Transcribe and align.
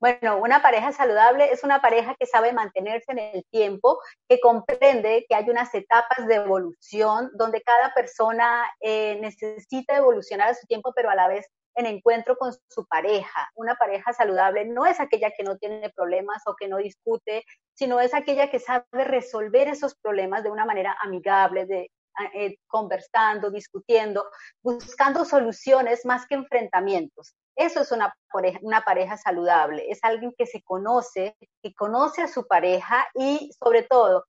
Bueno, 0.00 0.38
una 0.38 0.62
pareja 0.62 0.92
saludable 0.92 1.52
es 1.52 1.62
una 1.62 1.82
pareja 1.82 2.14
que 2.18 2.24
sabe 2.24 2.54
mantenerse 2.54 3.12
en 3.12 3.18
el 3.18 3.44
tiempo, 3.50 4.00
que 4.26 4.40
comprende 4.40 5.26
que 5.28 5.34
hay 5.34 5.50
unas 5.50 5.74
etapas 5.74 6.26
de 6.26 6.36
evolución 6.36 7.30
donde 7.34 7.60
cada 7.60 7.92
persona 7.92 8.64
eh, 8.80 9.18
necesita 9.20 9.98
evolucionar 9.98 10.48
a 10.48 10.54
su 10.54 10.66
tiempo, 10.66 10.94
pero 10.96 11.10
a 11.10 11.14
la 11.14 11.28
vez 11.28 11.46
en 11.74 11.86
encuentro 11.86 12.36
con 12.36 12.52
su 12.68 12.86
pareja. 12.86 13.50
Una 13.54 13.74
pareja 13.74 14.12
saludable 14.12 14.64
no 14.64 14.86
es 14.86 15.00
aquella 15.00 15.30
que 15.30 15.42
no 15.42 15.56
tiene 15.56 15.90
problemas 15.90 16.42
o 16.46 16.56
que 16.56 16.68
no 16.68 16.78
discute, 16.78 17.44
sino 17.74 18.00
es 18.00 18.14
aquella 18.14 18.50
que 18.50 18.58
sabe 18.58 18.84
resolver 18.92 19.68
esos 19.68 19.94
problemas 19.94 20.42
de 20.42 20.50
una 20.50 20.64
manera 20.64 20.96
amigable, 21.02 21.66
de, 21.66 21.90
eh, 22.34 22.56
conversando, 22.66 23.50
discutiendo, 23.50 24.26
buscando 24.62 25.24
soluciones 25.24 26.04
más 26.04 26.26
que 26.26 26.34
enfrentamientos. 26.34 27.34
Eso 27.56 27.80
es 27.80 27.92
una 27.92 28.14
pareja, 28.30 28.58
una 28.62 28.82
pareja 28.82 29.16
saludable, 29.16 29.86
es 29.90 30.00
alguien 30.02 30.32
que 30.36 30.46
se 30.46 30.62
conoce, 30.62 31.36
que 31.62 31.74
conoce 31.74 32.22
a 32.22 32.28
su 32.28 32.46
pareja 32.46 33.06
y 33.14 33.50
sobre 33.58 33.84
todo 33.84 34.24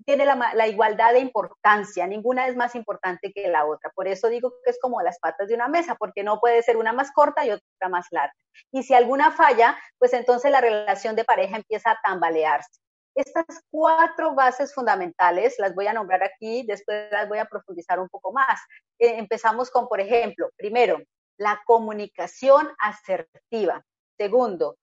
tiene 0.06 0.26
la, 0.26 0.52
la, 0.54 0.68
igualdad 0.68 1.14
de 1.14 1.20
importancia, 1.20 2.06
ninguna 2.06 2.48
es 2.48 2.58
más 2.58 2.76
importante 2.76 3.32
que 3.32 3.48
la 3.48 3.66
otra. 3.66 3.90
Por 3.96 4.10
eso 4.10 4.28
digo 4.28 4.52
que 4.64 4.72
es 4.72 4.80
como 4.82 5.02
las 5.02 5.20
patas 5.20 5.48
de 5.48 5.56
una 5.56 5.70
mesa, 5.70 5.96
porque 5.96 6.22
no 6.22 6.42
puede 6.42 6.62
ser 6.64 6.76
una 6.76 6.92
más 6.92 7.14
corta 7.14 7.46
y 7.46 7.52
otra 7.52 7.88
más 7.88 8.08
larga. 8.12 8.34
Y 8.74 8.84
si 8.84 8.94
alguna 8.94 9.32
falla, 9.32 9.80
pues 9.98 10.12
entonces 10.12 10.52
la 10.52 10.60
relación 10.60 11.16
de 11.16 11.24
pareja 11.24 11.56
empieza 11.56 11.92
a 11.92 12.00
tambalearse. 12.04 12.82
Estas 13.16 13.46
cuatro 13.72 14.36
bases 14.36 14.74
fundamentales 14.74 15.56
las 15.60 15.74
voy 15.74 15.88
a 15.88 15.94
nombrar 15.94 16.22
aquí, 16.22 16.66
después 16.68 17.10
las 17.10 17.30
voy 17.30 17.38
a 17.38 17.46
profundizar 17.46 18.02
un 18.02 18.10
poco 18.10 18.34
más. 18.34 18.60
Eh, 19.00 19.16
empezamos 19.18 19.72
con, 19.72 19.88
por 19.88 20.02
ejemplo, 20.02 20.50
primero, 20.58 21.02
la 21.38 21.62
comunicación 21.66 22.70
asertiva. 22.80 23.82
Segundo, 24.18 24.76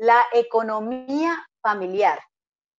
la 0.00 0.24
economía 0.32 1.46
familiar. 1.60 2.18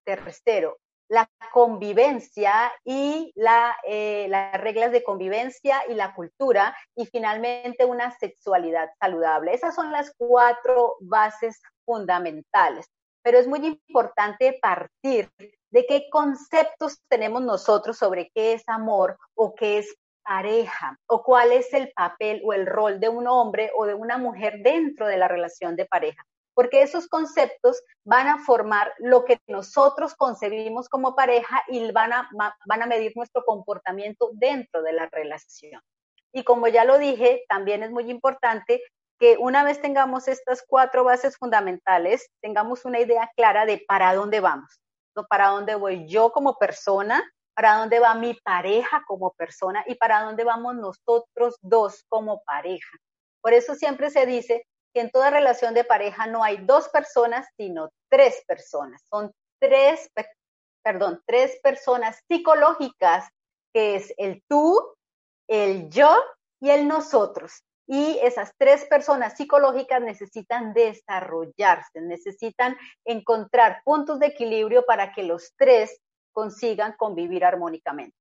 Tercero, 0.04 0.80
la 1.08 1.30
convivencia 1.54 2.74
y 2.84 3.32
la, 3.36 3.76
eh, 3.88 4.26
las 4.28 4.60
reglas 4.60 4.92
de 4.92 5.04
convivencia 5.04 5.84
y 5.88 5.94
la 5.94 6.16
cultura. 6.16 6.76
Y 6.96 7.06
finalmente, 7.06 7.86
una 7.86 8.10
sexualidad 8.18 8.90
saludable. 9.00 9.54
Esas 9.54 9.76
son 9.76 9.92
las 9.92 10.12
cuatro 10.18 10.96
bases 11.00 11.62
fundamentales. 11.86 12.88
Pero 13.22 13.38
es 13.38 13.48
muy 13.48 13.80
importante 13.88 14.58
partir 14.60 15.30
de 15.70 15.86
qué 15.86 16.10
conceptos 16.10 17.04
tenemos 17.08 17.44
nosotros 17.44 17.98
sobre 17.98 18.32
qué 18.34 18.54
es 18.54 18.64
amor 18.66 19.16
o 19.36 19.54
qué 19.54 19.78
es 19.78 19.96
pareja 20.24 20.98
o 21.06 21.22
cuál 21.22 21.52
es 21.52 21.72
el 21.74 21.92
papel 21.92 22.42
o 22.44 22.54
el 22.54 22.66
rol 22.66 23.00
de 23.00 23.10
un 23.10 23.28
hombre 23.28 23.72
o 23.76 23.86
de 23.86 23.94
una 23.94 24.18
mujer 24.18 24.64
dentro 24.64 25.06
de 25.06 25.18
la 25.18 25.28
relación 25.28 25.76
de 25.76 25.86
pareja 25.86 26.26
porque 26.62 26.84
esos 26.84 27.08
conceptos 27.08 27.82
van 28.06 28.28
a 28.28 28.38
formar 28.38 28.94
lo 29.00 29.26
que 29.26 29.40
nosotros 29.48 30.14
concebimos 30.14 30.90
como 30.90 31.16
pareja 31.16 31.64
y 31.68 31.92
van 31.92 32.14
a, 32.14 32.30
van 32.68 32.84
a 32.84 32.86
medir 32.86 33.14
nuestro 33.16 33.44
comportamiento 33.44 34.30
dentro 34.34 34.84
de 34.84 34.94
la 34.94 35.10
relación. 35.12 35.82
Y 36.32 36.44
como 36.44 36.68
ya 36.68 36.86
lo 36.86 37.00
dije, 37.00 37.44
también 37.50 37.82
es 37.82 37.90
muy 37.90 38.12
importante 38.12 38.80
que 39.20 39.38
una 39.40 39.64
vez 39.64 39.82
tengamos 39.82 40.28
estas 40.28 40.64
cuatro 40.68 41.04
bases 41.04 41.36
fundamentales, 41.36 42.30
tengamos 42.44 42.86
una 42.86 43.00
idea 43.00 43.28
clara 43.36 43.66
de 43.66 43.84
para 43.88 44.14
dónde 44.14 44.40
vamos, 44.40 44.80
para 45.30 45.48
dónde 45.48 45.74
voy 45.74 46.08
yo 46.08 46.32
como 46.32 46.60
persona, 46.60 47.28
para 47.56 47.78
dónde 47.78 47.98
va 48.00 48.14
mi 48.14 48.36
pareja 48.36 49.04
como 49.08 49.32
persona 49.32 49.84
y 49.88 49.96
para 49.96 50.22
dónde 50.22 50.44
vamos 50.44 50.76
nosotros 50.76 51.56
dos 51.64 52.06
como 52.08 52.44
pareja. 52.44 52.98
Por 53.42 53.54
eso 53.54 53.74
siempre 53.74 54.12
se 54.12 54.28
dice 54.28 54.68
que 54.94 55.02
en 55.02 55.12
toda 55.12 55.30
relación 55.30 55.74
de 55.74 55.84
pareja 55.84 56.28
no 56.28 56.44
hay 56.44 56.58
dos 56.58 56.90
personas, 56.90 57.48
sino 57.58 57.90
tres 58.10 58.44
personas. 58.48 59.02
Son 59.10 59.32
tres, 59.60 60.10
perdón, 60.84 61.22
tres 61.26 61.60
personas 61.64 62.22
psicológicas, 62.28 63.28
que 63.74 63.96
es 63.96 64.14
el 64.18 64.44
tú, 64.48 64.96
el 65.48 65.90
yo 65.90 66.16
y 66.60 66.70
el 66.70 66.88
nosotros. 66.88 67.64
Y 67.88 68.20
esas 68.22 68.54
tres 68.58 68.86
personas 68.86 69.36
psicológicas 69.36 70.02
necesitan 70.02 70.74
desarrollarse, 70.74 72.00
necesitan 72.02 72.78
encontrar 73.06 73.82
puntos 73.84 74.20
de 74.20 74.28
equilibrio 74.28 74.86
para 74.86 75.12
que 75.14 75.24
los 75.24 75.54
tres 75.58 76.00
consigan 76.32 76.96
convivir 76.98 77.44
armónicamente. 77.44 78.16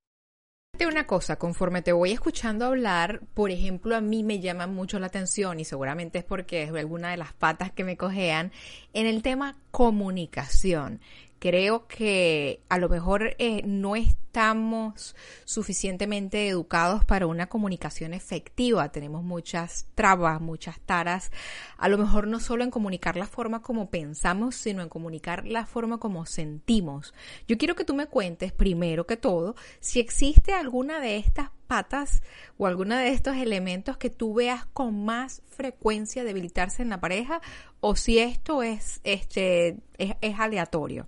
De 0.81 0.87
una 0.87 1.06
cosa, 1.06 1.37
conforme 1.37 1.82
te 1.82 1.93
voy 1.93 2.12
escuchando 2.12 2.65
hablar, 2.65 3.21
por 3.35 3.50
ejemplo, 3.50 3.94
a 3.94 4.00
mí 4.00 4.25
me 4.25 4.41
llama 4.41 4.67
mucho 4.67 4.99
la 4.99 5.09
atención 5.09 5.61
y 5.61 5.67
seguramente 5.67 6.21
es 6.21 6.25
porque 6.25 6.62
es 6.62 6.71
alguna 6.73 7.11
de 7.11 7.19
las 7.19 7.35
patas 7.35 7.71
que 7.71 7.85
me 7.85 7.99
cojean 7.99 8.50
en 8.94 9.06
el 9.06 9.21
tema 9.21 9.59
comunicación 9.73 11.03
creo 11.40 11.88
que 11.88 12.62
a 12.69 12.78
lo 12.78 12.88
mejor 12.88 13.34
eh, 13.38 13.62
no 13.64 13.96
estamos 13.96 15.16
suficientemente 15.44 16.46
educados 16.46 17.04
para 17.04 17.26
una 17.26 17.48
comunicación 17.48 18.12
efectiva. 18.14 18.92
Tenemos 18.92 19.25
muchas 19.25 19.87
trabas, 19.94 20.40
muchas 20.40 20.78
taras. 20.81 21.32
A 21.78 21.88
lo 21.88 21.96
mejor 21.98 22.28
no 22.28 22.38
solo 22.40 22.62
en 22.62 22.70
comunicar 22.70 23.16
la 23.16 23.26
forma 23.26 23.62
como 23.62 23.90
pensamos, 23.90 24.54
sino 24.54 24.82
en 24.82 24.90
comunicar 24.90 25.46
la 25.46 25.66
forma 25.66 25.98
como 25.98 26.26
sentimos. 26.26 27.14
Yo 27.48 27.56
quiero 27.56 27.75
que 27.75 27.84
tú 27.84 27.94
me 27.94 28.06
cuentes, 28.06 28.52
primero 28.52 29.06
que 29.06 29.16
todo, 29.16 29.56
si 29.81 29.98
existe 29.98 30.52
alguna 30.52 31.00
de 31.00 31.16
estas 31.16 31.50
patas 31.66 32.22
o 32.58 32.66
alguna 32.66 33.00
de 33.00 33.08
estos 33.10 33.37
elementos 33.37 33.96
que 33.96 34.10
tú 34.10 34.34
veas 34.34 34.66
con 34.66 35.06
más 35.06 35.42
frecuencia 35.48 36.22
debilitarse 36.22 36.82
en 36.82 36.90
la 36.90 37.00
pareja 37.00 37.40
o 37.81 37.96
si 37.96 38.19
esto 38.19 38.62
es, 38.62 39.00
este, 39.04 39.78
es 39.96 40.38
aleatorio. 40.38 41.06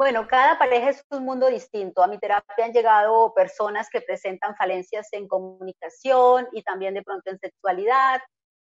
Bueno, 0.00 0.26
cada 0.26 0.58
pareja 0.58 0.88
es 0.88 1.04
un 1.10 1.26
mundo 1.26 1.48
distinto. 1.48 2.02
A 2.02 2.06
mi 2.06 2.16
terapia 2.18 2.64
han 2.64 2.72
llegado 2.72 3.34
personas 3.34 3.90
que 3.90 4.00
presentan 4.00 4.56
falencias 4.56 5.08
en 5.12 5.28
comunicación 5.28 6.48
y 6.52 6.62
también 6.62 6.94
de 6.94 7.02
pronto 7.02 7.30
en 7.30 7.38
sexualidad, 7.38 8.22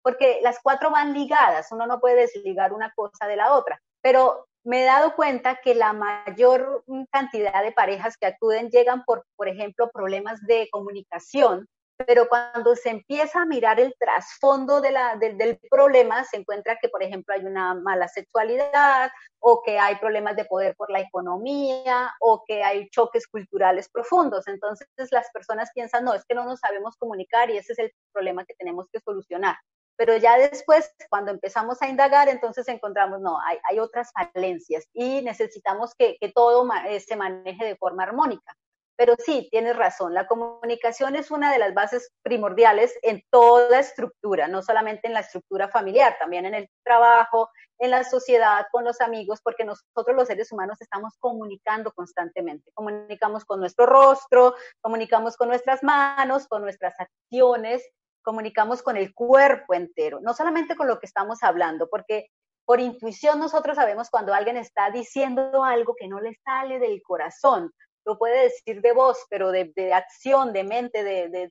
porque 0.02 0.40
las 0.42 0.58
cuatro 0.60 0.90
van 0.90 1.14
ligadas, 1.14 1.70
uno 1.70 1.86
no 1.86 2.00
puede 2.00 2.22
desligar 2.22 2.72
una 2.72 2.92
cosa 2.96 3.28
de 3.28 3.36
la 3.36 3.52
otra. 3.52 3.80
Pero 4.02 4.48
me 4.64 4.82
he 4.82 4.84
dado 4.84 5.14
cuenta 5.14 5.60
que 5.62 5.76
la 5.76 5.92
mayor 5.92 6.82
cantidad 7.12 7.62
de 7.62 7.70
parejas 7.70 8.16
que 8.16 8.26
acuden 8.26 8.68
llegan 8.68 9.04
por, 9.04 9.24
por 9.36 9.46
ejemplo, 9.46 9.88
problemas 9.92 10.44
de 10.48 10.68
comunicación, 10.72 11.68
pero 12.06 12.28
cuando 12.28 12.76
se 12.76 12.90
empieza 12.90 13.42
a 13.42 13.46
mirar 13.46 13.80
el 13.80 13.94
trasfondo 13.98 14.80
del 14.80 15.60
problema, 15.70 16.24
se 16.24 16.38
encuentra 16.38 16.76
que, 16.80 16.88
por 16.88 17.02
ejemplo, 17.02 17.34
hay 17.34 17.44
una 17.44 17.74
mala 17.74 18.08
sexualidad 18.08 19.10
o 19.38 19.62
que 19.62 19.78
hay 19.78 19.96
problemas 19.96 20.36
de 20.36 20.44
poder 20.44 20.74
por 20.76 20.90
la 20.90 21.00
economía 21.00 22.12
o 22.20 22.44
que 22.46 22.62
hay 22.62 22.88
choques 22.90 23.26
culturales 23.26 23.88
profundos. 23.88 24.46
Entonces 24.46 24.88
las 25.10 25.30
personas 25.30 25.70
piensan, 25.74 26.04
no, 26.04 26.14
es 26.14 26.24
que 26.26 26.34
no 26.34 26.44
nos 26.44 26.60
sabemos 26.60 26.96
comunicar 26.96 27.50
y 27.50 27.58
ese 27.58 27.72
es 27.72 27.78
el 27.78 27.92
problema 28.12 28.44
que 28.44 28.54
tenemos 28.54 28.86
que 28.92 29.00
solucionar. 29.00 29.56
Pero 29.96 30.16
ya 30.16 30.38
después, 30.38 30.94
cuando 31.10 31.30
empezamos 31.30 31.82
a 31.82 31.88
indagar, 31.88 32.30
entonces 32.30 32.66
encontramos, 32.68 33.20
no, 33.20 33.38
hay, 33.40 33.78
otras 33.78 34.10
falencias 34.12 34.86
y 34.94 35.20
necesitamos 35.20 35.94
que, 35.94 36.16
que 36.18 36.32
todo 36.32 36.66
eh, 36.86 37.00
se 37.00 37.16
maneje 37.16 37.66
de 37.66 37.76
forma 37.76 38.04
armónica. 38.04 38.56
Pero 39.00 39.14
sí, 39.16 39.48
tienes 39.50 39.78
razón, 39.78 40.12
la 40.12 40.26
comunicación 40.26 41.16
es 41.16 41.30
una 41.30 41.50
de 41.50 41.58
las 41.58 41.72
bases 41.72 42.12
primordiales 42.20 42.98
en 43.00 43.24
toda 43.30 43.80
estructura, 43.80 44.46
no 44.46 44.60
solamente 44.60 45.06
en 45.06 45.14
la 45.14 45.20
estructura 45.20 45.68
familiar, 45.68 46.16
también 46.20 46.44
en 46.44 46.52
el 46.52 46.68
trabajo, 46.84 47.48
en 47.78 47.92
la 47.92 48.04
sociedad, 48.04 48.66
con 48.70 48.84
los 48.84 49.00
amigos, 49.00 49.40
porque 49.42 49.64
nosotros 49.64 50.14
los 50.14 50.28
seres 50.28 50.52
humanos 50.52 50.82
estamos 50.82 51.14
comunicando 51.18 51.92
constantemente. 51.92 52.70
Comunicamos 52.74 53.46
con 53.46 53.60
nuestro 53.60 53.86
rostro, 53.86 54.54
comunicamos 54.82 55.38
con 55.38 55.48
nuestras 55.48 55.82
manos, 55.82 56.46
con 56.46 56.60
nuestras 56.60 56.92
acciones, 57.00 57.82
comunicamos 58.20 58.82
con 58.82 58.98
el 58.98 59.14
cuerpo 59.14 59.72
entero, 59.72 60.20
no 60.20 60.34
solamente 60.34 60.76
con 60.76 60.88
lo 60.88 61.00
que 61.00 61.06
estamos 61.06 61.42
hablando, 61.42 61.88
porque 61.88 62.26
por 62.66 62.80
intuición 62.80 63.40
nosotros 63.40 63.76
sabemos 63.76 64.10
cuando 64.10 64.34
alguien 64.34 64.58
está 64.58 64.90
diciendo 64.90 65.64
algo 65.64 65.94
que 65.98 66.06
no 66.06 66.20
le 66.20 66.34
sale 66.44 66.78
del 66.78 67.00
corazón 67.00 67.72
lo 68.04 68.18
puede 68.18 68.44
decir 68.44 68.80
de 68.80 68.92
voz, 68.92 69.18
pero 69.28 69.50
de, 69.50 69.92
acción, 69.92 70.52
de 70.52 70.64
mente, 70.64 71.04
de, 71.04 71.50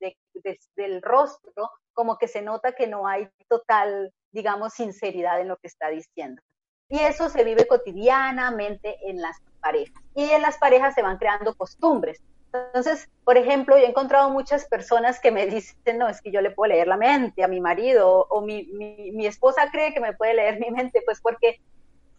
del 0.76 1.02
rostro, 1.02 1.70
como 1.94 2.18
que 2.18 2.28
se 2.28 2.42
nota 2.42 2.74
que 2.74 2.88
no 2.88 3.08
hay 3.08 3.30
total, 3.48 4.14
digamos, 4.32 4.74
sinceridad 4.74 5.42
en 5.42 5.48
lo 5.48 5.58
que 5.58 5.68
está 5.68 5.90
diciendo. 5.90 6.42
Y 6.90 7.00
eso 7.00 7.30
se 7.30 7.44
vive 7.44 7.68
cotidianamente 7.68 8.98
en 9.08 9.22
las 9.22 9.38
parejas. 9.62 10.04
Y 10.16 10.30
en 10.32 10.42
las 10.42 10.58
parejas 10.58 10.96
se 10.96 11.04
van 11.04 11.18
creando 11.18 11.56
costumbres. 11.56 12.22
Entonces, 12.52 13.08
por 13.24 13.38
ejemplo, 13.38 13.78
yo 13.78 13.84
he 13.84 13.90
encontrado 13.90 14.32
muchas 14.32 14.66
personas 14.66 15.20
que 15.20 15.30
me 15.30 15.46
dicen, 15.46 16.00
no, 16.00 16.10
es 16.10 16.20
que 16.20 16.32
yo 16.32 16.42
le 16.42 16.50
puedo 16.50 16.74
leer 16.74 16.88
la 16.88 16.98
mente 16.98 17.44
a 17.44 17.48
mi 17.48 17.62
marido 17.62 18.26
o 18.30 18.42
mi, 18.42 18.66
mi, 18.74 19.12
mi 19.12 19.28
esposa 19.28 19.70
cree 19.72 19.94
que 19.94 20.00
me 20.00 20.14
puede 20.14 20.34
leer 20.34 20.60
mi 20.60 20.72
mente, 20.72 21.04
pues 21.06 21.22
porque 21.22 21.62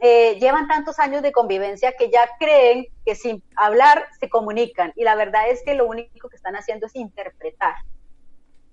eh, 0.02 0.38
llevan 0.40 0.66
tantos 0.66 0.98
años 0.98 1.22
de 1.22 1.30
convivencia 1.30 1.92
que 1.92 2.10
ya 2.10 2.26
creen 2.38 2.86
que 3.04 3.14
sin 3.14 3.42
hablar 3.54 4.06
se 4.18 4.30
comunican. 4.30 4.92
Y 4.96 5.04
la 5.04 5.14
verdad 5.14 5.50
es 5.50 5.62
que 5.62 5.74
lo 5.74 5.86
único 5.86 6.30
que 6.30 6.36
están 6.36 6.56
haciendo 6.56 6.86
es 6.86 6.96
interpretar. 6.96 7.74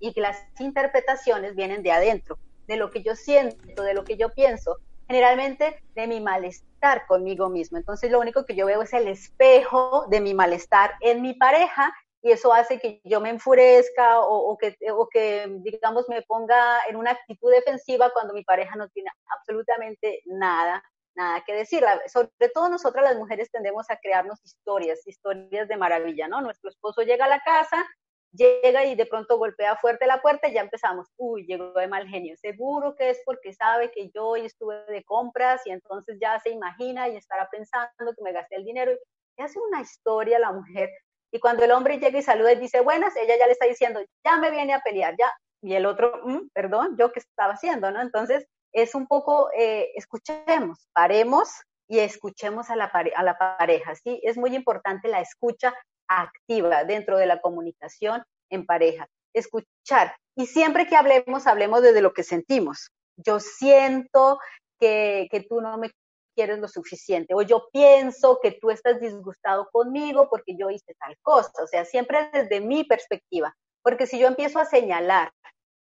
Y 0.00 0.14
que 0.14 0.22
las 0.22 0.42
interpretaciones 0.58 1.54
vienen 1.54 1.82
de 1.82 1.92
adentro, 1.92 2.38
de 2.66 2.76
lo 2.76 2.90
que 2.90 3.02
yo 3.02 3.14
siento, 3.14 3.82
de 3.82 3.92
lo 3.92 4.04
que 4.04 4.16
yo 4.16 4.30
pienso, 4.32 4.78
generalmente 5.06 5.82
de 5.94 6.06
mi 6.06 6.20
malestar 6.20 7.06
conmigo 7.06 7.50
mismo. 7.50 7.76
Entonces 7.76 8.10
lo 8.10 8.20
único 8.20 8.46
que 8.46 8.54
yo 8.54 8.64
veo 8.64 8.80
es 8.80 8.94
el 8.94 9.06
espejo 9.06 10.06
de 10.08 10.20
mi 10.20 10.32
malestar 10.32 10.92
en 11.00 11.20
mi 11.20 11.34
pareja 11.34 11.92
y 12.22 12.30
eso 12.30 12.54
hace 12.54 12.78
que 12.78 13.00
yo 13.04 13.20
me 13.20 13.30
enfurezca 13.30 14.20
o, 14.20 14.56
que, 14.56 14.76
o, 14.92 15.08
que, 15.08 15.46
digamos, 15.60 16.08
me 16.08 16.22
ponga 16.22 16.80
en 16.88 16.96
una 16.96 17.12
actitud 17.12 17.50
defensiva 17.50 18.10
cuando 18.12 18.34
mi 18.34 18.44
pareja 18.44 18.76
no 18.76 18.88
tiene 18.88 19.10
absolutamente 19.28 20.22
nada 20.26 20.82
nada 21.18 21.42
que 21.44 21.52
decir. 21.52 21.84
Sobre 22.06 22.48
todo 22.54 22.70
nosotras 22.70 23.04
las 23.04 23.16
mujeres 23.16 23.50
tendemos 23.50 23.90
a 23.90 23.96
crearnos 23.96 24.42
historias, 24.44 25.06
historias 25.06 25.68
de 25.68 25.76
maravilla, 25.76 26.28
¿no? 26.28 26.40
Nuestro 26.40 26.70
esposo 26.70 27.02
llega 27.02 27.26
a 27.26 27.28
la 27.28 27.40
casa, 27.40 27.84
llega 28.32 28.84
y 28.84 28.94
de 28.94 29.04
pronto 29.06 29.36
golpea 29.36 29.76
fuerte 29.76 30.06
la 30.06 30.22
puerta 30.22 30.48
y 30.48 30.54
ya 30.54 30.62
empezamos, 30.62 31.08
uy, 31.16 31.44
llegó 31.46 31.72
de 31.72 31.88
mal 31.88 32.06
genio. 32.08 32.36
Seguro 32.36 32.94
que 32.94 33.10
es 33.10 33.20
porque 33.26 33.52
sabe 33.52 33.90
que 33.90 34.10
yo 34.14 34.28
hoy 34.28 34.46
estuve 34.46 34.84
de 34.86 35.04
compras 35.04 35.60
y 35.66 35.70
entonces 35.70 36.18
ya 36.20 36.38
se 36.40 36.50
imagina 36.50 37.08
y 37.08 37.16
estará 37.16 37.48
pensando 37.50 38.14
que 38.16 38.22
me 38.22 38.32
gasté 38.32 38.56
el 38.56 38.64
dinero. 38.64 38.92
Y 39.36 39.42
hace 39.42 39.58
una 39.58 39.80
historia 39.80 40.38
la 40.38 40.52
mujer. 40.52 40.88
Y 41.30 41.40
cuando 41.40 41.64
el 41.64 41.72
hombre 41.72 41.98
llega 41.98 42.18
y 42.18 42.22
saluda 42.22 42.52
y 42.52 42.56
dice 42.56 42.80
buenas, 42.80 43.14
ella 43.16 43.36
ya 43.38 43.46
le 43.46 43.52
está 43.52 43.66
diciendo, 43.66 44.00
ya 44.24 44.38
me 44.38 44.50
viene 44.50 44.72
a 44.72 44.80
pelear, 44.80 45.14
ya. 45.18 45.30
Y 45.60 45.74
el 45.74 45.84
otro, 45.84 46.20
mm, 46.24 46.48
perdón, 46.54 46.96
yo 46.98 47.12
qué 47.12 47.18
estaba 47.18 47.54
haciendo, 47.54 47.90
¿no? 47.90 48.00
Entonces, 48.00 48.46
es 48.72 48.94
un 48.94 49.06
poco, 49.06 49.50
eh, 49.56 49.90
escuchemos, 49.94 50.88
paremos 50.92 51.48
y 51.88 52.00
escuchemos 52.00 52.70
a 52.70 52.76
la, 52.76 52.84
a 52.84 53.22
la 53.22 53.38
pareja, 53.38 53.94
¿sí? 53.94 54.20
Es 54.22 54.36
muy 54.36 54.54
importante 54.54 55.08
la 55.08 55.20
escucha 55.20 55.74
activa 56.08 56.84
dentro 56.84 57.16
de 57.16 57.26
la 57.26 57.40
comunicación 57.40 58.22
en 58.50 58.66
pareja. 58.66 59.08
Escuchar. 59.34 60.16
Y 60.36 60.46
siempre 60.46 60.86
que 60.86 60.96
hablemos, 60.96 61.46
hablemos 61.46 61.82
desde 61.82 62.02
lo 62.02 62.12
que 62.12 62.22
sentimos. 62.22 62.90
Yo 63.16 63.40
siento 63.40 64.38
que, 64.78 65.28
que 65.30 65.40
tú 65.40 65.60
no 65.60 65.76
me 65.78 65.90
quieres 66.34 66.60
lo 66.60 66.68
suficiente 66.68 67.34
o 67.34 67.42
yo 67.42 67.68
pienso 67.72 68.38
que 68.40 68.52
tú 68.52 68.70
estás 68.70 69.00
disgustado 69.00 69.68
conmigo 69.72 70.28
porque 70.30 70.56
yo 70.56 70.70
hice 70.70 70.94
tal 70.94 71.16
cosa. 71.20 71.50
O 71.62 71.66
sea, 71.66 71.84
siempre 71.84 72.30
desde 72.32 72.60
mi 72.60 72.84
perspectiva. 72.84 73.54
Porque 73.82 74.06
si 74.06 74.18
yo 74.18 74.28
empiezo 74.28 74.60
a 74.60 74.64
señalar 74.64 75.32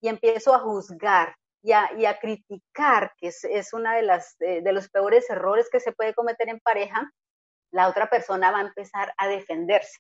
y 0.01 0.09
empiezo 0.09 0.55
a 0.55 0.59
juzgar 0.59 1.37
y 1.63 1.73
a, 1.73 2.19
criticar, 2.21 3.13
que 3.19 3.29
es, 3.29 3.45
es 3.45 3.73
una 3.73 3.95
de, 3.95 4.03
las, 4.03 4.37
de 4.39 4.73
los 4.73 4.89
peores 4.89 5.29
errores 5.29 5.69
que 5.71 5.81
se 5.81 5.93
puede 5.93 6.15
cometer 6.15 6.49
en 6.49 6.61
pareja, 6.61 7.13
la 7.71 7.89
otra 7.89 8.09
persona 8.09 8.51
va 8.51 8.59
a 8.59 8.67
empezar 8.67 9.13
a 9.17 9.29
defenderse. 9.29 9.99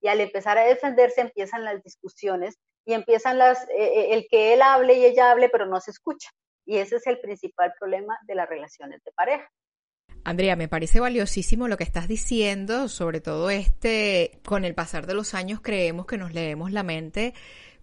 Y 0.00 0.08
al 0.08 0.20
empezar 0.20 0.56
a 0.58 0.64
defenderse 0.64 1.20
empiezan 1.20 1.64
las 1.64 1.82
discusiones 1.82 2.58
y 2.86 2.94
empiezan 2.94 3.38
las, 3.38 3.62
eh, 3.68 3.74
eh, 3.78 4.14
el 4.14 4.26
que 4.30 4.54
él 4.54 4.62
hable 4.62 4.94
y 4.94 5.04
ella 5.04 5.30
hable, 5.30 5.48
pero 5.50 5.66
no 5.66 5.80
se 5.80 5.90
escucha. 5.90 6.30
Y 6.64 6.78
ese 6.78 6.96
es 6.96 7.06
el 7.06 7.20
principal 7.20 7.72
problema 7.78 8.18
de 8.26 8.34
las 8.34 8.48
relaciones 8.48 9.02
de 9.04 9.12
pareja. 9.12 9.48
Andrea, 10.24 10.56
me 10.56 10.68
parece 10.68 11.00
valiosísimo 11.00 11.68
lo 11.68 11.76
que 11.76 11.84
estás 11.84 12.06
diciendo, 12.06 12.88
sobre 12.88 13.20
todo 13.20 13.50
este, 13.50 14.40
con 14.44 14.64
el 14.64 14.74
pasar 14.74 15.06
de 15.06 15.14
los 15.14 15.34
años 15.34 15.60
creemos 15.62 16.06
que 16.06 16.18
nos 16.18 16.34
leemos 16.34 16.72
la 16.72 16.82
mente 16.82 17.32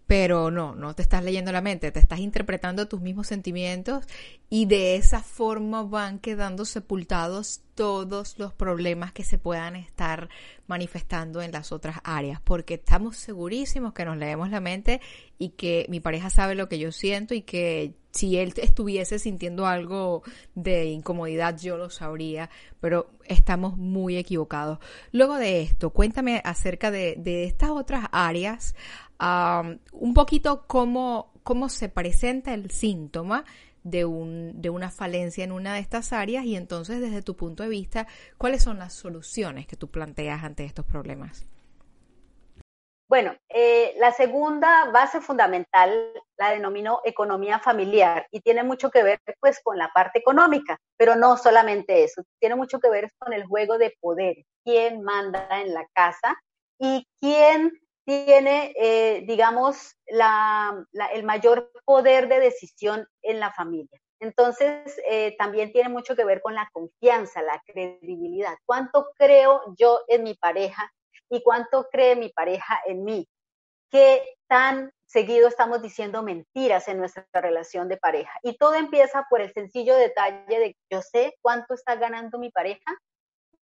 pero 0.08 0.50
no, 0.52 0.74
no 0.74 0.96
te 0.96 1.02
estás 1.02 1.24
leyendo 1.24 1.52
la 1.52 1.62
mente, 1.62 1.92
te 1.92 2.00
estás 2.00 2.20
interpretando 2.20 2.88
tus 2.88 3.02
mismos 3.02 3.28
sentimientos 3.28 4.06
y 4.50 4.66
de 4.66 4.96
esa 4.96 5.22
forma 5.22 5.84
van 5.84 6.20
quedando 6.20 6.64
sepultados 6.64 7.62
todos 7.76 8.40
los 8.40 8.54
problemas 8.54 9.12
que 9.12 9.24
se 9.24 9.38
puedan 9.38 9.76
estar 9.76 10.30
manifestando 10.66 11.42
en 11.42 11.52
las 11.52 11.72
otras 11.72 11.98
áreas, 12.04 12.42
porque 12.42 12.76
estamos 12.76 13.18
segurísimos 13.18 13.94
que 13.94 14.06
nos 14.06 14.18
leemos 14.18 14.50
la 14.50 14.62
mente 14.62 15.02
y 15.38 15.50
que 15.50 15.86
mi 15.90 16.00
pareja 16.00 16.30
sabe 16.30 16.56
lo 16.56 16.70
que 16.70 16.80
yo 16.80 16.92
siento 16.92 17.36
y 17.36 17.42
que 17.42 17.94
si 18.12 18.38
él 18.38 18.54
estuviese 18.58 19.20
sintiendo 19.20 19.68
algo 19.68 20.24
de 20.56 20.86
incomodidad 20.86 21.56
yo 21.60 21.78
lo 21.78 21.92
sabría, 21.92 22.50
pero 22.80 23.12
estamos 23.26 23.78
muy 23.78 24.18
equivocados. 24.18 24.80
Luego 25.12 25.36
de 25.36 25.62
esto, 25.62 25.92
cuéntame 25.92 26.42
acerca 26.44 26.90
de, 26.90 27.16
de 27.18 27.44
estas 27.44 27.70
otras 27.70 28.06
áreas 28.12 28.74
un 29.20 30.14
poquito 30.14 30.66
cómo, 30.68 31.32
cómo 31.44 31.70
se 31.70 31.90
presenta 31.90 32.54
el 32.54 32.72
síntoma 32.72 33.46
de, 33.84 34.06
un, 34.06 34.62
de 34.62 34.70
una 34.70 34.92
falencia 34.92 35.44
en 35.44 35.52
una 35.52 35.74
de 35.74 35.80
estas 35.80 36.14
áreas 36.14 36.46
y 36.46 36.56
entonces 36.56 37.00
desde 37.00 37.22
tu 37.22 37.36
punto 37.36 37.64
de 37.64 37.70
vista, 37.70 38.08
¿cuáles 38.38 38.64
son 38.64 38.80
las 38.80 38.94
soluciones 38.94 39.66
que 39.66 39.78
tú 39.78 39.90
planteas 39.90 40.44
ante 40.44 40.66
estos 40.66 40.86
problemas? 40.86 41.48
Bueno, 43.10 43.34
eh, 43.48 43.94
la 44.00 44.12
segunda 44.12 44.92
base 44.92 45.22
fundamental 45.22 46.12
la 46.38 46.52
denomino 46.52 47.00
economía 47.06 47.58
familiar 47.58 48.28
y 48.32 48.42
tiene 48.42 48.64
mucho 48.64 48.92
que 48.92 49.02
ver 49.02 49.22
pues 49.40 49.62
con 49.64 49.78
la 49.78 49.90
parte 49.94 50.20
económica, 50.20 50.78
pero 50.98 51.16
no 51.16 51.38
solamente 51.38 52.04
eso, 52.04 52.24
tiene 52.40 52.56
mucho 52.56 52.80
que 52.80 52.90
ver 52.90 53.10
con 53.18 53.32
el 53.32 53.46
juego 53.46 53.78
de 53.78 53.96
poder, 54.02 54.36
quién 54.66 55.04
manda 55.04 55.48
en 55.62 55.74
la 55.74 55.88
casa 55.94 56.36
y 56.78 57.08
quién 57.22 57.72
tiene, 58.08 58.74
eh, 58.80 59.26
digamos, 59.28 59.98
el 60.06 61.24
mayor 61.26 61.70
poder 61.84 62.30
de 62.30 62.40
decisión 62.40 63.06
en 63.22 63.42
la 63.42 63.52
familia. 63.52 64.00
Entonces, 64.22 64.98
eh, 65.10 65.36
también 65.38 65.74
tiene 65.74 65.90
mucho 65.90 66.16
que 66.16 66.24
ver 66.24 66.42
con 66.42 66.56
la 66.56 66.70
confianza, 66.72 67.42
la 67.42 67.62
credibilidad. 67.66 68.56
¿Cuánto 68.66 69.10
creo 69.18 69.62
yo 69.78 70.00
en 70.08 70.24
mi 70.24 70.36
pareja 70.36 70.90
y 71.30 71.44
cuánto 71.44 71.90
cree 71.92 72.16
mi 72.16 72.30
pareja 72.30 72.80
en 72.86 73.04
mí? 73.04 73.28
¿Qué 73.92 74.24
tan 74.48 74.90
seguido 75.06 75.50
estamos 75.50 75.82
diciendo 75.82 76.24
mentiras 76.24 76.88
en 76.88 77.00
nuestra 77.00 77.26
relación 77.34 77.90
de 77.90 77.98
pareja? 77.98 78.32
Y 78.42 78.56
todo 78.58 78.76
empieza 78.76 79.26
por 79.30 79.42
el 79.42 79.52
sencillo 79.52 79.96
detalle 79.96 80.60
de 80.60 80.78
yo 80.90 81.02
sé 81.02 81.36
cuánto 81.42 81.74
está 81.74 81.96
ganando 81.96 82.40
mi 82.40 82.52
pareja, 82.52 82.96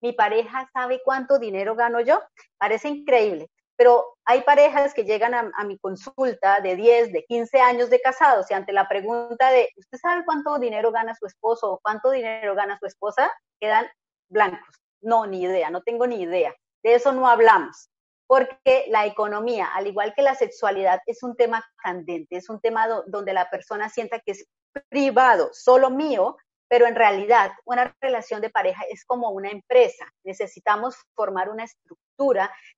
mi 0.01 0.11
pareja 0.11 0.69
sabe 0.73 1.01
cuánto 1.01 1.39
dinero 1.39 1.75
gano 1.75 2.01
yo. 2.01 2.21
Parece 2.57 2.89
increíble, 2.89 3.47
pero 3.75 4.17
hay 4.25 4.41
parejas 4.41 4.93
que 4.93 5.03
llegan 5.03 5.33
a, 5.33 5.63
mi 5.65 5.77
consulta 5.77 6.61
de 6.61 6.75
10, 6.75 7.11
de 7.11 7.25
15 7.25 7.59
años 7.59 7.89
de 7.89 7.99
casados 7.99 8.49
y 8.49 8.53
ante 8.53 8.71
la 8.71 8.87
pregunta 8.87 9.49
de, 9.49 9.69
¿usted 9.77 9.97
sabe 9.97 10.23
cuánto 10.25 10.57
dinero 10.59 10.91
gana 10.91 11.15
su 11.15 11.25
esposo 11.25 11.73
o 11.73 11.79
cuánto 11.79 12.11
dinero 12.11 12.55
gana 12.55 12.77
su 12.79 12.85
esposa? 12.85 13.31
Quedan 13.59 13.87
blancos. 14.29 14.79
No, 15.01 15.25
ni 15.25 15.43
idea, 15.43 15.69
no 15.69 15.81
tengo 15.81 16.07
ni 16.07 16.21
idea. 16.21 16.53
De 16.83 16.95
eso 16.95 17.11
no 17.11 17.27
hablamos, 17.27 17.89
porque 18.27 18.85
la 18.89 19.05
economía, 19.05 19.67
al 19.73 19.87
igual 19.87 20.13
que 20.15 20.21
la 20.21 20.35
sexualidad, 20.35 20.99
es 21.05 21.23
un 21.23 21.35
tema 21.35 21.65
candente, 21.77 22.37
es 22.37 22.49
un 22.49 22.59
tema 22.61 22.87
donde 23.07 23.33
la 23.33 23.49
persona 23.49 23.89
sienta 23.89 24.19
que 24.19 24.31
es 24.31 24.45
privado, 24.89 25.49
solo 25.53 25.89
mío, 25.89 26.37
pero 26.67 26.87
en 26.87 26.95
realidad 26.95 27.51
una 27.65 27.95
relación 28.01 28.41
de 28.41 28.49
pareja 28.49 28.83
es 28.89 29.05
como 29.05 29.29
una 29.29 29.49
empresa. 29.49 30.05
Necesitamos 30.23 30.95
formar 31.15 31.49
una 31.49 31.65
estructura, 31.65 32.02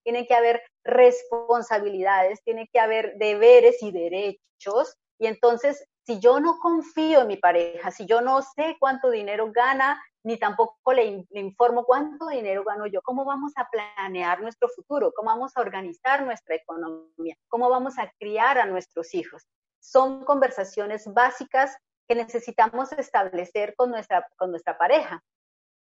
tiene 0.03 0.27
que 0.27 0.35
haber 0.35 0.61
responsabilidades, 0.83 2.43
tiene 2.43 2.67
que 2.71 2.79
haber 2.79 3.15
deberes 3.17 3.81
y 3.81 3.91
derechos. 3.91 4.95
Y 5.19 5.27
entonces, 5.27 5.85
si 6.05 6.19
yo 6.19 6.39
no 6.39 6.59
confío 6.59 7.21
en 7.21 7.27
mi 7.27 7.37
pareja, 7.37 7.91
si 7.91 8.05
yo 8.05 8.21
no 8.21 8.41
sé 8.41 8.75
cuánto 8.79 9.09
dinero 9.09 9.51
gana, 9.51 10.01
ni 10.23 10.37
tampoco 10.37 10.93
le, 10.93 11.25
le 11.29 11.39
informo 11.39 11.85
cuánto 11.85 12.27
dinero 12.27 12.63
gano 12.63 12.87
yo, 12.87 13.01
cómo 13.01 13.25
vamos 13.25 13.53
a 13.55 13.67
planear 13.69 14.41
nuestro 14.41 14.69
futuro, 14.69 15.11
cómo 15.15 15.29
vamos 15.29 15.55
a 15.55 15.61
organizar 15.61 16.25
nuestra 16.25 16.55
economía, 16.55 17.35
cómo 17.47 17.69
vamos 17.69 17.97
a 17.99 18.11
criar 18.19 18.57
a 18.57 18.65
nuestros 18.65 19.13
hijos. 19.13 19.43
Son 19.79 20.25
conversaciones 20.25 21.05
básicas 21.13 21.77
que 22.07 22.15
necesitamos 22.15 22.91
establecer 22.93 23.75
con 23.75 23.91
nuestra, 23.91 24.27
con 24.37 24.51
nuestra 24.51 24.77
pareja. 24.77 25.23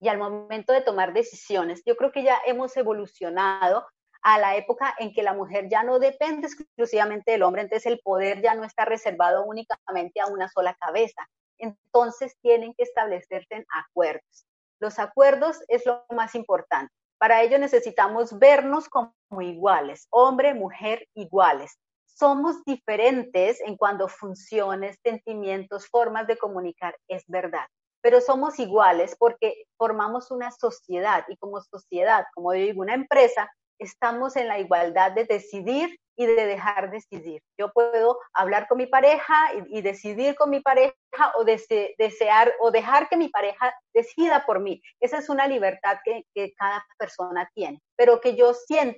Y 0.01 0.09
al 0.09 0.19
momento 0.19 0.73
de 0.73 0.81
tomar 0.81 1.13
decisiones, 1.13 1.83
yo 1.85 1.97
creo 1.97 2.13
que 2.13 2.23
ya 2.23 2.39
hemos 2.47 2.77
evolucionado 2.77 3.87
a 4.23 4.39
la 4.39 4.57
época 4.57 4.95
en 4.99 5.13
que 5.13 5.23
la 5.23 5.35
mujer 5.35 5.69
ya 5.69 5.83
no 5.83 5.99
depende 5.99 6.47
exclusivamente 6.47 7.33
del 7.33 7.43
hombre, 7.43 7.63
entonces 7.63 7.87
el 7.87 8.01
poder 8.01 8.43
ya 8.43 8.55
no 8.55 8.65
está 8.65 8.85
reservado 8.85 9.45
únicamente 9.45 10.21
a 10.21 10.27
una 10.27 10.49
sola 10.49 10.75
cabeza. 10.75 11.27
Entonces 11.59 12.35
tienen 12.41 12.75
que 12.75 12.85
establecerse 12.85 13.67
acuerdos. 13.73 14.47
Los 14.79 14.99
acuerdos 14.99 15.59
es 15.69 15.85
lo 15.85 16.05
más 16.11 16.35
importante. 16.35 16.93
Para 17.19 17.43
ello 17.43 17.59
necesitamos 17.59 18.39
vernos 18.39 18.89
como 18.89 19.13
iguales, 19.41 20.07
hombre, 20.11 20.55
mujer, 20.55 21.07
iguales 21.15 21.79
somos 22.21 22.63
diferentes 22.67 23.63
en 23.63 23.79
cuanto 23.79 24.05
a 24.05 24.09
funciones, 24.09 24.99
sentimientos, 25.03 25.89
formas 25.89 26.27
de 26.27 26.37
comunicar, 26.37 26.95
es 27.09 27.25
verdad, 27.27 27.67
pero 28.01 28.21
somos 28.21 28.59
iguales 28.59 29.17
porque 29.19 29.65
formamos 29.77 30.31
una 30.31 30.51
sociedad 30.51 31.25
y 31.29 31.37
como 31.37 31.61
sociedad, 31.61 32.25
como 32.35 32.53
digo, 32.53 32.83
una 32.83 32.95
empresa, 32.95 33.51
estamos 33.79 34.37
en 34.37 34.49
la 34.49 34.59
igualdad 34.59 35.13
de 35.13 35.25
decidir 35.25 35.99
y 36.21 36.27
de 36.27 36.47
dejar 36.47 36.91
decidir. 36.91 37.41
Yo 37.59 37.73
puedo 37.73 38.19
hablar 38.35 38.69
con 38.69 38.77
mi 38.77 38.87
pareja 38.87 39.35
y, 39.71 39.81
decidir 39.81 40.35
con 40.35 40.51
mi 40.51 40.61
pareja 40.61 40.93
o 41.35 41.45
desear 41.45 42.53
o 42.61 42.71
dejar 42.71 43.09
que 43.09 43.17
mi 43.17 43.29
pareja 43.29 43.75
decida 43.95 44.45
por 44.45 44.61
mí. 44.61 44.83
Esa 45.01 45.17
es 45.17 45.31
una 45.31 45.47
libertad 45.47 45.97
que, 46.05 46.25
cada 46.59 46.85
persona 46.99 47.49
tiene, 47.55 47.81
pero 47.97 48.21
que 48.21 48.37
yo 48.37 48.53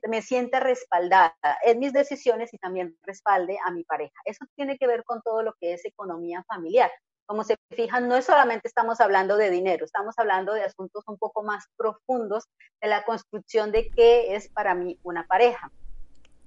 me 0.08 0.20
siente 0.20 0.58
respaldada 0.58 1.36
en 1.64 1.78
mis 1.78 1.92
decisiones 1.92 2.52
y 2.52 2.58
también 2.58 2.96
respalde 3.02 3.56
a 3.64 3.70
mi 3.70 3.84
pareja. 3.84 4.14
Eso 4.24 4.44
tiene 4.56 4.76
que 4.76 4.88
ver 4.88 5.04
con 5.04 5.22
todo 5.22 5.44
lo 5.44 5.54
que 5.60 5.74
es 5.74 5.84
economía 5.84 6.42
familiar. 6.48 6.90
Como 7.32 7.44
se 7.44 7.56
fijan, 7.70 8.08
no 8.08 8.16
es 8.16 8.26
solamente 8.26 8.68
estamos 8.68 9.00
hablando 9.00 9.38
de 9.38 9.48
dinero, 9.48 9.86
estamos 9.86 10.14
hablando 10.18 10.52
de 10.52 10.64
asuntos 10.64 11.02
un 11.06 11.16
poco 11.16 11.42
más 11.42 11.64
profundos 11.78 12.44
de 12.78 12.88
la 12.88 13.04
construcción 13.04 13.72
de 13.72 13.88
qué 13.88 14.36
es 14.36 14.50
para 14.50 14.74
mí 14.74 14.98
una 15.02 15.26
pareja. 15.26 15.72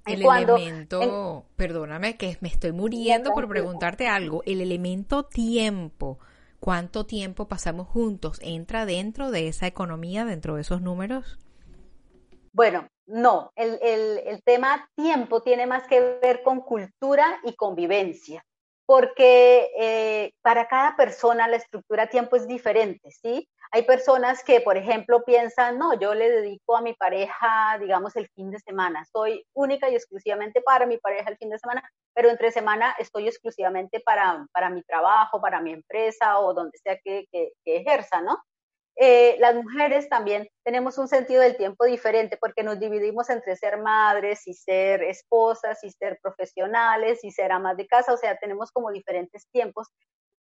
El 0.06 0.22
elemento, 0.22 1.44
perdóname 1.56 2.16
que 2.16 2.38
me 2.40 2.46
estoy 2.46 2.70
muriendo 2.70 3.32
por 3.32 3.48
preguntarte 3.48 4.06
algo, 4.06 4.44
el 4.46 4.60
elemento 4.60 5.24
tiempo, 5.24 6.20
¿cuánto 6.60 7.04
tiempo 7.04 7.48
pasamos 7.48 7.88
juntos? 7.88 8.38
¿Entra 8.40 8.86
dentro 8.86 9.32
de 9.32 9.48
esa 9.48 9.66
economía, 9.66 10.24
dentro 10.24 10.54
de 10.54 10.60
esos 10.60 10.82
números? 10.82 11.36
Bueno, 12.52 12.86
no, 13.06 13.50
el, 13.56 13.76
el, 13.82 14.18
el 14.24 14.40
tema 14.44 14.88
tiempo 14.94 15.42
tiene 15.42 15.66
más 15.66 15.88
que 15.88 16.20
ver 16.22 16.44
con 16.44 16.60
cultura 16.60 17.40
y 17.42 17.56
convivencia 17.56 18.44
porque 18.86 19.70
eh, 19.78 20.32
para 20.42 20.68
cada 20.68 20.96
persona 20.96 21.48
la 21.48 21.56
estructura 21.56 22.06
tiempo 22.06 22.36
es 22.36 22.46
diferente, 22.46 23.10
¿sí? 23.10 23.48
Hay 23.72 23.82
personas 23.82 24.44
que, 24.44 24.60
por 24.60 24.76
ejemplo, 24.76 25.24
piensan, 25.24 25.76
no, 25.76 25.98
yo 25.98 26.14
le 26.14 26.30
dedico 26.30 26.76
a 26.76 26.82
mi 26.82 26.94
pareja, 26.94 27.76
digamos, 27.80 28.14
el 28.14 28.28
fin 28.28 28.50
de 28.50 28.60
semana, 28.60 29.04
soy 29.12 29.44
única 29.54 29.90
y 29.90 29.96
exclusivamente 29.96 30.60
para 30.60 30.86
mi 30.86 30.98
pareja 30.98 31.30
el 31.30 31.36
fin 31.36 31.50
de 31.50 31.58
semana, 31.58 31.82
pero 32.14 32.30
entre 32.30 32.52
semana 32.52 32.94
estoy 32.98 33.26
exclusivamente 33.26 34.00
para, 34.00 34.46
para 34.52 34.70
mi 34.70 34.82
trabajo, 34.84 35.40
para 35.40 35.60
mi 35.60 35.72
empresa 35.72 36.38
o 36.38 36.54
donde 36.54 36.78
sea 36.78 36.96
que, 37.04 37.26
que 37.32 37.52
ejerza, 37.64 38.20
¿no? 38.20 38.38
Eh, 38.98 39.36
las 39.40 39.54
mujeres 39.54 40.08
también 40.08 40.48
tenemos 40.64 40.96
un 40.96 41.06
sentido 41.06 41.42
del 41.42 41.58
tiempo 41.58 41.84
diferente 41.84 42.38
porque 42.40 42.62
nos 42.62 42.80
dividimos 42.80 43.28
entre 43.28 43.54
ser 43.56 43.78
madres 43.78 44.46
y 44.46 44.54
ser 44.54 45.02
esposas 45.02 45.84
y 45.84 45.90
ser 45.90 46.18
profesionales 46.22 47.22
y 47.22 47.30
ser 47.30 47.52
amas 47.52 47.76
de 47.76 47.86
casa, 47.86 48.14
o 48.14 48.16
sea, 48.16 48.38
tenemos 48.38 48.72
como 48.72 48.90
diferentes 48.90 49.46
tiempos 49.52 49.88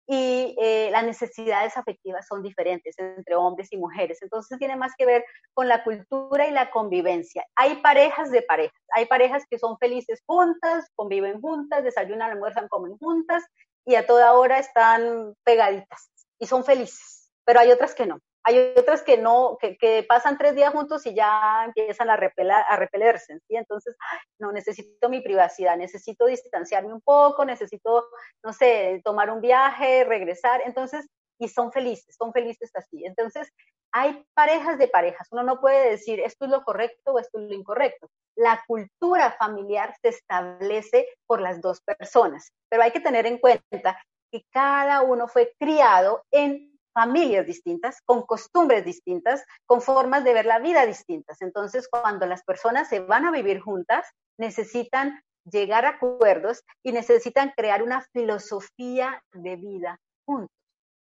y 0.08 0.58
eh, 0.60 0.90
las 0.92 1.06
necesidades 1.06 1.78
afectivas 1.78 2.28
son 2.28 2.44
diferentes 2.44 3.00
entre 3.00 3.36
hombres 3.36 3.72
y 3.72 3.78
mujeres. 3.78 4.22
Entonces 4.22 4.60
tiene 4.60 4.76
más 4.76 4.92
que 4.98 5.06
ver 5.06 5.24
con 5.54 5.70
la 5.70 5.86
cultura 5.86 6.48
y 6.48 6.52
la 6.52 6.70
convivencia. 6.72 7.46
Hay 7.56 7.78
parejas 7.78 8.32
de 8.32 8.42
parejas, 8.42 8.82
hay 8.94 9.06
parejas 9.06 9.46
que 9.50 9.58
son 9.58 9.78
felices 9.78 10.22
juntas, 10.26 10.90
conviven 10.96 11.40
juntas, 11.40 11.86
desayunan, 11.86 12.32
almuerzan, 12.32 12.68
comen 12.68 12.98
juntas 12.98 13.44
y 13.86 13.96
a 13.96 14.06
toda 14.06 14.34
hora 14.34 14.60
están 14.60 15.36
pegaditas 15.46 16.12
y 16.40 16.48
son 16.48 16.66
felices, 16.66 17.32
pero 17.46 17.62
hay 17.62 17.72
otras 17.72 17.96
que 17.96 18.06
no. 18.06 18.20
Hay 18.44 18.74
otras 18.76 19.04
que 19.04 19.18
no, 19.18 19.58
que, 19.60 20.06
pasan 20.08 20.38
tres 20.38 20.56
días 20.56 20.74
juntos 20.74 21.06
y 21.06 21.14
ya 21.14 21.64
empiezan 21.66 22.10
a, 22.10 22.18
repelar, 22.18 22.66
a 22.68 22.76
repelerse, 22.76 23.40
¿sí? 23.48 23.56
Entonces, 23.56 23.96
no, 24.40 24.52
necesito 24.52 25.10
mi 25.10 25.22
privacidad, 25.22 25.78
necesito 25.78 26.26
distanciarme 26.26 26.94
un 26.94 27.02
poco, 27.02 27.46
necesito, 27.46 28.08
no 28.44 28.54
sé, 28.54 29.02
tomar 29.04 29.30
un 29.30 29.42
viaje, 29.42 30.04
regresar, 30.04 30.62
entonces, 30.66 31.08
y 31.40 31.48
son 31.50 31.72
felices, 31.72 32.16
son 32.18 32.32
felices 32.34 32.72
así. 32.76 33.06
Entonces, 33.06 33.52
hay 33.92 34.26
parejas 34.34 34.78
de 34.78 34.88
parejas, 34.88 35.28
uno 35.32 35.44
no 35.44 35.60
puede 35.60 35.90
decir 35.90 36.20
esto 36.20 36.46
es 36.46 36.52
lo 36.52 36.64
correcto 36.64 37.14
o 37.14 37.20
esto 37.20 37.40
es 37.40 37.50
lo 37.50 37.54
incorrecto. 37.54 38.10
La 38.36 38.64
cultura 38.66 39.32
familiar 39.32 39.94
se 40.02 40.10
establece 40.10 41.08
por 41.28 41.42
las 41.42 41.62
dos 41.62 41.82
personas, 41.82 42.52
pero 42.70 42.84
hay 42.84 42.92
que 42.92 43.02
tener 43.02 43.26
en 43.26 43.38
cuenta 43.38 44.02
que 44.32 44.46
cada 44.52 45.02
uno 45.02 45.28
fue 45.28 45.54
criado 45.60 46.24
en 46.32 46.71
familias 46.94 47.46
distintas, 47.46 48.02
con 48.06 48.24
costumbres 48.24 48.86
distintas, 48.86 49.44
con 49.66 49.82
formas 49.82 50.24
de 50.24 50.34
ver 50.34 50.46
la 50.46 50.60
vida 50.60 50.86
distintas. 50.86 51.42
Entonces, 51.42 51.88
cuando 51.90 52.26
las 52.26 52.44
personas 52.44 52.90
se 52.90 53.00
van 53.00 53.26
a 53.26 53.32
vivir 53.32 53.62
juntas, 53.62 54.06
necesitan 54.38 55.22
llegar 55.46 55.86
a 55.86 55.90
acuerdos 55.90 56.64
y 56.84 56.92
necesitan 56.92 57.54
crear 57.56 57.82
una 57.82 58.02
filosofía 58.14 59.24
de 59.34 59.56
vida 59.56 60.00
juntos, 60.26 60.56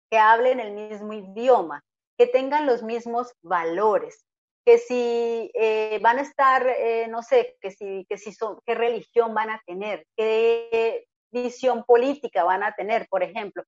que 0.09 0.17
hablen 0.17 0.59
el 0.59 0.73
mismo 0.73 1.13
idioma, 1.13 1.83
que 2.17 2.27
tengan 2.27 2.65
los 2.65 2.83
mismos 2.83 3.33
valores, 3.41 4.25
que 4.65 4.77
si 4.77 5.51
eh, 5.53 5.99
van 6.01 6.19
a 6.19 6.21
estar, 6.21 6.65
eh, 6.65 7.07
no 7.09 7.21
sé, 7.21 7.57
que 7.61 7.71
si, 7.71 8.05
que 8.09 8.17
si 8.17 8.31
son, 8.33 8.59
qué 8.65 8.75
religión 8.75 9.33
van 9.33 9.49
a 9.49 9.61
tener, 9.65 10.05
qué 10.15 11.05
visión 11.31 11.83
política 11.83 12.43
van 12.43 12.63
a 12.63 12.73
tener, 12.73 13.07
por 13.09 13.23
ejemplo 13.23 13.63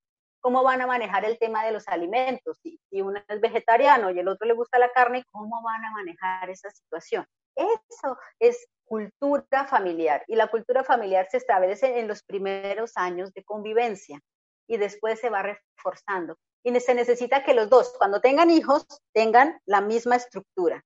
cómo 0.46 0.62
van 0.62 0.80
a 0.80 0.86
manejar 0.86 1.25
el 1.25 1.40
tema 1.40 1.66
de 1.66 1.72
los 1.72 1.88
alimentos. 1.88 2.60
Si, 2.62 2.80
si 2.92 3.02
uno 3.02 3.20
es 3.28 3.42
vegetariano 3.42 4.12
y 4.12 4.20
el 4.20 4.28
otro 4.28 4.46
le 4.46 4.54
gusta 4.54 4.78
la 4.78 4.92
carne, 4.92 5.24
¿cómo 5.32 5.60
van 5.64 5.84
a 5.84 5.90
manejar 5.90 6.52
esa 6.52 6.70
situación? 6.70 7.25
Eso 7.56 8.16
es 8.38 8.68
cultura 8.84 9.66
familiar. 9.68 10.24
Y 10.28 10.36
la 10.36 10.46
cultura 10.46 10.84
familiar 10.84 11.28
se 11.32 11.38
establece 11.38 11.98
en 11.98 12.08
los 12.08 12.22
primeros 12.22 12.92
años 12.94 13.34
de 13.34 13.44
convivencia 13.44 14.20
y 14.68 14.78
después 14.78 15.20
se 15.20 15.32
va 15.32 15.42
reforzando. 15.42 16.38
Y 16.64 16.80
se 16.80 16.94
necesita 16.94 17.44
que 17.44 17.56
los 17.56 17.68
dos, 17.68 17.96
cuando 17.98 18.22
tengan 18.22 18.52
hijos, 18.52 18.86
tengan 19.16 19.60
la 19.66 19.82
misma 19.82 20.16
estructura, 20.16 20.84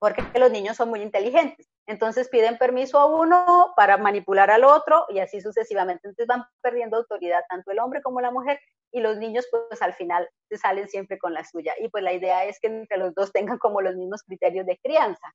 porque 0.00 0.22
los 0.38 0.50
niños 0.50 0.76
son 0.76 0.88
muy 0.88 1.02
inteligentes. 1.02 1.68
Entonces 1.86 2.28
piden 2.28 2.56
permiso 2.56 2.98
a 2.98 3.06
uno 3.06 3.72
para 3.76 3.98
manipular 3.98 4.50
al 4.50 4.64
otro 4.64 5.04
y 5.10 5.18
así 5.18 5.40
sucesivamente. 5.40 6.08
Entonces 6.08 6.26
van 6.26 6.44
perdiendo 6.62 6.96
autoridad 6.96 7.42
tanto 7.48 7.70
el 7.70 7.78
hombre 7.78 8.00
como 8.00 8.20
la 8.20 8.30
mujer 8.30 8.58
y 8.92 9.00
los 9.00 9.18
niños 9.18 9.46
pues 9.50 9.82
al 9.82 9.92
final 9.92 10.28
se 10.48 10.56
salen 10.56 10.88
siempre 10.88 11.18
con 11.18 11.34
la 11.34 11.44
suya. 11.44 11.74
Y 11.78 11.88
pues 11.88 12.02
la 12.02 12.14
idea 12.14 12.46
es 12.46 12.58
que 12.60 12.68
entre 12.68 12.96
los 12.96 13.14
dos 13.14 13.30
tengan 13.30 13.58
como 13.58 13.82
los 13.82 13.94
mismos 13.94 14.22
criterios 14.22 14.66
de 14.66 14.78
crianza. 14.78 15.34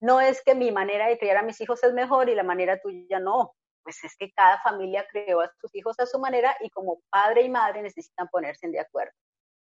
No 0.00 0.20
es 0.20 0.42
que 0.42 0.56
mi 0.56 0.72
manera 0.72 1.06
de 1.06 1.16
criar 1.16 1.36
a 1.36 1.42
mis 1.42 1.60
hijos 1.60 1.82
es 1.84 1.92
mejor 1.92 2.28
y 2.28 2.34
la 2.34 2.42
manera 2.42 2.80
tuya 2.80 3.20
no. 3.20 3.54
Pues 3.84 4.02
es 4.02 4.16
que 4.16 4.32
cada 4.32 4.60
familia 4.62 5.06
creó 5.12 5.40
a 5.40 5.52
sus 5.60 5.72
hijos 5.76 5.98
a 6.00 6.06
su 6.06 6.18
manera 6.18 6.56
y 6.60 6.70
como 6.70 7.00
padre 7.08 7.42
y 7.42 7.48
madre 7.48 7.82
necesitan 7.82 8.26
ponerse 8.28 8.68
de 8.68 8.80
acuerdo. 8.80 9.12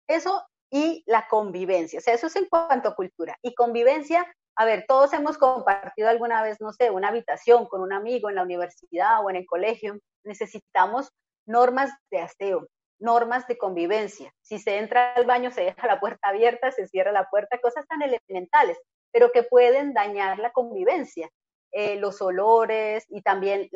Eso 0.07 0.43
y 0.75 1.03
la 1.05 1.25
convivencia. 1.29 1.99
O 1.99 2.01
sea, 2.01 2.13
eso 2.13 2.27
es 2.27 2.35
en 2.35 2.47
cuanto 2.49 2.89
a 2.89 2.95
cultura. 2.95 3.37
Y 3.41 3.55
convivencia, 3.55 4.27
a 4.57 4.65
ver, 4.65 4.83
todos 4.85 5.13
hemos 5.13 5.37
compartido 5.37 6.09
alguna 6.09 6.43
vez, 6.43 6.59
no 6.59 6.73
sé, 6.73 6.91
una 6.91 7.07
habitación 7.07 7.65
con 7.65 7.79
un 7.79 7.93
amigo 7.93 8.29
en 8.29 8.35
la 8.35 8.43
universidad 8.43 9.23
o 9.23 9.29
en 9.29 9.37
el 9.37 9.45
colegio. 9.45 9.97
Necesitamos 10.25 11.13
normas 11.45 11.93
de 12.11 12.19
aseo, 12.19 12.67
normas 12.99 13.47
de 13.47 13.57
convivencia. 13.57 14.33
Si 14.41 14.59
se 14.59 14.77
entra 14.77 15.13
al 15.13 15.25
baño, 15.25 15.49
se 15.49 15.61
deja 15.61 15.87
la 15.87 16.01
puerta 16.01 16.27
abierta, 16.27 16.69
se 16.73 16.89
cierra 16.89 17.13
la 17.13 17.29
puerta, 17.29 17.57
cosas 17.59 17.87
tan 17.87 18.01
elementales, 18.01 18.77
pero 19.13 19.31
que 19.31 19.43
pueden 19.43 19.93
dañar 19.93 20.39
la 20.39 20.51
convivencia. 20.51 21.29
Eh, 21.71 21.95
los 21.95 22.21
olores 22.21 23.05
y 23.07 23.21
también, 23.21 23.69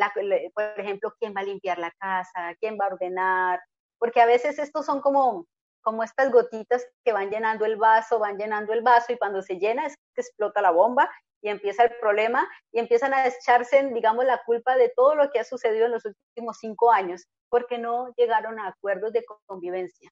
por 0.54 0.78
ejemplo, 0.78 1.14
quién 1.18 1.34
va 1.34 1.42
a 1.42 1.46
limpiar 1.46 1.80
la 1.80 1.92
casa, 1.92 2.56
quién 2.60 2.78
va 2.78 2.88
a 2.88 2.94
ordenar, 2.94 3.62
porque 3.98 4.20
a 4.20 4.26
veces 4.26 4.60
estos 4.60 4.86
son 4.86 5.02
como, 5.02 5.46
como 5.90 6.04
estas 6.04 6.32
gotitas 6.32 6.86
que 7.04 7.14
van 7.14 7.32
llenando 7.32 7.66
el 7.66 7.76
vaso, 7.76 8.20
van 8.20 8.38
llenando 8.38 8.74
el 8.74 8.84
vaso 8.84 9.12
y 9.12 9.18
cuando 9.18 9.42
se 9.42 9.56
llena 9.56 9.88
es 9.88 9.96
que 10.14 10.22
explota 10.22 10.62
la 10.62 10.70
bomba 10.70 11.10
y 11.42 11.50
empieza 11.50 11.86
el 11.86 11.96
problema 12.00 12.48
y 12.72 12.78
empiezan 12.78 13.12
a 13.12 13.26
echarse, 13.26 13.90
digamos, 13.92 14.24
la 14.26 14.40
culpa 14.46 14.78
de 14.78 14.94
todo 14.96 15.16
lo 15.16 15.32
que 15.32 15.40
ha 15.40 15.44
sucedido 15.44 15.88
en 15.88 15.94
los 15.94 16.06
últimos 16.06 16.58
cinco 16.60 16.92
años, 16.92 17.26
porque 17.50 17.80
no 17.80 18.14
llegaron 18.18 18.60
a 18.60 18.68
acuerdos 18.68 19.14
de 19.14 19.26
convivencia, 19.48 20.12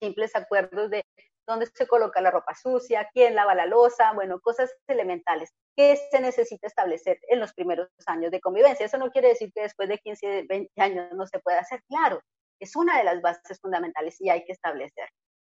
simples 0.00 0.34
acuerdos 0.34 0.88
de 0.88 1.04
dónde 1.46 1.66
se 1.66 1.86
coloca 1.86 2.22
la 2.22 2.30
ropa 2.30 2.54
sucia, 2.54 3.06
quién 3.12 3.34
lava 3.34 3.54
la 3.54 3.66
losa, 3.66 4.14
bueno, 4.14 4.40
cosas 4.40 4.74
elementales 4.86 5.50
que 5.76 5.98
se 6.10 6.18
necesita 6.18 6.66
establecer 6.66 7.18
en 7.28 7.40
los 7.40 7.52
primeros 7.52 7.90
años 8.06 8.30
de 8.30 8.40
convivencia. 8.40 8.86
Eso 8.86 8.96
no 8.96 9.10
quiere 9.10 9.28
decir 9.28 9.52
que 9.52 9.60
después 9.60 9.86
de 9.90 9.98
15, 9.98 10.46
20 10.48 10.80
años 10.80 11.12
no 11.12 11.26
se 11.26 11.40
pueda 11.40 11.58
hacer, 11.58 11.82
claro, 11.88 12.22
es 12.60 12.76
una 12.76 12.98
de 12.98 13.04
las 13.04 13.20
bases 13.20 13.60
fundamentales 13.60 14.20
y 14.20 14.30
hay 14.30 14.44
que 14.44 14.52
establecer. 14.52 15.08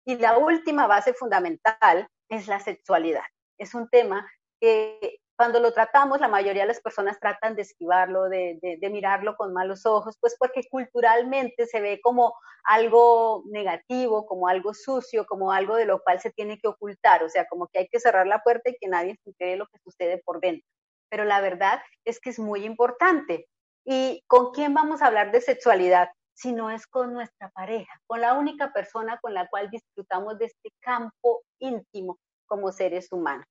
Y 0.06 0.18
la 0.18 0.38
última 0.38 0.88
base 0.88 1.14
fundamental 1.14 2.08
es 2.30 2.48
la 2.48 2.60
sexualidad. 2.60 3.24
Es 3.58 3.76
un 3.76 3.90
tema 3.90 4.28
que 4.60 5.20
cuando 5.42 5.60
lo 5.60 5.74
tratamos, 5.74 6.20
la 6.20 6.28
mayoría 6.28 6.62
de 6.62 6.68
las 6.68 6.82
personas 6.82 7.20
tratan 7.20 7.56
de 7.56 7.64
esquivarlo, 7.64 8.30
de, 8.30 8.78
mirarlo 8.92 9.36
con 9.36 9.54
malos 9.54 9.88
ojos, 9.88 10.16
pues 10.22 10.36
porque 10.38 10.62
culturalmente 10.70 11.66
se 11.66 11.82
ve 11.82 12.00
como 12.00 12.36
algo 12.64 13.44
negativo, 13.50 14.28
como 14.28 14.48
algo 14.48 14.76
sucio, 14.76 15.26
como 15.26 15.52
algo 15.52 15.78
de 15.78 15.86
lo 15.86 16.00
cual 16.04 16.20
se 16.20 16.30
tiene 16.30 16.60
que 16.60 16.68
ocultar, 16.68 17.24
o 17.24 17.30
sea, 17.30 17.48
como 17.48 17.68
que 17.70 17.80
hay 17.80 17.88
que 17.88 18.00
cerrar 18.00 18.28
la 18.28 18.44
puerta 18.44 18.70
y 18.70 18.78
que 18.80 18.88
nadie 18.88 19.18
se 19.24 19.32
entere 19.32 19.56
lo 19.56 19.66
que 19.66 19.80
sucede 19.80 20.22
por 20.24 20.42
dentro. 20.42 20.68
Pero 21.10 21.26
la 21.26 21.42
verdad 21.42 21.82
es 22.06 22.20
que 22.20 22.30
es 22.30 22.38
muy 22.38 22.64
importante. 22.64 23.48
¿Y 23.84 24.24
con 24.28 24.52
quién 24.52 24.76
vamos 24.76 25.02
a 25.02 25.08
hablar 25.08 25.32
de 25.32 25.42
sexualidad? 25.42 26.10
Si 26.42 26.54
no 26.54 26.72
es 26.72 26.88
con 26.88 27.14
nuestra 27.14 27.50
pareja, 27.52 28.02
con 28.08 28.20
la 28.20 28.34
única 28.34 28.74
persona 28.74 29.20
con 29.22 29.36
la 29.36 29.48
cual 29.48 29.70
disfrutamos 29.70 30.40
de 30.40 30.46
este 30.46 30.72
campo 30.80 31.44
íntimo 31.60 32.18
como 32.48 32.72
seres 32.72 33.12
humanos. 33.12 33.46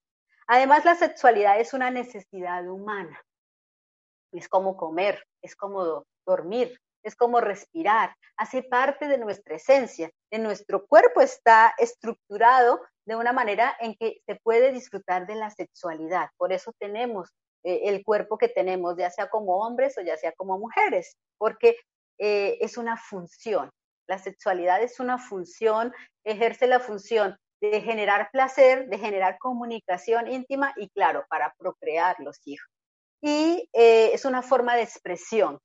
Además, 0.49 0.85
la 0.85 0.97
sexualidad 0.97 1.61
es 1.61 1.73
una 1.73 1.93
necesidad 1.93 2.69
humana. 2.69 3.23
Es 4.33 4.49
como 4.49 4.77
comer, 4.77 5.23
es 5.41 5.55
como 5.55 6.05
dormir, 6.27 6.81
es 7.05 7.15
como 7.15 7.41
respirar, 7.41 8.17
hace 8.37 8.65
parte 8.65 9.07
de 9.07 9.19
nuestra 9.19 9.55
esencia, 9.55 10.11
de 10.33 10.39
nuestro 10.41 10.85
cuerpo 10.87 11.21
está 11.21 11.73
estructurado 11.79 12.81
de 13.07 13.15
una 13.15 13.33
manera 13.33 13.77
en 13.79 13.95
que 13.95 14.21
se 14.27 14.35
puede 14.35 14.73
disfrutar 14.73 15.29
de 15.29 15.37
la 15.37 15.51
sexualidad. 15.51 16.31
Por 16.37 16.53
eso 16.53 16.73
tenemos 16.79 17.31
eh, 17.63 17.83
el 17.85 18.05
cuerpo 18.05 18.37
que 18.37 18.49
tenemos, 18.49 18.97
ya 18.97 19.11
sea 19.11 19.31
como 19.31 19.59
hombres 19.59 19.97
o 19.97 20.01
ya 20.01 20.17
sea 20.17 20.33
como 20.33 20.59
mujeres, 20.59 21.17
porque 21.39 21.77
eh, 22.21 22.59
es 22.61 22.77
una 22.77 22.99
función. 22.99 23.71
La 24.07 24.19
sexualidad 24.19 24.83
es 24.83 25.01
una 25.01 25.19
función, 25.19 25.93
ejerce 26.25 26.67
la 26.67 26.81
función 26.81 27.37
de 27.63 27.81
generar 27.81 28.31
placer, 28.31 28.89
de 28.89 28.99
generar 28.99 29.39
comunicación 29.39 30.29
íntima 30.29 30.75
y 30.77 30.91
claro, 30.91 31.25
para 31.31 31.55
procrear 31.59 32.17
los 32.21 32.41
hijos. 32.45 32.69
Y 33.23 33.69
eh, 33.73 34.11
es 34.13 34.25
una 34.25 34.43
forma 34.43 34.77
de 34.77 34.83
expresión. 34.83 35.59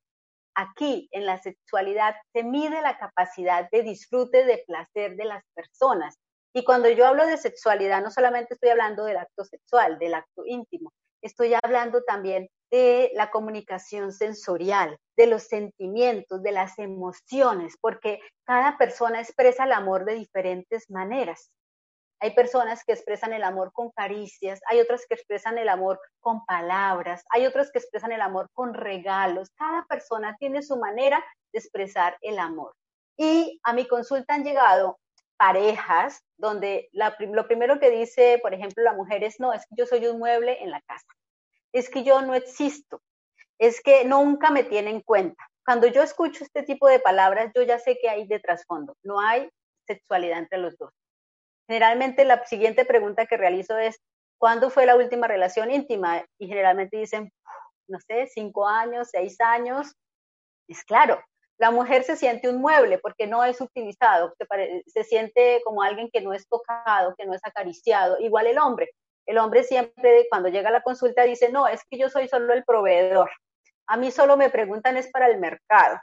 Aquí 0.55 1.09
en 1.11 1.25
la 1.25 1.41
sexualidad 1.41 2.15
se 2.33 2.43
mide 2.43 2.81
la 2.81 2.97
capacidad 2.97 3.69
de 3.71 3.83
disfrute, 3.83 4.45
de 4.45 4.63
placer 4.65 5.17
de 5.17 5.25
las 5.25 5.43
personas. 5.53 6.15
Y 6.53 6.63
cuando 6.63 6.89
yo 6.89 7.05
hablo 7.05 7.25
de 7.25 7.37
sexualidad, 7.37 8.01
no 8.01 8.11
solamente 8.11 8.53
estoy 8.53 8.69
hablando 8.69 9.03
del 9.03 9.17
acto 9.17 9.43
sexual, 9.43 9.99
del 9.99 10.13
acto 10.13 10.43
íntimo, 10.45 10.93
estoy 11.21 11.53
hablando 11.61 12.01
también 12.03 12.47
de 12.71 13.11
la 13.13 13.31
comunicación 13.31 14.11
sensorial, 14.11 14.97
de 15.15 15.27
los 15.27 15.43
sentimientos, 15.43 16.43
de 16.43 16.51
las 16.51 16.77
emociones, 16.79 17.77
porque 17.79 18.19
cada 18.43 18.77
persona 18.77 19.21
expresa 19.21 19.65
el 19.65 19.71
amor 19.71 20.05
de 20.05 20.15
diferentes 20.15 20.89
maneras. 20.89 21.51
Hay 22.19 22.33
personas 22.33 22.83
que 22.85 22.93
expresan 22.93 23.33
el 23.33 23.43
amor 23.43 23.71
con 23.73 23.91
caricias, 23.91 24.61
hay 24.69 24.79
otras 24.79 25.05
que 25.07 25.15
expresan 25.15 25.57
el 25.57 25.69
amor 25.69 25.99
con 26.21 26.45
palabras, 26.45 27.23
hay 27.29 27.45
otras 27.45 27.71
que 27.71 27.79
expresan 27.79 28.13
el 28.13 28.21
amor 28.21 28.49
con 28.53 28.73
regalos. 28.73 29.51
Cada 29.55 29.85
persona 29.85 30.35
tiene 30.39 30.63
su 30.63 30.77
manera 30.77 31.23
de 31.51 31.59
expresar 31.59 32.17
el 32.21 32.39
amor. 32.39 32.73
Y 33.17 33.59
a 33.63 33.73
mi 33.73 33.87
consulta 33.87 34.33
han 34.33 34.43
llegado 34.43 34.97
parejas 35.37 36.23
donde 36.37 36.89
lo 36.91 37.47
primero 37.47 37.79
que 37.79 37.89
dice, 37.89 38.39
por 38.41 38.53
ejemplo, 38.53 38.83
la 38.83 38.93
mujer 38.93 39.23
es, 39.23 39.39
no, 39.39 39.53
es 39.53 39.65
que 39.67 39.75
yo 39.77 39.85
soy 39.85 40.07
un 40.07 40.19
mueble 40.19 40.63
en 40.63 40.71
la 40.71 40.81
casa, 40.81 41.07
es 41.75 41.89
que 41.89 42.03
yo 42.03 42.21
no 42.21 42.33
existo, 42.35 43.01
es 43.59 43.81
que 43.81 44.05
nunca 44.05 44.49
me 44.49 44.63
tiene 44.63 44.91
en 44.91 45.01
cuenta. 45.01 45.45
Cuando 45.65 45.87
yo 45.87 46.01
escucho 46.03 46.45
este 46.45 46.63
tipo 46.63 46.87
de 46.87 46.99
palabras, 46.99 47.51
yo 47.53 47.63
ya 47.63 47.79
sé 47.79 47.97
que 48.01 48.09
hay 48.09 48.25
de 48.27 48.39
trasfondo, 48.39 48.95
no 49.03 49.19
hay 49.19 49.49
sexualidad 49.85 50.39
entre 50.39 50.59
los 50.59 50.77
dos. 50.77 50.93
Generalmente 51.67 52.23
la 52.23 52.45
siguiente 52.45 52.85
pregunta 52.85 53.25
que 53.25 53.35
realizo 53.35 53.77
es, 53.77 53.99
¿cuándo 54.37 54.69
fue 54.69 54.85
la 54.85 54.95
última 54.95 55.27
relación 55.27 55.69
íntima? 55.69 56.23
Y 56.39 56.47
generalmente 56.47 56.95
dicen, 56.95 57.29
no 57.87 57.99
sé, 57.99 58.27
cinco 58.27 58.65
años, 58.67 59.09
seis 59.11 59.35
años. 59.41 59.93
Es 60.69 60.81
claro, 60.85 61.21
la 61.57 61.71
mujer 61.71 62.03
se 62.03 62.15
siente 62.15 62.47
un 62.47 62.61
mueble 62.61 62.99
porque 62.99 63.27
no 63.27 63.43
es 63.43 63.59
utilizado, 63.59 64.33
se, 64.37 64.83
se, 64.87 65.03
siente 65.03 65.61
como 65.65 65.81
alguien 65.81 66.09
que 66.09 66.21
no 66.21 66.33
es 66.33 66.47
tocado, 66.47 67.15
que 67.17 67.25
no 67.25 67.33
es 67.33 67.41
acariciado. 67.43 68.17
Igual 68.19 68.47
el 68.47 68.59
hombre. 68.59 68.91
El 69.25 69.37
hombre 69.37 69.63
siempre 69.63 70.27
cuando 70.29 70.49
llega 70.49 70.69
a 70.69 70.73
la 70.73 70.83
consulta 70.83 71.23
dice, 71.23 71.51
no, 71.51 71.67
es 71.67 71.81
que 71.89 71.97
yo 71.97 72.09
soy 72.09 72.27
solo 72.27 72.53
el 72.53 72.63
proveedor. 72.63 73.29
A 73.87 73.97
mí 73.97 74.11
solo 74.11 74.37
me 74.37 74.49
preguntan 74.49 74.97
es 74.97 75.07
para 75.09 75.27
el 75.27 75.39
mercado. 75.39 75.99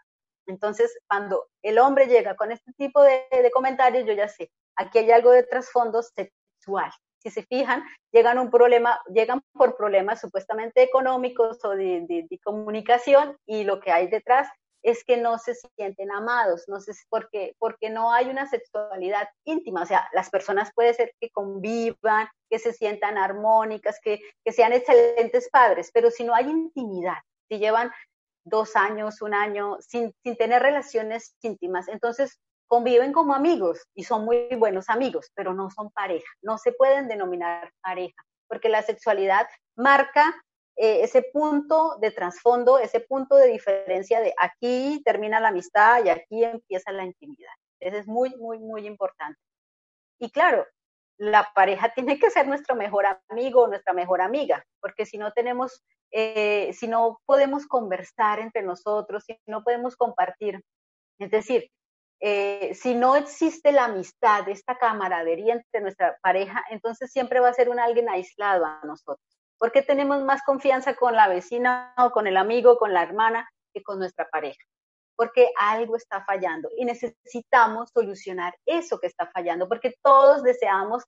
Entonces, 0.47 0.97
cuando 1.09 1.47
el 1.63 1.79
hombre 1.79 2.07
llega 2.07 2.35
con 2.35 2.51
este 2.51 2.73
tipo 2.73 3.03
de, 3.03 3.51
comentarios, 3.53 4.07
yo 4.07 4.13
ya 4.13 4.29
sé, 4.29 4.51
aquí 4.77 4.99
hay 4.99 5.11
algo 5.11 5.31
de 5.31 5.45
trasfondo 5.45 6.03
sexual. 6.03 6.91
Si 7.19 7.31
se 7.31 7.45
fijan, 7.45 7.85
llegan 8.11 8.39
un 8.39 8.51
problema, 8.51 9.01
llegan 9.13 9.41
por 9.53 9.77
problemas 9.77 10.21
supuestamente 10.21 10.83
económicos 10.83 11.65
o 11.65 11.71
de, 11.71 12.27
comunicación 12.43 13.37
y 13.47 13.63
lo 13.63 13.79
que 13.81 13.93
hay 13.93 14.09
detrás 14.09 14.49
es 14.83 15.05
que 15.05 15.16
no 15.16 15.38
se 15.38 15.55
sienten 15.55 16.11
amados, 16.11 16.64
no 16.66 16.81
sé 16.81 16.92
por 17.09 17.29
qué, 17.31 17.55
porque 17.59 17.88
no 17.88 18.12
hay 18.12 18.29
una 18.29 18.49
sexualidad 18.49 19.29
íntima, 19.45 19.83
o 19.83 19.87
sea, 19.87 20.09
las 20.12 20.31
personas 20.31 20.71
puede 20.75 20.92
ser 20.95 21.14
que 21.21 21.31
convivan, 21.31 22.29
que 22.51 22.59
se 22.59 22.73
sientan 22.73 23.16
armónicas, 23.16 23.99
que, 24.03 24.21
que 24.45 24.53
sean 24.53 24.73
excelentes 24.73 25.49
padres, 25.51 25.90
pero 25.92 26.11
si 26.11 26.25
no 26.25 26.35
hay 26.35 26.47
intimidad, 26.51 27.18
si 27.49 27.59
llevan 27.59 27.92
dos 28.45 28.75
años, 28.75 29.23
un 29.23 29.35
año, 29.35 29.77
sin, 29.81 30.12
sin 30.23 30.37
tener 30.37 30.62
relaciones 30.62 31.37
íntimas, 31.42 31.88
entonces 31.88 32.40
conviven 32.66 33.12
como 33.12 33.35
amigos 33.35 33.87
y 33.95 34.05
son 34.05 34.25
muy 34.25 34.49
buenos 34.57 34.88
amigos, 34.88 35.31
pero 35.35 35.55
no 35.55 35.71
son 35.71 35.90
pareja, 35.90 36.27
no 36.42 36.59
se 36.59 36.73
pueden 36.73 37.07
denominar 37.07 37.71
pareja, 37.83 38.23
porque 38.49 38.68
la 38.68 38.83
sexualidad 38.83 39.47
marca 39.77 40.35
eh, 40.77 41.03
ese 41.03 41.23
punto 41.23 41.97
de 42.01 42.11
trasfondo, 42.11 42.79
ese 42.79 43.01
punto 43.01 43.37
de 43.37 43.49
diferencia 43.49 44.21
de 44.21 44.35
aquí 44.39 45.03
termina 45.05 45.41
la 45.41 45.49
amistad 45.49 46.05
y 46.05 46.09
aquí 46.09 46.45
empieza 46.45 46.93
la 46.93 47.05
intimidad. 47.05 47.53
Eso 47.81 47.97
es 47.99 48.07
muy, 48.07 48.35
muy, 48.37 48.59
muy 48.59 48.87
importante. 48.87 49.39
Y 50.19 50.31
claro, 50.31 50.67
la 51.19 51.51
pareja 51.55 51.93
tiene 51.95 52.19
que 52.19 52.31
ser 52.31 52.47
nuestro 52.47 52.75
mejor 52.75 53.05
amigo 53.29 53.63
o 53.63 53.69
nuestra 53.69 53.93
mejor 53.93 54.21
amiga, 54.21 54.65
porque 54.81 55.07
si 55.07 55.19
no 55.19 55.33
tenemos, 55.33 55.85
eh, 56.11 56.73
si 56.73 56.89
no 56.89 57.21
podemos 57.27 57.67
conversar 57.67 58.41
entre 58.41 58.63
nosotros, 58.63 59.25
si 59.25 59.39
no 59.47 59.63
podemos 59.63 59.97
compartir, 59.97 60.61
es 61.19 61.31
decir, 61.31 61.71
eh, 62.21 62.75
si 62.75 62.95
no 62.95 63.17
existe 63.17 63.73
la 63.73 63.87
amistad, 63.87 64.49
esta 64.49 64.79
camaradería 64.79 65.55
entre 65.55 65.81
nuestra 65.81 66.17
pareja, 66.23 66.65
entonces 66.71 67.11
siempre 67.11 67.41
va 67.41 67.49
a 67.49 67.55
ser 67.55 67.69
un 67.69 67.81
alguien 67.81 68.09
aislado 68.09 68.65
a 68.65 68.81
nosotros. 68.85 69.42
Porque 69.62 69.83
tenemos 69.83 70.25
más 70.25 70.42
confianza 70.42 70.94
con 70.96 71.14
la 71.14 71.29
vecina 71.29 71.94
o 71.96 72.11
con 72.11 72.27
el 72.27 72.37
amigo, 72.37 72.79
con 72.79 72.92
la 72.92 73.05
hermana, 73.05 73.48
que 73.72 73.81
con 73.81 74.01
nuestra 74.01 74.29
pareja? 74.29 74.59
Porque 75.14 75.51
algo 75.57 75.94
está 75.94 76.25
fallando 76.25 76.68
y 76.77 76.85
necesitamos 76.85 77.90
solucionar 77.94 78.57
eso 78.66 78.98
que 78.98 79.07
está 79.07 79.31
fallando, 79.31 79.68
porque 79.68 79.94
todos 80.03 80.42
deseamos 80.42 81.05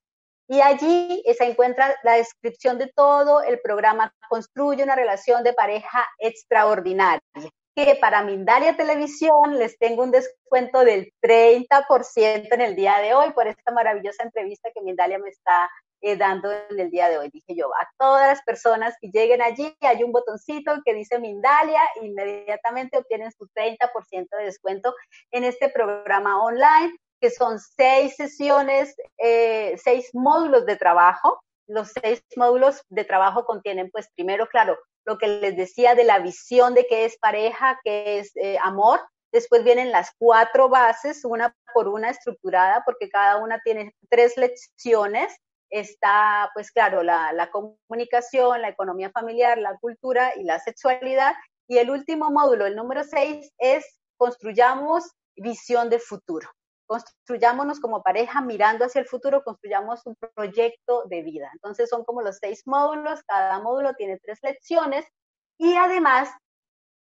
Y 0.50 0.60
allí 0.62 1.24
se 1.38 1.46
encuentra 1.46 1.96
la 2.04 2.14
descripción 2.14 2.78
de 2.78 2.92
todo 2.94 3.44
el 3.44 3.62
programa 3.62 4.14
Construye 4.30 4.84
una 4.84 4.96
relación 4.96 5.44
de 5.44 5.54
pareja 5.54 6.06
extraordinaria 6.20 7.22
que 7.76 7.98
para 8.00 8.24
Mindalia 8.24 8.78
Televisión 8.78 9.58
les 9.58 9.78
tengo 9.78 10.04
un 10.04 10.12
descuento 10.12 10.84
del 10.86 11.12
30% 11.22 12.48
en 12.52 12.62
el 12.62 12.76
día 12.76 13.00
de 13.00 13.14
hoy 13.14 13.32
por 13.32 13.48
esta 13.48 13.72
maravillosa 13.72 14.24
entrevista 14.24 14.70
que 14.74 14.82
Mindalia 14.82 15.18
me 15.18 15.30
está 15.30 15.70
eh, 16.02 16.18
dando 16.18 16.52
en 16.52 16.80
el 16.80 16.92
día 16.92 17.10
de 17.10 17.18
hoy. 17.18 17.30
Dije 17.32 17.56
yo, 17.56 17.68
a 17.74 17.90
todas 17.98 18.28
las 18.28 18.44
personas 18.44 18.94
que 19.02 19.08
lleguen 19.08 19.42
allí, 19.42 19.74
hay 19.80 20.04
un 20.04 20.12
botoncito 20.12 20.74
que 20.84 20.94
dice 20.94 21.18
Mindalia, 21.18 21.80
inmediatamente 22.02 22.98
obtienen 22.98 23.32
su 23.32 23.48
30% 23.56 24.28
de 24.38 24.44
descuento 24.44 24.94
en 25.32 25.46
este 25.46 25.70
programa 25.70 26.44
online, 26.44 26.94
que 27.22 27.32
son 27.32 27.58
seis 27.58 28.18
sesiones, 28.18 28.96
eh, 29.18 29.78
seis 29.82 30.10
módulos 30.14 30.66
de 30.66 30.76
trabajo. 30.76 31.42
Los 31.68 31.94
seis 32.02 32.22
módulos 32.36 32.84
de 32.90 33.06
trabajo 33.06 33.46
contienen, 33.46 33.90
pues 33.90 34.10
primero, 34.14 34.48
claro, 34.48 34.78
lo 35.06 35.18
que 35.18 35.28
les 35.28 35.56
decía 35.56 35.96
de 35.96 36.04
la 36.04 36.20
visión 36.20 36.74
de 36.74 36.86
qué 36.88 37.06
es 37.06 37.18
pareja, 37.18 37.80
qué 37.84 38.20
es 38.20 38.36
eh, 38.36 38.58
amor. 38.62 39.00
Después 39.32 39.64
vienen 39.64 39.92
las 39.92 40.12
cuatro 40.18 40.70
bases, 40.70 41.26
una 41.26 41.56
por 41.74 41.88
una 41.88 42.10
estructurada, 42.10 42.84
porque 42.86 43.10
cada 43.10 43.38
una 43.38 43.60
tiene 43.64 43.96
tres 44.10 44.38
lecciones. 44.38 45.36
Está, 45.70 46.52
pues 46.54 46.72
claro, 46.72 47.02
la, 47.02 47.34
la 47.34 47.50
comunicación, 47.50 48.62
la 48.62 48.70
economía 48.70 49.10
familiar, 49.10 49.58
la 49.58 49.78
cultura 49.80 50.34
y 50.36 50.44
la 50.44 50.60
sexualidad. 50.60 51.34
Y 51.68 51.80
el 51.80 51.90
último 51.90 52.30
módulo, 52.30 52.66
el 52.66 52.76
número 52.76 53.04
seis, 53.04 53.52
es 53.58 54.00
construyamos 54.18 55.12
visión 55.36 55.90
de 55.90 56.00
futuro 56.00 56.48
construyámonos 56.86 57.80
como 57.80 58.04
pareja 58.04 58.42
mirando 58.42 58.86
hacia 58.86 59.02
el 59.02 59.08
futuro, 59.08 59.44
construyamos 59.44 60.06
un 60.06 60.16
proyecto 60.16 61.04
de 61.06 61.22
vida. 61.22 61.50
Entonces 61.54 61.90
son 61.90 62.04
como 62.04 62.22
los 62.22 62.38
seis 62.38 62.64
módulos, 62.66 63.22
cada 63.28 63.60
módulo 63.60 63.94
tiene 63.96 64.20
tres 64.20 64.40
lecciones 64.42 65.06
y 65.58 65.76
además 65.76 66.30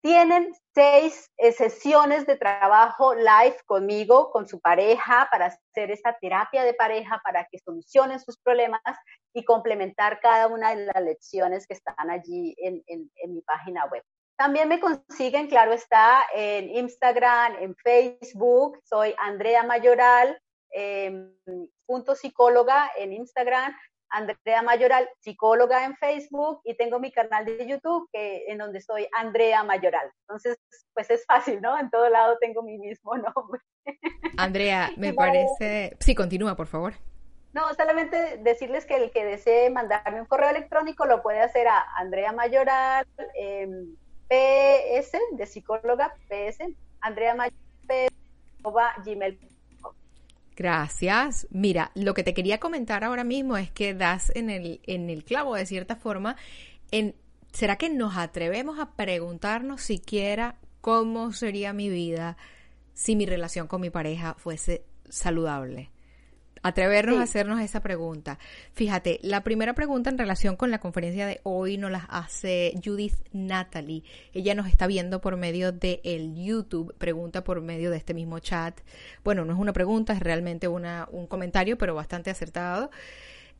tienen 0.03 0.51
seis 0.73 1.29
eh, 1.38 1.51
sesiones 1.51 2.25
de 2.25 2.36
trabajo 2.36 3.13
live 3.13 3.57
conmigo, 3.67 4.31
con 4.31 4.47
su 4.47 4.60
pareja, 4.60 5.27
para 5.29 5.45
hacer 5.45 5.91
esta 5.91 6.17
terapia 6.19 6.63
de 6.63 6.73
pareja, 6.73 7.21
para 7.23 7.47
que 7.51 7.60
solucionen 7.60 8.19
sus 8.19 8.38
problemas 8.39 8.81
y 9.34 9.45
complementar 9.45 10.19
cada 10.19 10.47
una 10.47 10.75
de 10.75 10.86
las 10.86 11.03
lecciones 11.03 11.67
que 11.67 11.75
están 11.75 12.10
allí 12.10 12.55
en 12.57 13.34
mi 13.34 13.41
página 13.41 13.86
web. 13.86 14.03
También 14.41 14.69
me 14.69 14.80
consiguen, 14.80 15.45
claro 15.45 15.71
está, 15.71 16.23
en 16.34 16.75
Instagram, 16.75 17.58
en 17.60 17.75
Facebook. 17.75 18.80
Soy 18.84 19.13
Andrea 19.19 19.62
Mayoral, 19.62 20.36
em, 20.71 21.32
punto 21.86 22.15
psicóloga 22.15 22.89
en 22.97 23.13
Instagram. 23.13 23.71
Andrea 24.10 24.63
Mayoral, 24.63 25.08
psicóloga 25.19 25.86
en 25.86 25.95
Facebook 25.95 26.62
y 26.63 26.73
tengo 26.73 26.99
mi 26.99 27.12
canal 27.12 27.45
de 27.45 27.67
YouTube 27.67 28.10
que, 28.12 28.45
en 28.47 28.58
donde 28.58 28.82
soy 28.82 29.08
Andrea 29.15 29.63
Mayoral. 29.63 30.12
Entonces, 30.21 30.58
pues 30.95 31.12
es 31.12 31.23
fácil, 31.27 31.62
¿no? 31.62 31.77
En 31.77 31.91
todo 31.91 32.10
lado 32.10 32.39
tengo 32.41 32.63
mi 32.63 32.80
mismo 32.80 33.15
nombre. 33.36 33.62
Andrea, 34.39 34.89
me 34.97 35.13
parece... 35.13 35.95
Sí, 35.99 36.15
continúa, 36.15 36.56
por 36.56 36.65
favor. 36.65 36.93
No, 37.54 37.71
solamente 37.75 38.38
decirles 38.38 38.88
que 38.88 38.95
el 38.95 39.12
que 39.12 39.23
desee 39.23 39.69
mandarme 39.69 40.19
un 40.19 40.25
correo 40.25 40.49
electrónico 40.49 41.06
lo 41.06 41.21
puede 41.21 41.41
hacer 41.41 41.67
a 41.67 41.86
Andrea 41.97 42.32
Mayoral. 42.32 43.06
Eh, 43.36 43.67
PS, 44.31 45.17
de 45.33 45.45
psicóloga, 45.45 46.15
PS, 46.29 46.73
Andrea 47.01 47.35
Mayor, 47.35 47.53
gmail. 49.03 49.37
Gracias. 50.55 51.47
Mira, 51.49 51.91
lo 51.95 52.13
que 52.13 52.23
te 52.23 52.33
quería 52.33 52.59
comentar 52.59 53.03
ahora 53.03 53.25
mismo 53.25 53.57
es 53.57 53.71
que 53.71 53.93
das 53.93 54.31
en 54.33 54.49
el, 54.49 54.79
en 54.85 55.09
el 55.09 55.25
clavo 55.25 55.55
de 55.55 55.65
cierta 55.65 55.97
forma. 55.97 56.37
En, 56.91 57.13
¿Será 57.51 57.75
que 57.75 57.89
nos 57.89 58.15
atrevemos 58.15 58.79
a 58.79 58.91
preguntarnos 58.91 59.81
siquiera 59.81 60.55
cómo 60.79 61.33
sería 61.33 61.73
mi 61.73 61.89
vida 61.89 62.37
si 62.93 63.17
mi 63.17 63.25
relación 63.25 63.67
con 63.67 63.81
mi 63.81 63.89
pareja 63.89 64.35
fuese 64.37 64.85
saludable? 65.09 65.91
Atrevernos 66.62 67.19
a 67.19 67.24
hacernos 67.24 67.62
esa 67.62 67.82
pregunta. 67.82 68.39
Fíjate, 68.74 69.19
la 69.24 69.41
primera 69.41 69.74
pregunta 69.74 70.10
en 70.10 70.17
relación 70.17 70.56
con 70.56 70.71
la 70.71 70.80
conferencia 70.80 71.26
de 71.28 71.39
hoy 71.43 71.78
nos 71.78 71.91
la 71.91 72.06
hace 72.10 72.74
Judith 72.84 73.15
Natalie. 73.32 74.04
Ella 74.34 74.56
nos 74.56 74.67
está 74.67 74.88
viendo 74.88 75.21
por 75.21 75.38
medio 75.38 75.71
de 75.71 76.02
el 76.04 76.36
YouTube, 76.36 76.93
pregunta 76.97 77.43
por 77.43 77.62
medio 77.62 77.91
de 77.91 77.97
este 77.97 78.13
mismo 78.13 78.39
chat. 78.39 78.80
Bueno, 79.24 79.45
no 79.45 79.54
es 79.54 79.60
una 79.60 79.74
pregunta, 79.74 80.13
es 80.13 80.19
realmente 80.19 80.67
una, 80.67 81.08
un 81.12 81.28
comentario, 81.28 81.78
pero 81.78 81.95
bastante 81.95 82.30
acertado. 82.30 82.91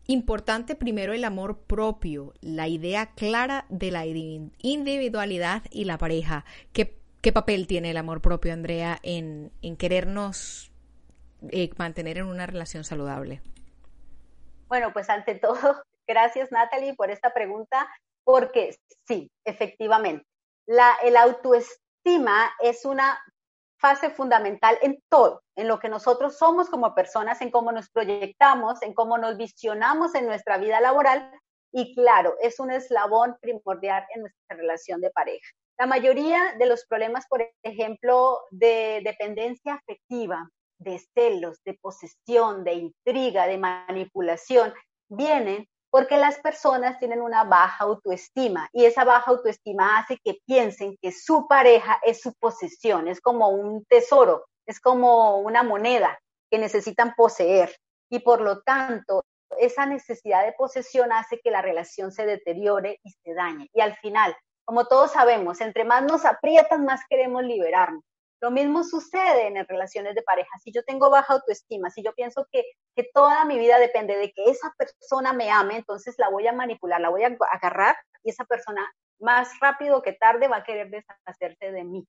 Importante 0.08 0.76
primero 0.76 1.14
el 1.14 1.24
amor 1.24 1.60
propio, 1.60 2.34
la 2.42 2.68
idea 2.68 3.12
clara 3.14 3.66
de 3.70 3.92
la 3.92 4.06
individualidad 4.06 5.64
y 5.70 5.86
la 5.86 5.98
pareja. 5.98 6.44
¿Qué, 6.74 6.98
qué 7.22 7.32
papel 7.32 7.68
tiene 7.68 7.92
el 7.92 7.98
amor 7.98 8.22
propio, 8.22 8.52
Andrea, 8.52 9.00
en, 9.04 9.52
en 9.62 9.78
querernos 9.78 10.71
eh, 11.50 11.70
mantener 11.78 12.18
en 12.18 12.26
una 12.26 12.46
relación 12.46 12.84
saludable? 12.84 13.42
Bueno, 14.68 14.94
pues 14.94 15.10
ante 15.10 15.36
todo, 15.36 15.84
gracias 16.08 16.52
Natalie 16.52 16.96
por 16.96 17.12
esta 17.12 17.34
pregunta, 17.34 17.90
porque 18.24 18.78
sí, 19.08 19.30
efectivamente, 19.46 20.26
el 20.68 21.18
autoestima 21.18 22.52
es 22.62 22.86
una 22.86 23.20
fase 23.78 24.12
fundamental 24.12 24.78
en 24.84 25.02
todo, 25.10 25.42
en 25.56 25.68
lo 25.68 25.80
que 25.80 25.90
nosotros 25.90 26.38
somos 26.38 26.70
como 26.70 26.94
personas, 26.94 27.42
en 27.42 27.50
cómo 27.50 27.72
nos 27.72 27.90
proyectamos, 27.90 28.82
en 28.84 28.94
cómo 28.94 29.18
nos 29.18 29.38
visionamos 29.38 30.14
en 30.14 30.28
nuestra 30.28 30.60
vida 30.60 30.80
laboral 30.80 31.32
y 31.74 31.96
claro, 31.96 32.36
es 32.42 32.60
un 32.60 32.72
eslabón 32.72 33.38
primordial 33.42 34.06
en 34.14 34.22
nuestra 34.22 34.56
relación 34.56 35.02
de 35.02 35.10
pareja. 35.10 35.50
La 35.80 35.88
mayoría 35.88 36.54
de 36.60 36.68
los 36.68 36.86
problemas, 36.86 37.26
por 37.28 37.44
ejemplo, 37.64 38.40
de 38.52 39.02
dependencia 39.04 39.76
afectiva, 39.76 40.48
de 40.82 41.00
celos, 41.14 41.62
de 41.64 41.76
posesión, 41.76 42.64
de 42.64 42.74
intriga, 42.74 43.48
de 43.48 43.58
manipulación, 43.58 44.74
vienen 45.10 45.68
porque 45.92 46.18
las 46.18 46.40
personas 46.40 46.98
tienen 47.00 47.22
una 47.22 47.44
baja 47.44 47.84
autoestima 47.84 48.70
y 48.72 48.86
esa 48.86 49.04
baja 49.04 49.30
autoestima 49.32 50.00
hace 50.00 50.18
que 50.24 50.40
piensen 50.46 50.98
que 51.02 51.12
su 51.12 51.48
pareja 51.48 52.00
es 52.04 52.22
su 52.22 52.34
posesión, 52.36 53.08
es 53.08 53.20
como 53.20 53.50
un 53.50 53.86
tesoro, 53.86 54.46
es 54.66 54.80
como 54.80 55.40
una 55.40 55.64
moneda 55.64 56.18
que 56.50 56.58
necesitan 56.58 57.14
poseer 57.16 57.76
y 58.10 58.20
por 58.20 58.42
lo 58.42 58.62
tanto 58.62 59.26
esa 59.60 59.86
necesidad 59.86 60.46
de 60.46 60.54
posesión 60.54 61.12
hace 61.12 61.40
que 61.44 61.52
la 61.52 61.62
relación 61.62 62.14
se 62.14 62.26
deteriore 62.26 63.00
y 63.04 63.12
se 63.12 63.34
dañe 63.34 63.70
y 63.74 63.82
al 63.82 63.98
final, 63.98 64.36
como 64.64 64.88
todos 64.88 65.12
sabemos, 65.12 65.60
entre 65.60 65.84
más 65.84 66.04
nos 66.04 66.24
aprietan, 66.24 66.86
más 66.86 67.02
queremos 67.10 67.44
liberarnos. 67.44 68.04
Lo 68.42 68.50
mismo 68.50 68.84
sucede 68.84 69.48
en 69.48 69.66
relaciones 69.68 70.16
de 70.16 70.24
pareja. 70.24 70.50
Si 70.64 70.72
yo 70.72 70.84
tengo 70.84 71.10
baja 71.12 71.34
autoestima, 71.34 71.92
si 71.92 72.04
yo 72.04 72.14
pienso 72.14 72.48
que, 72.52 72.64
que 72.96 73.08
toda 73.14 73.46
mi 73.46 73.60
vida 73.60 73.78
depende 73.78 74.18
de 74.18 74.32
que 74.32 74.46
esa 74.46 74.74
persona 74.78 75.32
me 75.32 75.52
ame, 75.52 75.78
entonces 75.78 76.16
la 76.18 76.30
voy 76.30 76.48
a 76.48 76.54
manipular, 76.54 77.00
la 77.00 77.10
voy 77.10 77.24
a 77.24 77.38
agarrar 77.52 77.96
y 78.24 78.32
esa 78.32 78.46
persona 78.46 78.92
más 79.20 79.52
rápido 79.60 80.02
que 80.02 80.14
tarde 80.14 80.48
va 80.48 80.58
a 80.58 80.64
querer 80.64 80.90
deshacerse 80.90 81.72
de 81.72 81.84
mí. 81.84 82.08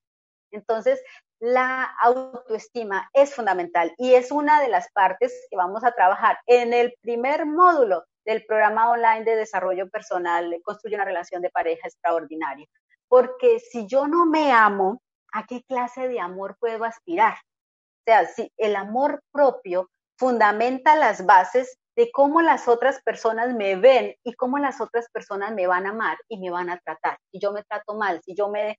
Entonces, 0.53 1.03
la 1.39 1.85
autoestima 2.01 3.11
es 3.13 3.35
fundamental 3.35 3.95
y 3.99 4.15
es 4.15 4.31
una 4.31 4.61
de 4.61 4.69
las 4.69 4.91
partes 4.93 5.47
que 5.51 5.57
vamos 5.57 5.85
a 5.85 5.93
trabajar 5.93 6.39
en 6.47 6.73
el 6.73 6.95
primer 7.01 7.47
módulo 7.47 8.05
del 8.25 8.45
programa 8.47 8.91
online 8.91 9.25
de 9.25 9.37
desarrollo 9.37 9.89
personal, 9.91 10.55
Construye 10.63 10.95
una 10.95 11.05
relación 11.05 11.43
de 11.43 11.51
pareja 11.51 11.89
extraordinaria. 11.89 12.67
Porque 13.09 13.61
si 13.61 13.87
yo 13.87 14.07
no 14.07 14.25
me 14.27 14.53
amo, 14.53 15.03
¿a 15.33 15.47
qué 15.47 15.63
clase 15.65 16.09
de 16.09 16.21
amor 16.21 16.57
puedo 16.61 16.85
aspirar? 16.85 17.35
O 17.35 18.05
sea, 18.07 18.27
si 18.27 18.51
el 18.57 18.77
amor 18.77 19.23
propio 19.33 19.89
fundamenta 20.19 20.97
las 20.97 21.25
bases 21.27 21.77
de 21.97 22.11
cómo 22.13 22.41
las 22.41 22.69
otras 22.69 23.01
personas 23.03 23.55
me 23.55 23.77
ven 23.77 24.15
y 24.25 24.35
cómo 24.35 24.59
las 24.59 24.81
otras 24.81 25.09
personas 25.13 25.53
me 25.53 25.67
van 25.67 25.87
a 25.87 25.91
amar 25.91 26.17
y 26.29 26.39
me 26.39 26.51
van 26.51 26.71
a 26.71 26.79
tratar. 26.79 27.19
Si 27.31 27.39
yo 27.39 27.53
me 27.53 27.63
trato 27.65 27.95
mal, 27.95 28.21
si 28.25 28.35
yo 28.35 28.49
me 28.49 28.77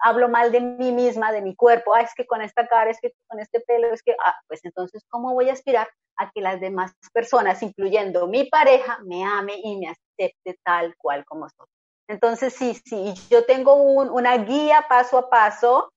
hablo 0.00 0.28
mal 0.28 0.50
de 0.50 0.60
mí 0.60 0.90
misma, 0.92 1.32
de 1.32 1.42
mi 1.42 1.54
cuerpo, 1.54 1.96
es 1.96 2.12
que 2.14 2.26
con 2.26 2.42
esta 2.42 2.66
cara, 2.66 2.90
es 2.90 2.98
que 3.00 3.12
con 3.28 3.40
este 3.40 3.60
pelo, 3.60 3.92
es 3.92 4.02
que, 4.02 4.16
ah, 4.24 4.34
pues 4.48 4.64
entonces, 4.64 5.04
¿cómo 5.08 5.32
voy 5.34 5.48
a 5.48 5.52
aspirar 5.52 5.88
a 6.16 6.30
que 6.30 6.40
las 6.40 6.60
demás 6.60 6.92
personas, 7.12 7.62
incluyendo 7.62 8.26
mi 8.26 8.44
pareja, 8.48 8.98
me 9.04 9.24
ame 9.24 9.54
y 9.62 9.78
me 9.78 9.88
acepte 9.88 10.58
tal 10.64 10.94
cual 10.96 11.24
como 11.24 11.48
soy? 11.50 11.66
Entonces, 12.08 12.54
sí, 12.54 12.80
sí, 12.84 13.14
yo 13.30 13.44
tengo 13.46 13.74
una 13.74 14.36
guía 14.38 14.84
paso 14.88 15.18
a 15.18 15.30
paso 15.30 15.90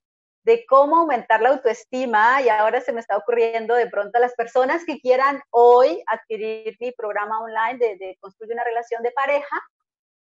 de 0.43 0.65
cómo 0.65 0.97
aumentar 0.97 1.41
la 1.41 1.49
autoestima 1.49 2.41
y 2.41 2.47
ahora 2.47 2.79
se 2.79 2.93
me 2.93 3.01
está 3.01 3.17
ocurriendo 3.17 3.75
de 3.75 3.89
pronto 3.89 4.17
a 4.17 4.21
las 4.21 4.33
personas 4.33 4.85
que 4.85 5.01
quieran 5.01 5.41
hoy 5.49 6.01
adquirir 6.07 6.77
mi 6.79 6.93
programa 6.93 7.41
online 7.41 7.77
de, 7.77 8.17
Construye 8.21 8.53
una 8.53 8.63
relación 8.63 9.03
de 9.03 9.11
pareja, 9.11 9.61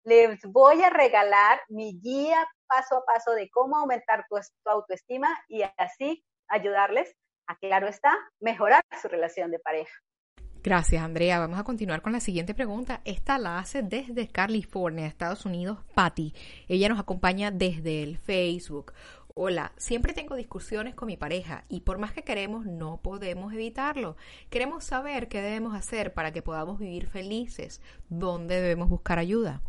les 0.04 0.40
voy 0.44 0.82
a 0.82 0.88
regalar 0.88 1.60
mi 1.68 2.00
guía 2.00 2.48
paso 2.66 2.96
a 2.96 3.04
paso 3.04 3.32
de 3.32 3.50
cómo 3.50 3.76
aumentar 3.76 4.24
tu, 4.30 4.36
tu 4.36 4.70
autoestima 4.70 5.28
y 5.48 5.62
así 5.76 6.24
ayudarles 6.48 7.14
a, 7.46 7.56
claro 7.58 7.86
está, 7.88 8.16
mejorar 8.40 8.82
su 9.02 9.08
relación 9.08 9.50
de 9.50 9.58
pareja. 9.58 9.94
Gracias, 10.64 11.02
Andrea. 11.02 11.38
Vamos 11.40 11.58
a 11.58 11.64
continuar 11.64 12.00
con 12.00 12.12
la 12.12 12.20
siguiente 12.20 12.54
pregunta. 12.54 13.02
Esta 13.04 13.36
la 13.36 13.58
hace 13.58 13.82
desde 13.82 14.28
California, 14.28 15.06
Estados 15.06 15.44
Unidos, 15.44 15.80
Patty. 15.92 16.32
Ella 16.68 16.88
nos 16.88 16.98
acompaña 16.98 17.50
desde 17.50 18.02
el 18.02 18.16
Facebook. 18.16 18.94
Hola, 19.34 19.72
siempre 19.76 20.14
tengo 20.14 20.36
discusiones 20.36 20.94
con 20.94 21.08
mi 21.08 21.18
pareja 21.18 21.66
y 21.68 21.80
por 21.80 21.98
más 21.98 22.12
que 22.12 22.22
queremos 22.22 22.64
no 22.64 22.96
podemos 23.02 23.52
evitarlo. 23.52 24.16
Queremos 24.48 24.84
saber 24.84 25.28
qué 25.28 25.42
debemos 25.42 25.74
hacer 25.74 26.14
para 26.14 26.32
que 26.32 26.40
podamos 26.40 26.78
vivir 26.78 27.08
felices. 27.08 27.82
¿Dónde 28.08 28.54
debemos 28.62 28.88
buscar 28.88 29.18
ayuda? 29.18 29.60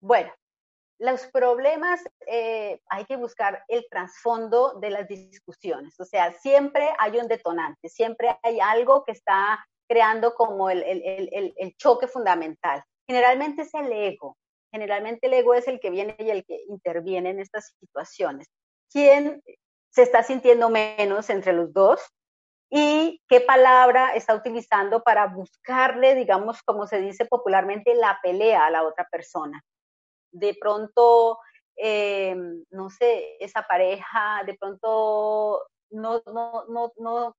Bueno, 0.00 0.30
los 0.98 1.26
problemas 1.26 2.00
eh, 2.26 2.80
hay 2.88 3.04
que 3.04 3.16
buscar 3.16 3.64
el 3.68 3.86
trasfondo 3.90 4.78
de 4.80 4.90
las 4.90 5.08
discusiones, 5.08 5.98
o 5.98 6.04
sea, 6.04 6.32
siempre 6.32 6.90
hay 6.98 7.18
un 7.18 7.28
detonante, 7.28 7.88
siempre 7.88 8.38
hay 8.42 8.60
algo 8.60 9.04
que 9.04 9.12
está 9.12 9.64
creando 9.88 10.34
como 10.34 10.70
el, 10.70 11.74
choque 11.76 12.06
fundamental. 12.06 12.82
Generalmente 13.06 13.62
es 13.62 13.74
el 13.74 13.92
ego, 13.92 14.36
generalmente 14.72 15.26
el 15.26 15.34
ego 15.34 15.54
es 15.54 15.68
el 15.68 15.80
que 15.80 15.90
viene 15.90 16.16
y 16.18 16.30
el 16.30 16.44
que 16.44 16.62
interviene 16.68 17.30
en 17.30 17.40
estas 17.40 17.74
situaciones. 17.80 18.48
¿Quién 18.90 19.42
se 19.90 20.02
está 20.02 20.22
sintiendo 20.22 20.70
menos 20.70 21.30
entre 21.30 21.52
los 21.52 21.72
dos? 21.72 22.00
y 22.76 23.22
qué 23.28 23.40
palabra 23.40 24.16
está 24.16 24.34
utilizando 24.34 25.04
para 25.04 25.28
buscarle, 25.28 26.16
digamos, 26.16 26.60
como 26.64 26.88
se 26.88 26.98
dice 26.98 27.24
popularmente, 27.24 27.94
la 27.94 28.18
pelea 28.20 28.66
a 28.66 28.70
la 28.70 28.82
otra 28.82 29.06
persona 29.12 29.62
de 30.34 30.56
pronto, 30.60 31.38
eh, 31.76 32.36
no 32.70 32.90
sé, 32.90 33.36
esa 33.40 33.62
pareja 33.62 34.42
de 34.46 34.54
pronto 34.54 35.62
no, 35.90 36.22
no, 36.26 36.64
no, 36.68 36.92
no, 36.96 37.36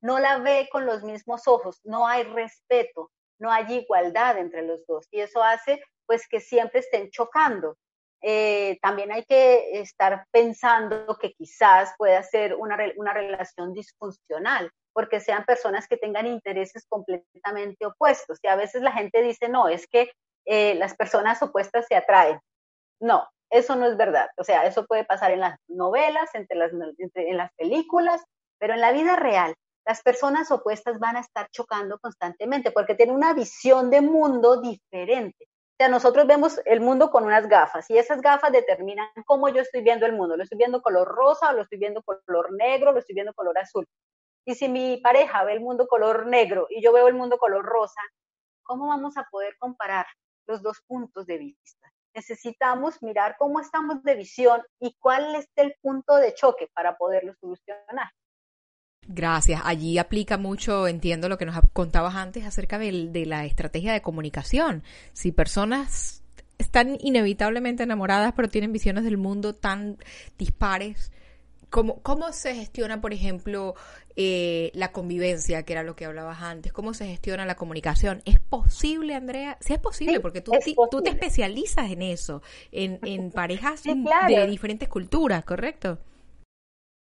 no 0.00 0.18
la 0.18 0.38
ve 0.38 0.68
con 0.70 0.84
los 0.86 1.02
mismos 1.02 1.46
ojos, 1.46 1.80
no 1.84 2.06
hay 2.06 2.24
respeto, 2.24 3.10
no 3.38 3.50
hay 3.50 3.72
igualdad 3.72 4.38
entre 4.38 4.62
los 4.62 4.84
dos 4.86 5.06
y 5.10 5.20
eso 5.20 5.42
hace 5.42 5.82
pues 6.06 6.28
que 6.28 6.40
siempre 6.40 6.80
estén 6.80 7.10
chocando. 7.10 7.76
Eh, 8.24 8.78
también 8.82 9.10
hay 9.10 9.24
que 9.24 9.80
estar 9.80 10.26
pensando 10.30 11.18
que 11.18 11.32
quizás 11.32 11.92
pueda 11.98 12.22
ser 12.22 12.54
una, 12.54 12.76
una 12.96 13.12
relación 13.12 13.72
disfuncional, 13.72 14.70
porque 14.92 15.20
sean 15.20 15.44
personas 15.44 15.88
que 15.88 15.96
tengan 15.96 16.26
intereses 16.26 16.86
completamente 16.88 17.84
opuestos. 17.86 18.38
Y 18.42 18.46
a 18.46 18.56
veces 18.56 18.82
la 18.82 18.92
gente 18.92 19.22
dice, 19.22 19.48
no, 19.48 19.68
es 19.68 19.86
que 19.88 20.12
eh, 20.46 20.74
las 20.74 20.94
personas 20.94 21.42
opuestas 21.42 21.86
se 21.86 21.96
atraen. 21.96 22.40
No, 23.00 23.26
eso 23.50 23.76
no 23.76 23.86
es 23.86 23.96
verdad. 23.96 24.28
O 24.36 24.44
sea, 24.44 24.66
eso 24.66 24.86
puede 24.86 25.04
pasar 25.04 25.30
en 25.30 25.40
las 25.40 25.58
novelas, 25.68 26.30
entre 26.34 26.56
las, 26.56 26.72
en 26.72 27.36
las 27.36 27.52
películas, 27.54 28.22
pero 28.58 28.74
en 28.74 28.80
la 28.80 28.92
vida 28.92 29.16
real, 29.16 29.54
las 29.84 30.02
personas 30.02 30.50
opuestas 30.50 30.98
van 30.98 31.16
a 31.16 31.20
estar 31.20 31.48
chocando 31.50 31.98
constantemente 31.98 32.70
porque 32.70 32.94
tienen 32.94 33.14
una 33.14 33.34
visión 33.34 33.90
de 33.90 34.00
mundo 34.00 34.60
diferente. 34.60 35.44
O 35.44 35.74
sea, 35.78 35.88
nosotros 35.88 36.26
vemos 36.26 36.60
el 36.64 36.80
mundo 36.80 37.10
con 37.10 37.24
unas 37.24 37.48
gafas 37.48 37.90
y 37.90 37.98
esas 37.98 38.20
gafas 38.20 38.52
determinan 38.52 39.08
cómo 39.26 39.48
yo 39.48 39.62
estoy 39.62 39.82
viendo 39.82 40.06
el 40.06 40.12
mundo. 40.12 40.36
Lo 40.36 40.44
estoy 40.44 40.58
viendo 40.58 40.80
color 40.80 41.08
rosa, 41.08 41.50
o 41.50 41.52
lo 41.54 41.62
estoy 41.62 41.78
viendo 41.78 42.02
color 42.02 42.52
negro, 42.52 42.92
lo 42.92 43.00
estoy 43.00 43.14
viendo 43.14 43.34
color 43.34 43.58
azul. 43.58 43.86
Y 44.44 44.54
si 44.54 44.68
mi 44.68 44.98
pareja 44.98 45.44
ve 45.44 45.54
el 45.54 45.60
mundo 45.60 45.86
color 45.88 46.26
negro 46.26 46.66
y 46.70 46.82
yo 46.82 46.92
veo 46.92 47.08
el 47.08 47.14
mundo 47.14 47.38
color 47.38 47.64
rosa, 47.64 48.00
¿cómo 48.62 48.88
vamos 48.88 49.16
a 49.16 49.26
poder 49.30 49.56
comparar 49.58 50.06
los 50.46 50.62
dos 50.62 50.80
puntos 50.86 51.26
de 51.26 51.38
vista. 51.38 51.92
Necesitamos 52.14 53.02
mirar 53.02 53.36
cómo 53.38 53.60
estamos 53.60 54.02
de 54.02 54.14
visión 54.14 54.62
y 54.80 54.94
cuál 54.98 55.34
es 55.34 55.48
el 55.56 55.74
punto 55.80 56.16
de 56.16 56.34
choque 56.34 56.68
para 56.74 56.96
poderlo 56.96 57.34
solucionar. 57.40 58.10
Gracias. 59.08 59.60
Allí 59.64 59.98
aplica 59.98 60.36
mucho, 60.36 60.86
entiendo 60.86 61.28
lo 61.28 61.38
que 61.38 61.46
nos 61.46 61.58
contabas 61.72 62.14
antes 62.14 62.44
acerca 62.44 62.78
de, 62.78 63.08
de 63.08 63.26
la 63.26 63.44
estrategia 63.44 63.92
de 63.92 64.02
comunicación. 64.02 64.84
Si 65.12 65.32
personas 65.32 66.22
están 66.58 66.96
inevitablemente 67.00 67.82
enamoradas 67.82 68.34
pero 68.34 68.48
tienen 68.48 68.72
visiones 68.72 69.04
del 69.04 69.18
mundo 69.18 69.54
tan 69.54 69.98
dispares, 70.38 71.12
¿Cómo, 71.72 72.02
¿Cómo 72.02 72.32
se 72.32 72.54
gestiona, 72.54 73.00
por 73.00 73.14
ejemplo, 73.14 73.74
eh, 74.14 74.70
la 74.74 74.92
convivencia, 74.92 75.62
que 75.62 75.72
era 75.72 75.82
lo 75.82 75.96
que 75.96 76.04
hablabas 76.04 76.42
antes? 76.42 76.70
¿Cómo 76.70 76.92
se 76.92 77.06
gestiona 77.06 77.46
la 77.46 77.54
comunicación? 77.54 78.20
¿Es 78.26 78.38
posible, 78.38 79.14
Andrea? 79.14 79.56
Sí, 79.58 79.72
es 79.72 79.78
posible, 79.78 80.20
porque 80.20 80.42
tú, 80.42 80.52
tú 80.90 81.02
te 81.02 81.08
especializas 81.08 81.90
en 81.90 82.02
eso, 82.02 82.42
en, 82.72 83.00
en 83.04 83.32
parejas 83.32 83.84
de 83.84 84.46
diferentes 84.48 84.86
culturas, 84.86 85.46
¿correcto? 85.46 85.98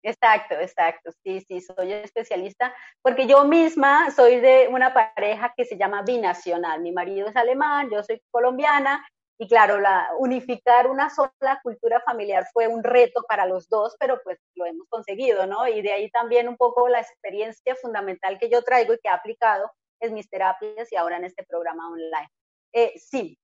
Exacto, 0.04 0.54
exacto. 0.54 1.10
Sí, 1.24 1.44
sí, 1.48 1.62
soy 1.62 1.92
especialista 1.92 2.72
porque 3.02 3.26
yo 3.26 3.46
misma 3.46 4.12
soy 4.12 4.40
de 4.40 4.68
una 4.70 4.94
pareja 4.94 5.52
que 5.58 5.66
se 5.66 5.80
llama 5.80 6.04
binacional. 6.04 6.80
Mi 6.82 6.92
marido 6.92 7.28
es 7.28 7.36
alemán, 7.36 7.90
yo 7.92 8.04
soy 8.04 8.22
colombiana 8.30 9.04
y 9.42 9.48
claro, 9.48 9.80
la, 9.80 10.10
unificar 10.18 10.88
una 10.88 11.10
sola 11.10 11.62
cultura 11.64 12.02
familiar 12.02 12.46
fue 12.52 12.68
un 12.68 12.84
reto 12.84 13.24
para 13.24 13.46
los 13.46 13.70
dos, 13.70 13.96
pero 13.98 14.22
pues 14.22 14.38
lo 14.56 14.66
hemos 14.66 14.86
conseguido, 14.90 15.48
¿no? 15.48 15.66
Y 15.66 15.82
de 15.82 15.94
ahí 15.94 16.12
también 16.12 16.50
un 16.50 16.58
poco 16.58 16.90
la 16.90 17.00
experiencia 17.00 17.74
fundamental 17.78 18.38
que 18.38 18.50
yo 18.50 18.62
traigo 18.64 18.94
y 18.94 18.98
que 18.98 19.08
he 19.08 19.12
aplicado 19.12 19.72
en 20.02 20.14
mis 20.14 20.30
terapias 20.30 20.92
y 20.92 20.98
ahora 20.98 21.16
en 21.16 21.24
este 21.24 21.46
programa 21.46 21.88
online. 21.90 22.30
Eh, 22.74 22.94
sí, 23.00 23.40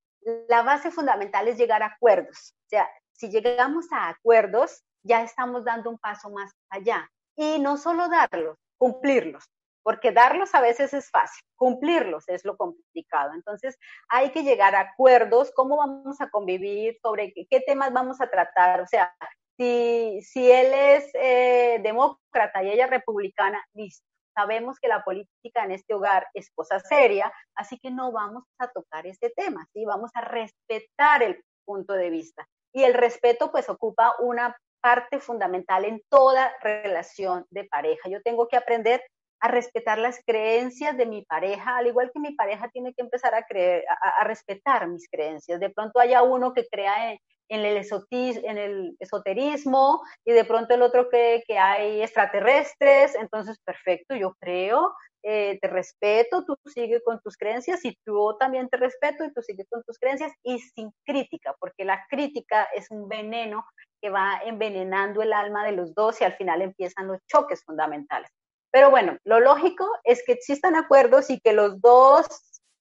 la 0.50 0.64
base 0.64 0.92
fundamental 0.92 1.48
es 1.48 1.58
llegar 1.58 1.82
a 1.82 1.88
acuerdos. 1.88 2.54
O 2.66 2.70
sea, 2.70 2.90
si 3.14 3.30
llegamos 3.30 3.86
a 3.94 4.10
acuerdos, 4.10 4.84
ya 5.02 5.24
estamos 5.24 5.64
dando 5.64 5.90
un 5.90 5.98
paso 5.98 6.30
más 6.30 6.52
allá. 6.70 7.10
Y 7.38 7.60
no 7.60 7.78
solo 7.78 8.10
darlos, 8.10 8.58
cumplirlos, 8.78 9.46
porque 9.86 10.12
darlos 10.12 10.56
a 10.56 10.62
veces 10.62 10.96
es 10.96 11.12
fácil, 11.12 11.46
cumplirlos 11.56 12.28
es 12.28 12.44
lo 12.44 12.58
complicado. 12.58 13.34
Entonces 13.36 13.78
hay 14.10 14.32
que 14.32 14.42
llegar 14.42 14.74
a 14.74 14.80
acuerdos, 14.80 15.52
cómo 15.56 15.78
vamos 15.78 16.20
a 16.22 16.30
convivir, 16.32 16.98
sobre 17.04 17.32
qué, 17.34 17.60
temas 17.60 17.94
vamos 17.94 18.20
a 18.20 18.28
tratar. 18.28 18.82
O 18.82 18.88
sea, 18.88 19.16
si, 19.58 20.20
si 20.24 20.52
él 20.52 20.74
es 20.74 21.12
eh, 21.14 21.80
demócrata 21.84 22.64
y 22.64 22.72
ella 22.72 22.88
republicana, 22.88 23.64
listo. 23.76 24.04
Sabemos 24.36 24.80
que 24.80 24.88
la 24.88 25.04
política 25.04 25.64
en 25.64 25.72
este 25.72 25.94
hogar 25.94 26.28
es 26.34 26.50
cosa 26.56 26.80
seria, 26.80 27.32
así 27.54 27.78
que 27.78 27.92
no 27.92 28.12
vamos 28.12 28.44
a 28.58 28.68
tocar 28.70 29.06
este 29.06 29.30
tema, 29.30 29.68
¿sí? 29.72 29.86
Vamos 29.86 30.10
a 30.16 30.22
respetar 30.22 31.22
el 31.22 31.44
punto 31.64 31.94
de 31.94 32.10
vista. 32.10 32.48
Y 32.74 32.84
el 32.84 32.96
respeto 32.96 33.52
pues 33.52 33.70
ocupa 33.70 34.16
una 34.20 34.58
parte 34.82 35.20
fundamental 35.20 35.86
en 35.86 36.02
toda 36.10 36.52
relación 36.62 37.46
de 37.52 37.66
pareja. 37.66 38.10
Yo 38.10 38.22
tengo 38.24 38.48
que 38.48 38.58
aprender 38.58 39.04
a 39.40 39.48
respetar 39.48 39.98
las 39.98 40.20
creencias 40.26 40.98
de 40.98 41.06
mi 41.06 41.24
pareja, 41.24 41.78
al 41.78 41.88
igual 41.88 42.12
que 42.14 42.20
mi 42.20 42.34
pareja 42.34 42.70
tiene 42.70 42.94
que 42.94 43.02
empezar 43.02 43.36
a, 43.36 43.44
creer, 43.44 43.84
a, 43.90 44.24
respetar 44.24 44.88
mis 44.88 45.10
creencias. 45.10 45.60
De 45.60 45.70
pronto 45.70 46.00
haya 46.00 46.24
uno 46.24 46.54
que 46.54 46.66
crea 46.68 47.14
en, 47.14 47.20
el, 47.50 47.86
en 47.88 48.58
el 48.58 48.96
esoterismo 49.00 50.02
y 50.24 50.32
de 50.32 50.46
pronto 50.46 50.74
el 50.74 50.82
otro 50.82 51.10
cree 51.10 51.44
que 51.48 51.58
hay 51.58 52.02
extraterrestres, 52.02 53.16
entonces 53.16 53.60
perfecto, 53.64 54.16
yo 54.16 54.36
creo, 54.40 54.94
eh, 55.28 55.58
te 55.60 55.68
respeto, 55.68 56.46
tú 56.46 56.56
sigues 56.66 57.02
con 57.04 57.20
tus 57.22 57.36
creencias 57.36 57.84
y 57.84 57.98
tú 58.06 58.38
también 58.40 58.70
te 58.70 58.78
respeto 58.78 59.26
y 59.26 59.34
tú 59.34 59.42
sigues 59.42 59.68
con 59.70 59.84
tus 59.84 59.98
creencias 59.98 60.32
y 60.44 60.60
sin 60.60 60.92
crítica, 61.04 61.56
porque 61.60 61.84
la 61.84 62.06
crítica 62.10 62.68
es 62.76 62.92
un 62.92 63.10
veneno 63.10 63.66
que 64.02 64.12
va 64.12 64.40
envenenando 64.46 65.24
el 65.24 65.34
alma 65.34 65.66
de 65.66 65.72
los 65.72 65.96
dos 65.96 66.22
y 66.22 66.26
al 66.26 66.34
final 66.34 66.62
empiezan 66.62 67.08
los 67.08 67.20
choques 67.26 67.64
fundamentales. 67.66 68.30
Pero 68.76 68.90
bueno, 68.90 69.18
lo 69.24 69.40
lógico 69.40 69.90
es 70.04 70.22
que 70.26 70.34
existan 70.34 70.76
acuerdos 70.76 71.30
y 71.30 71.40
que 71.40 71.54
los 71.54 71.80
dos 71.80 72.28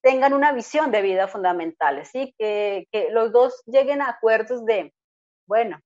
tengan 0.03 0.33
una 0.33 0.51
visión 0.51 0.91
de 0.91 1.03
vida 1.03 1.29
fundamental, 1.29 2.05
¿sí? 2.05 2.35
Que, 2.37 2.89
los 3.13 3.31
dos 3.31 3.63
lleguen 3.67 4.03
a 4.03 4.09
acuerdos 4.09 4.65
de, 4.65 4.93
bueno, 5.47 5.79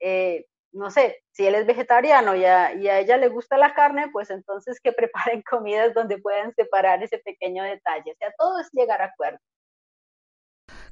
eh, 0.00 0.46
no 0.72 0.90
sé, 0.90 1.22
si 1.32 1.46
él 1.46 1.54
es 1.56 1.66
vegetariano 1.66 2.34
y 2.34 2.46
a, 2.46 2.72
y 2.72 2.88
a, 2.88 3.00
ella 3.00 3.18
le 3.18 3.28
gusta 3.28 3.58
la 3.58 3.74
carne, 3.74 4.08
pues 4.10 4.30
entonces 4.30 4.80
que 4.80 4.92
preparen 4.94 5.42
comidas 5.42 5.92
donde 5.92 6.16
puedan 6.16 6.54
separar 6.54 7.02
ese 7.02 7.18
pequeño 7.18 7.62
detalle. 7.62 8.12
O 8.12 8.16
sea, 8.16 8.32
todo 8.38 8.60
es 8.60 8.70
llegar 8.72 9.02
a 9.02 9.12
acuerdo. 9.12 9.40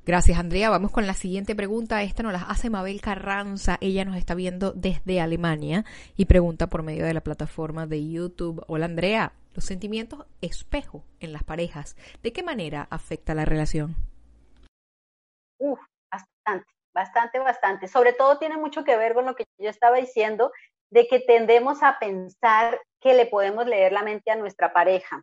Gracias, 0.08 0.38
Andrea. 0.38 0.70
Vamos 0.70 0.90
con 0.90 1.06
la 1.06 1.12
siguiente 1.12 1.54
pregunta. 1.54 2.02
Esta 2.02 2.22
nos 2.22 2.32
la 2.32 2.40
hace 2.40 2.70
Mabel 2.70 3.02
Carranza. 3.02 3.76
Ella 3.82 4.06
nos 4.06 4.16
está 4.16 4.34
viendo 4.34 4.72
desde 4.72 5.20
Alemania 5.20 5.84
y 6.16 6.24
pregunta 6.24 6.68
por 6.68 6.82
medio 6.82 7.04
de 7.04 7.12
la 7.12 7.20
plataforma 7.20 7.86
de 7.86 8.10
YouTube. 8.10 8.64
Hola, 8.68 8.86
Andrea. 8.86 9.34
Los 9.52 9.66
sentimientos 9.66 10.24
espejo 10.40 11.04
en 11.20 11.34
las 11.34 11.44
parejas, 11.44 11.94
¿de 12.22 12.32
qué 12.32 12.42
manera 12.42 12.88
afecta 12.90 13.34
la 13.34 13.44
relación? 13.44 13.96
Uf, 15.58 15.78
bastante 16.10 16.72
bastante, 16.94 17.38
bastante. 17.38 17.86
Sobre 17.86 18.14
todo 18.14 18.38
tiene 18.38 18.56
mucho 18.56 18.84
que 18.84 18.96
ver 18.96 19.12
con 19.12 19.26
lo 19.26 19.36
que 19.36 19.44
yo 19.58 19.68
estaba 19.68 19.98
diciendo, 19.98 20.52
de 20.88 21.06
que 21.06 21.20
tendemos 21.20 21.82
a 21.82 21.98
pensar 21.98 22.80
que 22.98 23.12
le 23.12 23.26
podemos 23.26 23.66
leer 23.66 23.92
la 23.92 24.02
mente 24.02 24.30
a 24.30 24.36
nuestra 24.36 24.72
pareja 24.72 25.22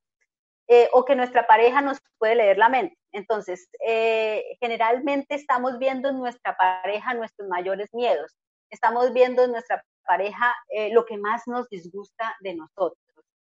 eh, 0.67 0.89
o 0.93 1.05
que 1.05 1.15
nuestra 1.15 1.47
pareja 1.47 1.81
nos 1.81 1.97
puede 2.19 2.35
leer 2.35 2.59
la 2.59 2.69
mente. 2.69 2.95
Entonces, 3.15 3.69
eh, 3.85 4.43
generalmente 4.59 5.35
estamos 5.35 5.79
viendo 5.79 6.09
en 6.09 6.17
nuestra 6.17 6.55
pareja 6.55 7.13
nuestros 7.13 7.47
mayores 7.47 7.89
miedos, 7.93 8.35
estamos 8.69 9.13
viendo 9.13 9.43
en 9.43 9.51
nuestra 9.51 9.83
pareja 10.05 10.53
eh, 10.69 10.93
lo 10.93 11.05
que 11.05 11.17
más 11.17 11.43
nos 11.47 11.67
disgusta 11.69 12.35
de 12.41 12.55
nosotros. 12.55 12.99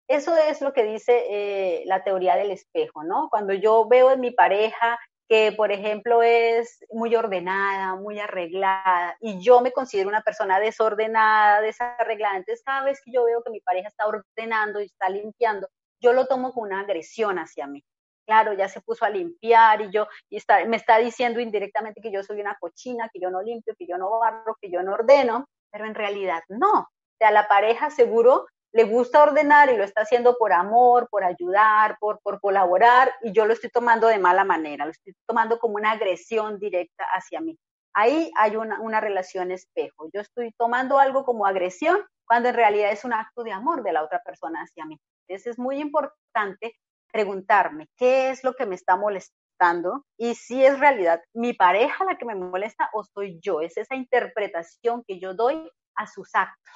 Eso 0.07 0.37
es 0.37 0.61
lo 0.61 0.71
que 0.71 0.83
dice 0.83 1.83
la 1.85 2.01
teoría 2.05 2.37
del 2.37 2.51
espejo, 2.51 3.03
¿no? 3.03 3.27
Cuando 3.29 3.51
yo 3.53 3.89
veo 3.89 4.11
en 4.11 4.21
mi 4.21 4.31
pareja 4.31 4.97
que, 5.27 5.51
por 5.51 5.71
ejemplo, 5.71 6.23
es 6.23 6.85
muy 6.89 7.15
ordenada, 7.15 7.95
muy 7.95 8.19
arreglada, 8.19 9.17
y 9.19 9.41
yo 9.43 9.61
me 9.61 9.71
considero 9.71 10.07
una 10.07 10.21
persona 10.21 10.59
desordenada, 10.59 11.61
desarreglada, 11.61 12.37
entonces 12.37 12.63
cada 12.65 12.85
vez 12.85 13.01
que 13.03 13.11
yo 13.11 13.25
veo 13.25 13.43
que 13.43 13.51
mi 13.51 13.59
pareja 13.59 13.89
está 13.89 14.07
ordenando 14.07 14.79
y 14.79 14.85
está 14.85 15.09
limpiando, 15.09 15.67
yo 15.99 16.13
lo 16.13 16.27
tomo 16.27 16.53
como 16.53 16.67
una 16.67 16.81
agresión 16.81 17.39
hacia 17.39 17.67
mí. 17.67 17.83
Claro, 18.27 18.51
ya 18.51 18.67
se 18.67 18.81
puso 18.81 19.05
a 19.05 19.09
limpiar 19.09 19.79
y 19.79 19.89
yo 19.89 20.05
y 20.29 20.35
está, 20.35 20.65
me 20.65 20.75
está 20.75 20.97
diciendo 20.97 21.39
indirectamente 21.39 22.01
que 22.01 22.11
yo 22.11 22.23
soy 22.23 22.41
una 22.41 22.57
cochina, 22.59 23.09
que 23.13 23.21
yo 23.21 23.31
no 23.31 23.41
limpio, 23.41 23.73
que 23.79 23.87
yo 23.87 23.97
no 23.97 24.19
barro, 24.19 24.57
que 24.61 24.69
yo 24.69 24.83
no 24.83 24.95
ordeno, 24.95 25.47
pero 25.71 25.85
en 25.85 25.95
realidad 25.95 26.43
no. 26.49 26.81
O 26.81 27.17
sea, 27.17 27.31
la 27.31 27.47
pareja 27.47 27.89
seguro 27.89 28.45
le 28.73 28.83
gusta 28.83 29.23
ordenar 29.23 29.69
y 29.69 29.77
lo 29.77 29.85
está 29.85 30.01
haciendo 30.01 30.37
por 30.37 30.51
amor, 30.51 31.07
por 31.09 31.23
ayudar, 31.23 31.97
por, 32.01 32.19
por 32.21 32.41
colaborar, 32.41 33.13
y 33.21 33.31
yo 33.31 33.45
lo 33.45 33.53
estoy 33.53 33.69
tomando 33.69 34.07
de 34.07 34.19
mala 34.19 34.43
manera, 34.43 34.83
lo 34.83 34.91
estoy 34.91 35.15
tomando 35.25 35.57
como 35.57 35.75
una 35.75 35.91
agresión 35.91 36.59
directa 36.59 37.05
hacia 37.13 37.39
mí. 37.39 37.57
Ahí 37.93 38.29
hay 38.37 38.57
una, 38.57 38.81
una 38.81 38.99
relación 38.99 39.51
espejo. 39.51 40.09
Yo 40.13 40.19
estoy 40.19 40.51
tomando 40.57 40.99
algo 40.99 41.23
como 41.23 41.45
agresión 41.45 41.97
cuando 42.25 42.49
en 42.49 42.55
realidad 42.55 42.91
es 42.91 43.05
un 43.05 43.13
acto 43.13 43.45
de 43.45 43.53
amor 43.53 43.83
de 43.83 43.93
la 43.93 44.03
otra 44.03 44.21
persona 44.21 44.61
hacia 44.63 44.85
mí. 44.85 44.99
Entonces 45.27 45.53
es 45.53 45.57
muy 45.57 45.79
importante 45.79 46.75
preguntarme 47.17 47.89
qué 47.97 48.29
es 48.29 48.43
lo 48.43 48.53
que 48.53 48.67
me 48.67 48.75
está 48.75 48.95
molestando 48.95 50.05
y 50.19 50.35
si 50.35 50.63
es 50.63 50.79
realidad 50.79 51.19
mi 51.33 51.53
pareja 51.53 52.05
la 52.05 52.15
que 52.15 52.25
me 52.25 52.35
molesta 52.35 52.91
o 52.93 53.03
soy 53.03 53.39
yo. 53.41 53.59
Es 53.59 53.75
esa 53.75 53.95
interpretación 53.95 55.03
que 55.03 55.19
yo 55.19 55.33
doy 55.33 55.67
a 55.95 56.05
sus 56.05 56.29
actos. 56.35 56.75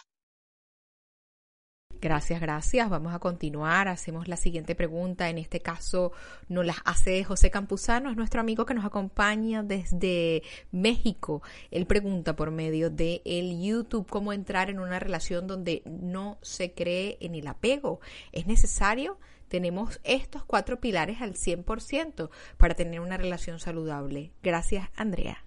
Gracias, 2.02 2.42
gracias. 2.42 2.90
Vamos 2.90 3.14
a 3.14 3.20
continuar. 3.20 3.88
Hacemos 3.88 4.28
la 4.28 4.36
siguiente 4.36 4.74
pregunta. 4.74 5.30
En 5.30 5.38
este 5.38 5.60
caso 5.60 6.12
nos 6.50 6.66
la 6.66 6.76
hace 6.86 7.24
José 7.24 7.52
Campuzano, 7.52 8.10
es 8.10 8.18
nuestro 8.18 8.42
amigo 8.42 8.66
que 8.66 8.74
nos 8.74 8.86
acompaña 8.86 9.62
desde 9.62 10.42
México. 10.72 11.44
Él 11.70 11.86
pregunta 11.86 12.36
por 12.36 12.50
medio 12.50 12.90
de 12.90 13.22
el 13.26 13.62
YouTube 13.62 14.10
cómo 14.10 14.34
entrar 14.34 14.72
en 14.72 14.80
una 14.80 14.98
relación 14.98 15.46
donde 15.46 15.84
no 15.86 16.40
se 16.42 16.74
cree 16.74 17.20
en 17.22 17.36
el 17.36 17.46
apego. 17.46 18.00
¿Es 18.32 18.48
necesario? 18.48 19.20
Tenemos 19.52 20.00
estos 20.06 20.46
cuatro 20.46 20.80
pilares 20.80 21.22
al 21.22 21.34
100% 21.34 22.30
para 22.58 22.74
tener 22.74 23.02
una 23.02 23.18
relación 23.18 23.60
saludable. 23.60 24.32
Gracias, 24.42 24.88
Andrea. 24.96 25.44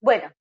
Bueno, 0.00 0.32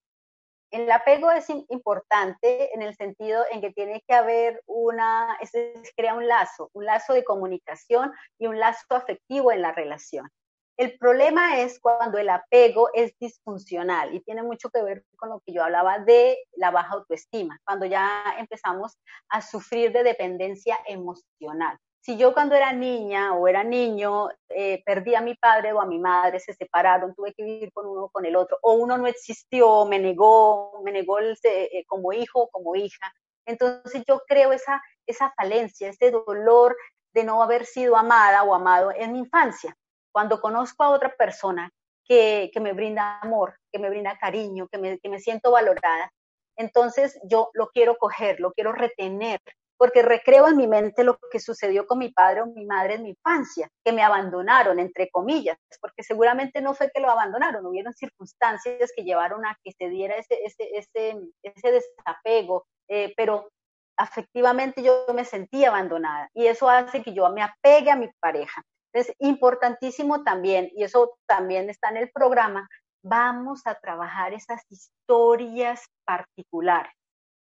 el 0.71 0.89
apego 0.89 1.29
es 1.31 1.49
importante 1.49 2.73
en 2.73 2.81
el 2.81 2.95
sentido 2.95 3.43
en 3.51 3.59
que 3.59 3.73
tiene 3.73 4.05
que 4.07 4.13
haber 4.13 4.63
una, 4.67 5.37
se 5.51 5.73
crea 5.97 6.13
un 6.13 6.29
lazo, 6.29 6.69
un 6.71 6.85
lazo 6.85 7.13
de 7.13 7.25
comunicación 7.25 8.13
y 8.39 8.47
un 8.47 8.57
lazo 8.57 8.85
afectivo 8.91 9.51
en 9.51 9.61
la 9.61 9.73
relación. 9.73 10.29
El 10.77 10.97
problema 10.97 11.59
es 11.59 11.77
cuando 11.81 12.19
el 12.19 12.29
apego 12.29 12.89
es 12.93 13.19
disfuncional 13.19 14.15
y 14.15 14.21
tiene 14.21 14.43
mucho 14.43 14.69
que 14.69 14.81
ver 14.81 15.03
con 15.17 15.27
lo 15.27 15.41
que 15.41 15.51
yo 15.51 15.61
hablaba 15.61 15.99
de 15.99 16.37
la 16.55 16.71
baja 16.71 16.93
autoestima, 16.93 17.59
cuando 17.65 17.85
ya 17.85 18.23
empezamos 18.37 18.97
a 19.27 19.41
sufrir 19.41 19.91
de 19.91 20.03
dependencia 20.03 20.77
emocional 20.85 21.77
si 22.07 22.15
yo 22.15 22.33
cuando 22.33 22.55
era 22.55 22.71
niña 22.71 23.33
o 23.33 23.49
era 23.49 23.65
niño 23.65 24.29
eh, 24.47 24.81
perdí 24.85 25.13
a 25.13 25.19
mi 25.19 25.35
padre 25.35 25.73
o 25.73 25.81
a 25.81 25.85
mi 25.85 25.99
madre, 25.99 26.39
se 26.39 26.53
separaron, 26.53 27.13
tuve 27.13 27.33
que 27.33 27.43
vivir 27.43 27.69
con 27.73 27.85
uno 27.85 28.05
o 28.05 28.09
con 28.09 28.25
el 28.25 28.37
otro, 28.37 28.57
o 28.61 28.75
uno 28.75 28.97
no 28.97 29.07
existió, 29.07 29.83
me 29.83 29.99
negó, 29.99 30.81
me 30.85 30.93
negó 30.93 31.19
eh, 31.19 31.83
como 31.85 32.13
hijo 32.13 32.43
o 32.43 32.47
como 32.47 32.77
hija, 32.77 33.13
entonces 33.45 34.05
yo 34.07 34.21
creo 34.25 34.53
esa, 34.53 34.81
esa 35.05 35.33
falencia, 35.35 35.89
ese 35.89 36.11
dolor 36.11 36.77
de 37.13 37.25
no 37.25 37.43
haber 37.43 37.65
sido 37.65 37.97
amada 37.97 38.41
o 38.43 38.55
amado 38.55 38.93
en 38.95 39.11
mi 39.11 39.19
infancia. 39.19 39.75
Cuando 40.13 40.39
conozco 40.39 40.83
a 40.83 40.91
otra 40.91 41.13
persona 41.13 41.69
que, 42.05 42.49
que 42.53 42.61
me 42.61 42.71
brinda 42.71 43.19
amor, 43.19 43.57
que 43.69 43.79
me 43.79 43.89
brinda 43.89 44.17
cariño, 44.17 44.69
que 44.69 44.77
me, 44.77 44.97
que 44.99 45.09
me 45.09 45.19
siento 45.19 45.51
valorada, 45.51 46.09
entonces 46.55 47.19
yo 47.25 47.49
lo 47.53 47.67
quiero 47.67 47.97
coger, 47.97 48.39
lo 48.39 48.53
quiero 48.53 48.71
retener, 48.71 49.41
porque 49.77 50.01
recreo 50.01 50.47
en 50.47 50.57
mi 50.57 50.67
mente 50.67 51.03
lo 51.03 51.17
que 51.31 51.39
sucedió 51.39 51.85
con 51.85 51.99
mi 51.99 52.09
padre 52.11 52.41
o 52.41 52.47
mi 52.47 52.65
madre 52.65 52.95
en 52.95 53.03
mi 53.03 53.09
infancia, 53.09 53.69
que 53.83 53.91
me 53.91 54.03
abandonaron, 54.03 54.79
entre 54.79 55.09
comillas, 55.09 55.57
porque 55.79 56.03
seguramente 56.03 56.61
no 56.61 56.73
fue 56.73 56.91
que 56.93 57.01
lo 57.01 57.09
abandonaron, 57.09 57.65
hubieron 57.65 57.93
circunstancias 57.93 58.91
que 58.95 59.03
llevaron 59.03 59.45
a 59.45 59.57
que 59.63 59.71
se 59.71 59.89
diera 59.89 60.15
ese, 60.15 61.71
desapego, 61.71 62.65
eh, 62.89 63.13
pero 63.15 63.49
afectivamente 63.97 64.81
yo 64.81 65.05
me 65.13 65.25
sentí 65.25 65.65
abandonada 65.65 66.29
y 66.33 66.47
eso 66.47 66.69
hace 66.69 67.03
que 67.03 67.13
yo 67.13 67.29
me 67.31 67.43
apegue 67.43 67.91
a 67.91 67.95
mi 67.95 68.09
pareja. 68.19 68.63
Es 68.93 69.11
importantísimo 69.19 70.23
también, 70.23 70.71
y 70.75 70.83
eso 70.83 71.17
también 71.27 71.69
está 71.69 71.89
en 71.89 71.97
el 71.97 72.11
programa, 72.11 72.67
vamos 73.03 73.61
a 73.65 73.75
trabajar 73.75 74.33
esas 74.33 74.63
historias 74.69 75.85
particulares 76.03 76.91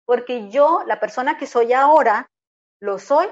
porque 0.07 0.49
yo, 0.49 0.83
la 0.87 0.99
persona 1.01 1.37
que 1.37 1.47
soy 1.47 1.73
ahora, 1.73 2.31
lo 2.81 2.99
soy 2.99 3.29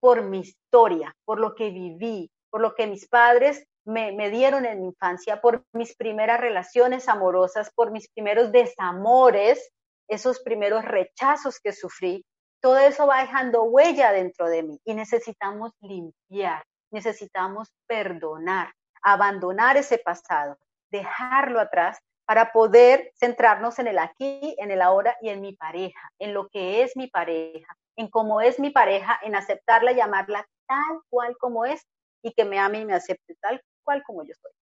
por 0.00 0.22
mi 0.22 0.40
historia, 0.40 1.16
por 1.24 1.40
lo 1.40 1.54
que 1.54 1.70
viví, 1.70 2.30
por 2.50 2.60
lo 2.60 2.74
que 2.74 2.86
mis 2.86 3.08
padres 3.08 3.66
me, 3.84 4.30
dieron 4.30 4.66
en 4.66 4.80
mi 4.80 4.88
infancia, 4.88 5.40
por 5.40 5.64
mis 5.72 5.96
primeras 5.96 6.40
relaciones 6.40 7.08
amorosas, 7.08 7.70
por 7.74 7.90
mis 7.90 8.08
primeros 8.10 8.52
desamores, 8.52 9.70
esos 10.08 10.40
primeros 10.40 10.84
rechazos 10.84 11.58
que 11.58 11.72
sufrí, 11.72 12.24
todo 12.60 12.78
eso 12.78 13.06
va 13.06 13.20
dejando 13.20 13.62
huella 13.64 14.12
dentro 14.12 14.48
de 14.48 14.62
mí 14.62 14.80
y 14.84 14.94
necesitamos 14.94 15.72
limpiar, 15.80 16.64
necesitamos 16.90 17.68
perdonar, 17.86 18.72
abandonar 19.02 19.76
ese 19.76 19.98
pasado, 19.98 20.58
dejarlo 20.90 21.60
atrás 21.60 21.98
para 22.28 22.52
poder 22.52 23.10
centrarnos 23.18 23.78
en 23.78 23.86
el 23.86 23.98
aquí, 23.98 24.54
en 24.58 24.70
el 24.70 24.82
ahora 24.82 25.16
y 25.22 25.30
en 25.30 25.40
mi 25.40 25.54
pareja, 25.54 26.12
en 26.18 26.34
lo 26.34 26.48
que 26.48 26.82
es 26.82 26.94
mi 26.94 27.06
pareja, 27.06 27.74
en 27.96 28.08
cómo 28.08 28.42
es 28.42 28.60
mi 28.60 28.68
pareja, 28.68 29.18
en 29.22 29.34
aceptarla 29.34 29.92
y 29.92 30.00
amarla 30.00 30.46
tal 30.66 31.00
cual 31.08 31.38
como 31.38 31.64
es 31.64 31.86
y 32.22 32.34
que 32.34 32.44
me 32.44 32.58
ame 32.58 32.80
y 32.80 32.84
me 32.84 32.92
acepte 32.92 33.34
tal 33.40 33.62
cual 33.82 34.02
como 34.06 34.24
yo 34.24 34.34
soy. 34.42 34.52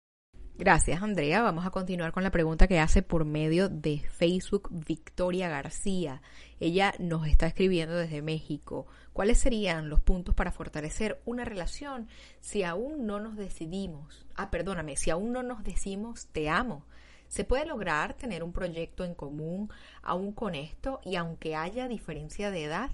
Gracias, 0.54 1.02
Andrea. 1.02 1.42
Vamos 1.42 1.66
a 1.66 1.70
continuar 1.70 2.12
con 2.12 2.22
la 2.22 2.30
pregunta 2.30 2.68
que 2.68 2.78
hace 2.78 3.02
por 3.02 3.24
medio 3.24 3.68
de 3.68 3.98
Facebook 3.98 4.68
Victoria 4.70 5.48
García. 5.48 6.22
Ella 6.60 6.94
nos 7.00 7.26
está 7.26 7.48
escribiendo 7.48 7.96
desde 7.96 8.22
México. 8.22 8.86
¿Cuáles 9.12 9.40
serían 9.40 9.88
los 9.88 10.00
puntos 10.00 10.36
para 10.36 10.52
fortalecer 10.52 11.20
una 11.24 11.44
relación 11.44 12.06
si 12.38 12.62
aún 12.62 13.06
no 13.06 13.18
nos 13.18 13.34
decidimos? 13.34 14.24
Ah, 14.36 14.52
perdóname, 14.52 14.96
si 14.96 15.10
aún 15.10 15.32
no 15.32 15.42
nos 15.42 15.64
decimos 15.64 16.28
te 16.28 16.48
amo. 16.48 16.86
¿Se 17.28 17.44
puede 17.44 17.66
lograr 17.66 18.14
tener 18.14 18.42
un 18.42 18.52
proyecto 18.52 19.04
en 19.04 19.14
común 19.14 19.70
aún 20.02 20.32
con 20.32 20.54
esto 20.54 21.00
y 21.04 21.16
aunque 21.16 21.56
haya 21.56 21.88
diferencia 21.88 22.50
de 22.50 22.64
edad? 22.64 22.90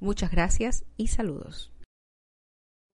Muchas 0.00 0.30
gracias 0.30 0.84
y 0.96 1.08
saludos. 1.08 1.72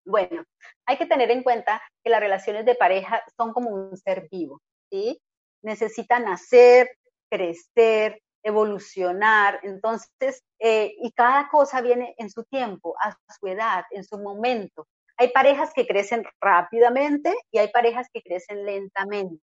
Bueno, 0.04 0.44
hay 0.86 0.98
que 0.98 1.06
tener 1.06 1.30
en 1.30 1.42
cuenta 1.42 1.80
que 2.02 2.10
las 2.10 2.20
relaciones 2.20 2.66
de 2.66 2.74
pareja 2.74 3.22
son 3.36 3.52
como 3.52 3.70
un 3.70 3.96
ser 3.96 4.28
vivo, 4.30 4.60
¿sí? 4.90 5.20
Necesitan 5.62 6.24
nacer, 6.24 6.90
crecer, 7.30 8.20
evolucionar, 8.42 9.60
entonces, 9.62 10.42
eh, 10.58 10.94
y 11.00 11.12
cada 11.12 11.48
cosa 11.48 11.80
viene 11.80 12.14
en 12.18 12.30
su 12.30 12.42
tiempo, 12.44 12.94
a 13.00 13.16
su 13.38 13.46
edad, 13.46 13.84
en 13.90 14.04
su 14.04 14.18
momento. 14.18 14.86
Hay 15.16 15.28
parejas 15.28 15.72
que 15.72 15.86
crecen 15.86 16.24
rápidamente 16.40 17.32
y 17.52 17.58
hay 17.58 17.68
parejas 17.68 18.08
que 18.12 18.22
crecen 18.22 18.66
lentamente, 18.66 19.40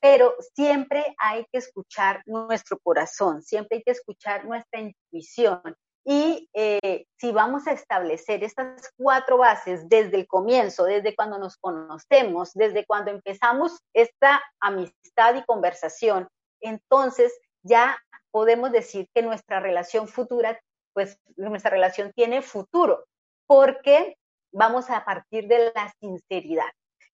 pero 0.00 0.34
siempre 0.54 1.14
hay 1.18 1.44
que 1.52 1.58
escuchar 1.58 2.22
nuestro 2.26 2.78
corazón, 2.78 3.42
siempre 3.42 3.78
hay 3.78 3.82
que 3.82 3.92
escuchar 3.92 4.44
nuestra 4.44 4.80
intuición 4.80 5.76
y 6.10 6.48
eh, 6.54 7.04
si 7.18 7.32
vamos 7.32 7.66
a 7.66 7.72
establecer 7.72 8.42
estas 8.42 8.90
cuatro 8.96 9.36
bases 9.36 9.90
desde 9.90 10.16
el 10.16 10.26
comienzo, 10.26 10.84
desde 10.84 11.14
cuando 11.14 11.38
nos 11.38 11.58
conocemos, 11.58 12.54
desde 12.54 12.86
cuando 12.86 13.10
empezamos 13.10 13.78
esta 13.92 14.42
amistad 14.58 15.34
y 15.34 15.44
conversación, 15.44 16.26
entonces 16.62 17.38
ya 17.62 17.98
podemos 18.30 18.72
decir 18.72 19.06
que 19.14 19.20
nuestra 19.20 19.60
relación 19.60 20.08
futura, 20.08 20.58
pues 20.94 21.18
nuestra 21.36 21.70
relación 21.72 22.10
tiene 22.14 22.40
futuro, 22.40 23.04
porque 23.46 24.16
vamos 24.50 24.88
a 24.88 25.04
partir 25.04 25.46
de 25.46 25.72
la 25.74 25.92
sinceridad. 26.00 26.70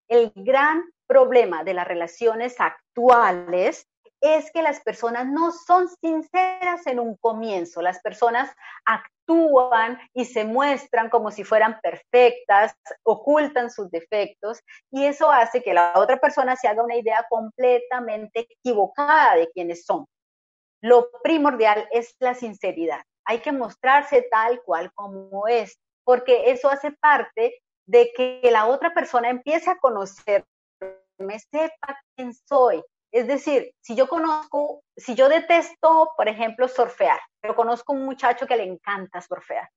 El 0.07 0.31
gran 0.37 0.85
problema 1.07 1.65
de 1.65 1.75
las 1.75 1.87
relaciones 1.87 2.57
actuales 2.59 3.89
es 4.21 4.51
que 4.53 4.63
las 4.63 4.81
personas 4.81 5.27
no 5.27 5.53
son 5.53 5.87
sinceras 6.01 6.87
en 6.87 6.99
un 6.99 7.15
comienzo. 7.17 7.83
Las 7.83 8.01
personas 8.01 8.51
actúan 8.87 10.01
y 10.15 10.25
se 10.25 10.47
muestran 10.47 11.11
como 11.11 11.31
si 11.31 11.45
fueran 11.45 11.79
perfectas, 11.83 12.75
ocultan 13.03 13.71
sus 13.71 13.91
defectos 13.91 14.61
y 14.91 15.05
eso 15.05 15.31
hace 15.31 15.63
que 15.63 15.75
la 15.75 15.93
otra 15.97 16.17
persona 16.19 16.57
se 16.57 16.69
haga 16.69 16.83
una 16.83 16.97
idea 16.97 17.27
completamente 17.29 18.47
equivocada 18.49 19.37
de 19.37 19.51
quiénes 19.51 19.85
son. 19.85 20.07
Lo 20.81 21.11
primordial 21.23 21.87
es 21.93 22.15
la 22.19 22.35
sinceridad. 22.35 23.03
Hay 23.27 23.41
que 23.41 23.53
mostrarse 23.53 24.27
tal 24.31 24.63
cual 24.63 24.91
como 24.95 25.47
es, 25.49 25.79
porque 26.03 26.51
eso 26.51 26.71
hace 26.71 26.93
parte 26.93 27.61
de 27.87 28.11
que 28.17 28.49
la 28.51 28.67
otra 28.67 28.95
persona 28.95 29.29
empiece 29.29 29.71
a 29.71 29.77
conocerme, 31.25 31.39
sepa 31.39 31.99
quién 32.17 32.33
soy, 32.35 32.83
es 33.13 33.27
decir, 33.27 33.73
si 33.81 33.95
yo 33.95 34.09
conozco, 34.09 34.83
si 34.97 35.15
yo 35.15 35.29
detesto, 35.29 36.11
por 36.17 36.29
ejemplo, 36.29 36.69
surfear, 36.69 37.21
pero 37.41 37.55
conozco 37.55 37.93
un 37.93 38.05
muchacho 38.05 38.47
que 38.47 38.57
le 38.57 38.65
encanta 38.65 39.21
surfear. 39.21 39.69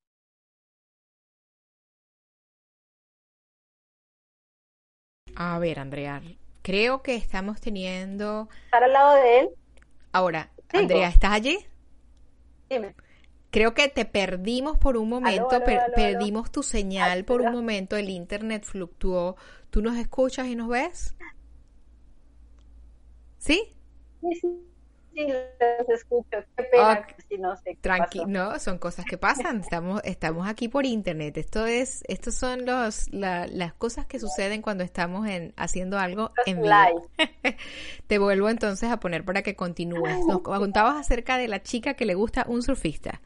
A 5.36 5.60
ver, 5.60 5.80
Andrea, 5.80 6.22
creo 6.64 7.04
que 7.04 7.16
estamos 7.16 7.62
teniendo... 7.62 8.50
Estar 8.66 8.84
al 8.84 8.94
lado 8.94 9.16
de 9.16 9.40
él. 9.40 9.50
Ahora, 10.12 10.50
Andrea, 10.74 11.10
¿estás 11.10 11.32
allí? 11.32 11.60
Dime. 12.68 12.96
Creo 13.52 13.76
que 13.76 13.88
te 13.88 14.06
perdimos 14.06 14.80
por 14.80 14.98
un 14.98 15.10
momento, 15.10 15.64
perdimos 15.96 16.52
tu 16.52 16.64
señal 16.64 17.24
por 17.24 17.42
un 17.42 17.52
momento, 17.52 17.96
el 17.96 18.10
internet 18.10 18.66
fluctuó. 18.66 19.38
¿Tú 19.70 19.82
nos 19.82 19.96
escuchas 19.98 20.48
y 20.48 20.56
nos 20.56 20.70
ves? 20.70 21.16
¿Sí? 23.48 23.64
Sí, 24.20 24.36
sí. 24.42 24.64
Sí, 25.14 25.26
los 25.26 25.90
escucho. 25.90 26.38
Qué 26.56 26.64
pena 26.66 27.08
si 27.28 27.38
no 27.40 27.56
sé 27.58 27.76
Tranquilo, 27.82 28.28
no, 28.28 28.60
son 28.60 28.78
cosas 28.78 29.04
que 29.04 29.18
pasan. 29.18 29.62
Estamos, 29.62 30.00
estamos 30.04 30.48
aquí 30.48 30.68
por 30.68 30.86
internet. 30.86 31.38
Esto 31.38 31.66
es, 31.66 32.04
estos 32.08 32.36
son 32.36 32.68
los, 32.68 33.08
las 33.12 33.74
cosas 33.74 34.06
que 34.06 34.20
suceden 34.20 34.62
cuando 34.62 34.84
estamos 34.84 35.28
en, 35.28 35.54
haciendo 35.58 35.98
algo 35.98 36.34
en 36.46 36.62
vivo. 36.62 37.10
Te 38.08 38.20
vuelvo 38.20 38.50
entonces 38.50 38.92
a 38.92 39.00
poner 39.00 39.26
para 39.26 39.42
que 39.42 39.56
continúes. 39.56 40.24
Nos 40.28 40.42
contabas 40.44 40.98
acerca 40.98 41.38
de 41.38 41.48
la 41.48 41.64
chica 41.64 41.96
que 41.96 42.06
le 42.06 42.14
gusta 42.14 42.46
un 42.48 42.62
surfista. 42.62 43.22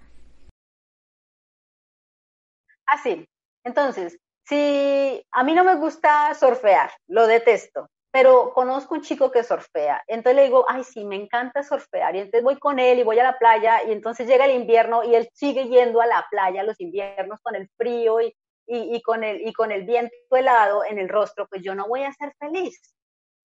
Así. 2.85 3.25
Ah, 3.27 3.31
entonces, 3.65 4.17
si 4.45 5.25
a 5.31 5.43
mí 5.43 5.53
no 5.53 5.65
me 5.65 5.75
gusta 5.75 6.33
surfear, 6.35 6.89
lo 7.07 7.27
detesto 7.27 7.89
pero 8.11 8.53
conozco 8.53 8.95
un 8.95 9.01
chico 9.01 9.31
que 9.31 9.43
surfea. 9.43 10.03
Entonces 10.07 10.35
le 10.35 10.43
digo, 10.43 10.65
ay, 10.67 10.83
sí, 10.83 11.05
me 11.05 11.15
encanta 11.15 11.63
surfear. 11.63 12.15
Y 12.15 12.19
entonces 12.19 12.43
voy 12.43 12.59
con 12.59 12.77
él 12.77 12.99
y 12.99 13.03
voy 13.03 13.17
a 13.19 13.23
la 13.23 13.37
playa 13.37 13.83
y 13.87 13.91
entonces 13.91 14.27
llega 14.27 14.45
el 14.45 14.59
invierno 14.59 15.03
y 15.03 15.15
él 15.15 15.29
sigue 15.33 15.67
yendo 15.67 16.01
a 16.01 16.05
la 16.07 16.25
playa 16.29 16.63
los 16.63 16.79
inviernos 16.81 17.39
con 17.41 17.55
el 17.55 17.69
frío 17.77 18.19
y, 18.19 18.35
y, 18.67 19.01
con, 19.01 19.23
el, 19.23 19.47
y 19.47 19.53
con 19.53 19.71
el 19.71 19.85
viento 19.85 20.13
helado 20.31 20.83
en 20.83 20.99
el 20.99 21.09
rostro, 21.09 21.47
pues 21.47 21.61
yo 21.63 21.73
no 21.73 21.87
voy 21.87 22.03
a 22.03 22.13
ser 22.13 22.33
feliz. 22.37 22.79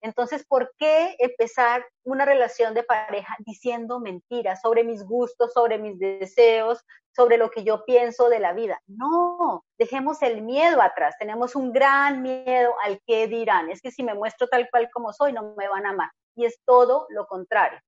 Entonces, 0.01 0.45
¿por 0.45 0.73
qué 0.77 1.15
empezar 1.19 1.85
una 2.03 2.25
relación 2.25 2.73
de 2.73 2.83
pareja 2.83 3.35
diciendo 3.39 3.99
mentiras 3.99 4.61
sobre 4.61 4.83
mis 4.83 5.03
gustos, 5.03 5.53
sobre 5.53 5.77
mis 5.77 5.97
deseos, 5.97 6.83
sobre 7.15 7.37
lo 7.37 7.49
que 7.49 7.63
yo 7.63 7.83
pienso 7.85 8.29
de 8.29 8.39
la 8.39 8.53
vida? 8.53 8.79
No, 8.87 9.65
dejemos 9.77 10.21
el 10.21 10.41
miedo 10.41 10.81
atrás. 10.81 11.15
Tenemos 11.19 11.55
un 11.55 11.71
gran 11.71 12.21
miedo 12.21 12.73
al 12.83 13.01
que 13.05 13.27
dirán. 13.27 13.69
Es 13.69 13.81
que 13.81 13.91
si 13.91 14.03
me 14.03 14.13
muestro 14.13 14.47
tal 14.47 14.69
cual 14.69 14.89
como 14.91 15.13
soy, 15.13 15.33
no 15.33 15.55
me 15.55 15.67
van 15.67 15.85
a 15.85 15.91
amar. 15.91 16.11
Y 16.35 16.45
es 16.45 16.59
todo 16.65 17.07
lo 17.09 17.25
contrario. 17.25 17.79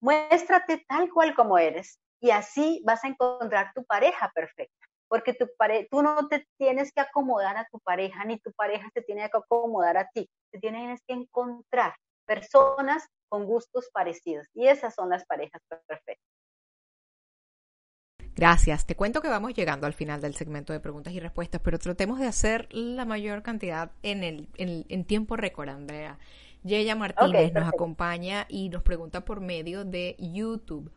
Muéstrate 0.00 0.84
tal 0.88 1.10
cual 1.10 1.34
como 1.34 1.58
eres 1.58 1.98
y 2.20 2.30
así 2.30 2.82
vas 2.84 3.02
a 3.04 3.08
encontrar 3.08 3.72
tu 3.74 3.84
pareja 3.84 4.30
perfecta 4.34 4.85
porque 5.08 5.34
tu 5.34 5.48
tú 5.90 6.02
no 6.02 6.28
te 6.28 6.46
tienes 6.58 6.92
que 6.92 7.00
acomodar 7.00 7.56
a 7.56 7.68
tu 7.70 7.78
pareja, 7.80 8.24
ni 8.24 8.38
tu 8.38 8.52
pareja 8.52 8.88
se 8.92 9.02
tiene 9.02 9.28
que 9.30 9.38
acomodar 9.38 9.96
a 9.96 10.08
ti, 10.12 10.28
te 10.52 10.58
tienes 10.58 11.00
que 11.06 11.14
encontrar 11.14 11.94
personas 12.26 13.06
con 13.28 13.44
gustos 13.44 13.88
parecidos 13.92 14.46
y 14.54 14.66
esas 14.66 14.94
son 14.94 15.10
las 15.10 15.24
parejas 15.26 15.62
perfectas. 15.68 16.36
Gracias. 18.36 18.84
Te 18.84 18.94
cuento 18.94 19.22
que 19.22 19.28
vamos 19.28 19.54
llegando 19.54 19.86
al 19.86 19.94
final 19.94 20.20
del 20.20 20.34
segmento 20.34 20.74
de 20.74 20.80
preguntas 20.80 21.14
y 21.14 21.20
respuestas, 21.20 21.62
pero 21.64 21.78
tratemos 21.78 22.18
de 22.20 22.26
hacer 22.26 22.68
la 22.70 23.06
mayor 23.06 23.42
cantidad 23.42 23.92
en, 24.02 24.22
el, 24.22 24.48
en, 24.58 25.04
tiempo 25.06 25.36
récord, 25.36 25.70
Andrea. 25.70 26.18
Yeya 26.62 26.96
Martínez 26.96 27.54
nos 27.54 27.66
acompaña 27.66 28.44
y 28.50 28.68
nos 28.68 28.82
pregunta 28.82 29.24
por 29.24 29.40
medio 29.40 29.86
de 29.86 30.16
YouTube. 30.18 30.92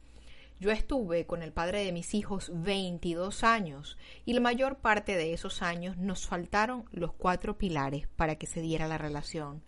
Yo 0.59 0.71
estuve 0.71 1.25
con 1.25 1.41
el 1.41 1.53
padre 1.53 1.85
de 1.85 1.93
mis 1.93 2.13
hijos 2.13 2.51
22 2.53 3.45
años 3.45 3.97
y 4.25 4.33
la 4.33 4.41
mayor 4.41 4.79
parte 4.79 5.15
de 5.15 5.31
esos 5.31 5.61
años 5.61 5.95
nos 5.95 6.27
faltaron 6.27 6.83
los 6.91 7.13
cuatro 7.13 7.57
pilares 7.57 8.09
para 8.17 8.35
que 8.35 8.45
se 8.45 8.59
diera 8.59 8.85
la 8.85 8.97
relación. 8.97 9.63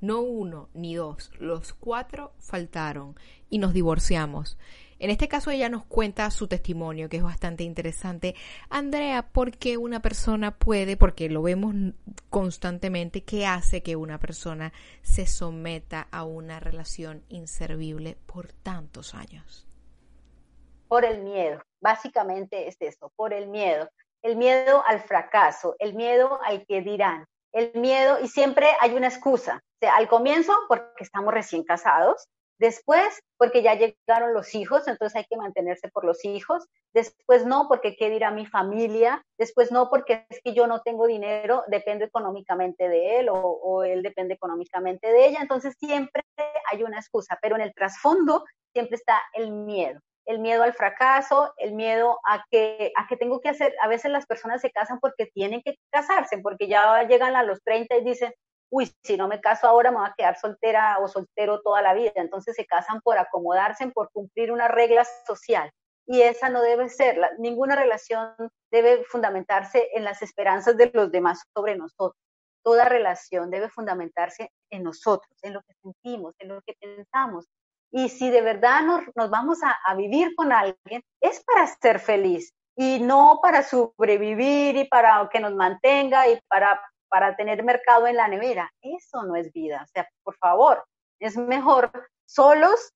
No 0.00 0.20
uno 0.20 0.68
ni 0.72 0.94
dos, 0.94 1.32
los 1.40 1.72
cuatro 1.72 2.32
faltaron 2.38 3.16
y 3.50 3.58
nos 3.58 3.72
divorciamos. 3.72 4.56
En 5.00 5.10
este 5.10 5.26
caso 5.26 5.50
ella 5.50 5.68
nos 5.68 5.84
cuenta 5.84 6.30
su 6.30 6.46
testimonio, 6.46 7.08
que 7.08 7.16
es 7.16 7.24
bastante 7.24 7.64
interesante. 7.64 8.36
Andrea, 8.70 9.26
¿por 9.32 9.50
qué 9.50 9.76
una 9.76 10.00
persona 10.00 10.56
puede, 10.56 10.96
porque 10.96 11.28
lo 11.28 11.42
vemos 11.42 11.74
constantemente, 12.30 13.24
qué 13.24 13.46
hace 13.46 13.82
que 13.82 13.96
una 13.96 14.20
persona 14.20 14.72
se 15.02 15.26
someta 15.26 16.06
a 16.12 16.22
una 16.22 16.60
relación 16.60 17.24
inservible 17.30 18.16
por 18.26 18.52
tantos 18.52 19.12
años? 19.12 19.65
Por 20.88 21.04
el 21.04 21.22
miedo. 21.22 21.62
Básicamente 21.80 22.68
es 22.68 22.76
eso, 22.80 23.12
por 23.16 23.32
el 23.32 23.48
miedo. 23.48 23.88
El 24.22 24.36
miedo 24.36 24.82
al 24.86 25.00
fracaso, 25.00 25.76
el 25.78 25.94
miedo 25.94 26.40
al 26.42 26.66
que 26.66 26.80
dirán, 26.80 27.26
el 27.52 27.72
miedo, 27.74 28.18
y 28.20 28.28
siempre 28.28 28.68
hay 28.80 28.94
una 28.94 29.08
excusa. 29.08 29.60
Al 29.80 30.08
comienzo, 30.08 30.52
porque 30.68 31.04
estamos 31.04 31.32
recién 31.32 31.62
casados, 31.62 32.28
Después, 32.58 33.20
porque 33.36 33.62
ya 33.62 33.74
llegaron 33.74 34.32
los 34.32 34.54
hijos, 34.54 34.88
entonces 34.88 35.16
hay 35.16 35.24
que 35.24 35.36
mantenerse 35.36 35.90
por 35.90 36.04
los 36.04 36.24
hijos. 36.24 36.66
Después 36.94 37.44
no, 37.44 37.68
porque 37.68 37.96
qué 37.96 38.08
dirá 38.08 38.30
mi 38.30 38.46
familia. 38.46 39.22
Después 39.38 39.70
no, 39.70 39.90
porque 39.90 40.24
es 40.30 40.40
que 40.42 40.54
yo 40.54 40.66
no 40.66 40.80
tengo 40.80 41.06
dinero, 41.06 41.64
dependo 41.68 42.06
económicamente 42.06 42.88
de 42.88 43.18
él 43.20 43.28
o 43.30 43.84
él 43.84 44.02
depende 44.02 44.34
económicamente 44.34 45.12
de 45.12 45.26
ella. 45.26 45.40
Entonces 45.42 45.74
siempre 45.78 46.22
hay 46.72 46.82
una 46.82 46.98
excusa, 46.98 47.38
pero 47.42 47.56
en 47.56 47.62
el 47.62 47.74
trasfondo 47.74 48.44
siempre 48.72 48.96
está 48.96 49.20
el 49.34 49.52
miedo 49.52 50.00
el 50.26 50.40
miedo 50.40 50.62
al 50.62 50.74
fracaso, 50.74 51.54
el 51.56 51.72
miedo 51.74 52.18
a 52.24 52.44
que, 52.50 52.92
a 52.96 53.06
que 53.06 53.16
tengo 53.16 53.40
que 53.40 53.48
hacer, 53.48 53.74
a 53.80 53.88
veces 53.88 54.10
las 54.10 54.26
personas 54.26 54.60
se 54.60 54.70
casan 54.70 54.98
porque 55.00 55.26
tienen 55.26 55.62
que 55.62 55.76
casarse, 55.90 56.38
porque 56.38 56.68
ya 56.68 57.02
llegan 57.04 57.36
a 57.36 57.42
los 57.42 57.62
30 57.62 57.96
y 57.96 58.04
dicen, 58.04 58.34
uy, 58.70 58.92
si 59.04 59.16
no 59.16 59.28
me 59.28 59.40
caso 59.40 59.68
ahora 59.68 59.90
me 59.90 59.98
voy 59.98 60.08
a 60.08 60.14
quedar 60.16 60.38
soltera 60.38 60.98
o 60.98 61.08
soltero 61.08 61.62
toda 61.62 61.82
la 61.82 61.94
vida. 61.94 62.12
Entonces 62.16 62.56
se 62.56 62.66
casan 62.66 63.00
por 63.00 63.18
acomodarse, 63.18 63.86
por 63.88 64.10
cumplir 64.10 64.52
una 64.52 64.68
regla 64.68 65.06
social. 65.26 65.70
Y 66.06 66.22
esa 66.22 66.48
no 66.48 66.62
debe 66.62 66.88
ser, 66.88 67.18
ninguna 67.38 67.74
relación 67.74 68.34
debe 68.70 69.04
fundamentarse 69.04 69.88
en 69.94 70.04
las 70.04 70.22
esperanzas 70.22 70.76
de 70.76 70.90
los 70.94 71.10
demás 71.10 71.42
sobre 71.54 71.76
nosotros. 71.76 72.20
Toda 72.62 72.84
relación 72.84 73.50
debe 73.50 73.68
fundamentarse 73.68 74.50
en 74.70 74.82
nosotros, 74.82 75.32
en 75.42 75.54
lo 75.54 75.62
que 75.62 75.74
sentimos, 75.82 76.34
en 76.38 76.48
lo 76.48 76.62
que 76.62 76.74
pensamos, 76.80 77.46
y 77.96 78.10
si 78.10 78.28
de 78.28 78.42
verdad 78.42 78.82
nos, 78.82 79.00
nos 79.14 79.30
vamos 79.30 79.60
a, 79.62 79.94
vivir 79.94 80.34
con 80.36 80.52
alguien, 80.52 81.02
es 81.18 81.42
para 81.42 81.66
ser 81.66 81.98
feliz 81.98 82.52
y 82.76 82.98
no 82.98 83.40
para 83.42 83.62
sobrevivir 83.62 84.76
y 84.76 84.84
para 84.84 85.26
que 85.32 85.40
nos 85.40 85.54
mantenga 85.54 86.28
y 86.28 86.38
para, 86.46 86.78
para 87.08 87.34
tener 87.36 87.64
mercado 87.64 88.06
en 88.06 88.16
la 88.16 88.28
nevera. 88.28 88.70
Eso 88.82 89.22
no 89.22 89.34
es 89.34 89.50
vida. 89.50 89.80
O 89.82 89.86
sea, 89.86 90.06
por 90.22 90.36
favor, 90.36 90.84
es 91.20 91.38
mejor 91.38 91.90
solos 92.26 92.92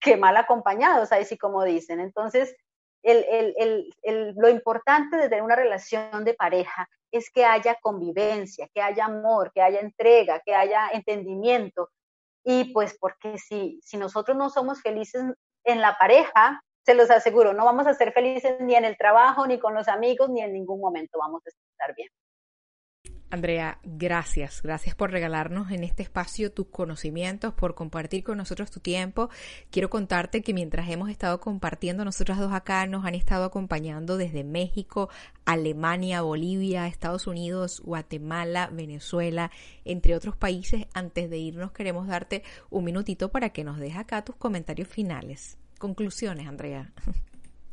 que 0.00 0.16
mal 0.16 0.36
acompañados, 0.36 1.12
ahí 1.12 1.24
sí 1.24 1.38
como 1.38 1.62
dicen. 1.62 2.00
Entonces, 2.00 2.56
el, 3.04 3.24
el, 3.56 3.94
el, 4.02 4.34
lo 4.34 4.48
importante 4.48 5.16
de 5.16 5.28
tener 5.28 5.44
una 5.44 5.54
relación 5.54 6.24
de 6.24 6.34
pareja 6.34 6.88
es 7.12 7.30
que 7.30 7.44
haya 7.44 7.76
convivencia, 7.80 8.68
que 8.74 8.82
haya 8.82 9.04
amor, 9.04 9.52
que 9.52 9.62
haya 9.62 9.78
entrega, 9.78 10.40
que 10.40 10.56
haya 10.56 10.88
entendimiento, 10.92 11.88
y 12.44 12.72
pues 12.72 12.96
porque 12.98 13.38
si, 13.38 13.80
si 13.82 13.96
nosotros 13.96 14.36
no 14.36 14.50
somos 14.50 14.82
felices 14.82 15.22
en 15.64 15.80
la 15.80 15.96
pareja, 15.98 16.62
se 16.84 16.94
los 16.94 17.10
aseguro, 17.10 17.52
no 17.52 17.64
vamos 17.64 17.86
a 17.86 17.94
ser 17.94 18.12
felices 18.12 18.56
ni 18.60 18.74
en 18.74 18.84
el 18.84 18.96
trabajo, 18.96 19.46
ni 19.46 19.58
con 19.58 19.74
los 19.74 19.88
amigos, 19.88 20.30
ni 20.30 20.40
en 20.40 20.52
ningún 20.52 20.80
momento 20.80 21.18
vamos 21.18 21.42
a 21.46 21.50
estar 21.50 21.94
bien. 21.94 22.08
Andrea, 23.30 23.78
gracias. 23.84 24.60
Gracias 24.60 24.96
por 24.96 25.12
regalarnos 25.12 25.70
en 25.70 25.84
este 25.84 26.02
espacio 26.02 26.52
tus 26.52 26.66
conocimientos, 26.66 27.54
por 27.54 27.76
compartir 27.76 28.24
con 28.24 28.38
nosotros 28.38 28.72
tu 28.72 28.80
tiempo. 28.80 29.30
Quiero 29.70 29.88
contarte 29.88 30.42
que 30.42 30.52
mientras 30.52 30.88
hemos 30.88 31.10
estado 31.10 31.38
compartiendo 31.38 32.04
nosotras 32.04 32.38
dos 32.38 32.52
acá, 32.52 32.84
nos 32.86 33.04
han 33.04 33.14
estado 33.14 33.44
acompañando 33.44 34.16
desde 34.16 34.42
México, 34.42 35.10
Alemania, 35.44 36.22
Bolivia, 36.22 36.88
Estados 36.88 37.28
Unidos, 37.28 37.80
Guatemala, 37.84 38.68
Venezuela, 38.72 39.52
entre 39.84 40.16
otros 40.16 40.36
países. 40.36 40.86
Antes 40.92 41.30
de 41.30 41.38
irnos, 41.38 41.70
queremos 41.70 42.08
darte 42.08 42.42
un 42.68 42.82
minutito 42.82 43.30
para 43.30 43.50
que 43.50 43.62
nos 43.62 43.78
dejes 43.78 43.98
acá 43.98 44.24
tus 44.24 44.34
comentarios 44.34 44.88
finales. 44.88 45.56
Conclusiones, 45.78 46.48
Andrea. 46.48 46.92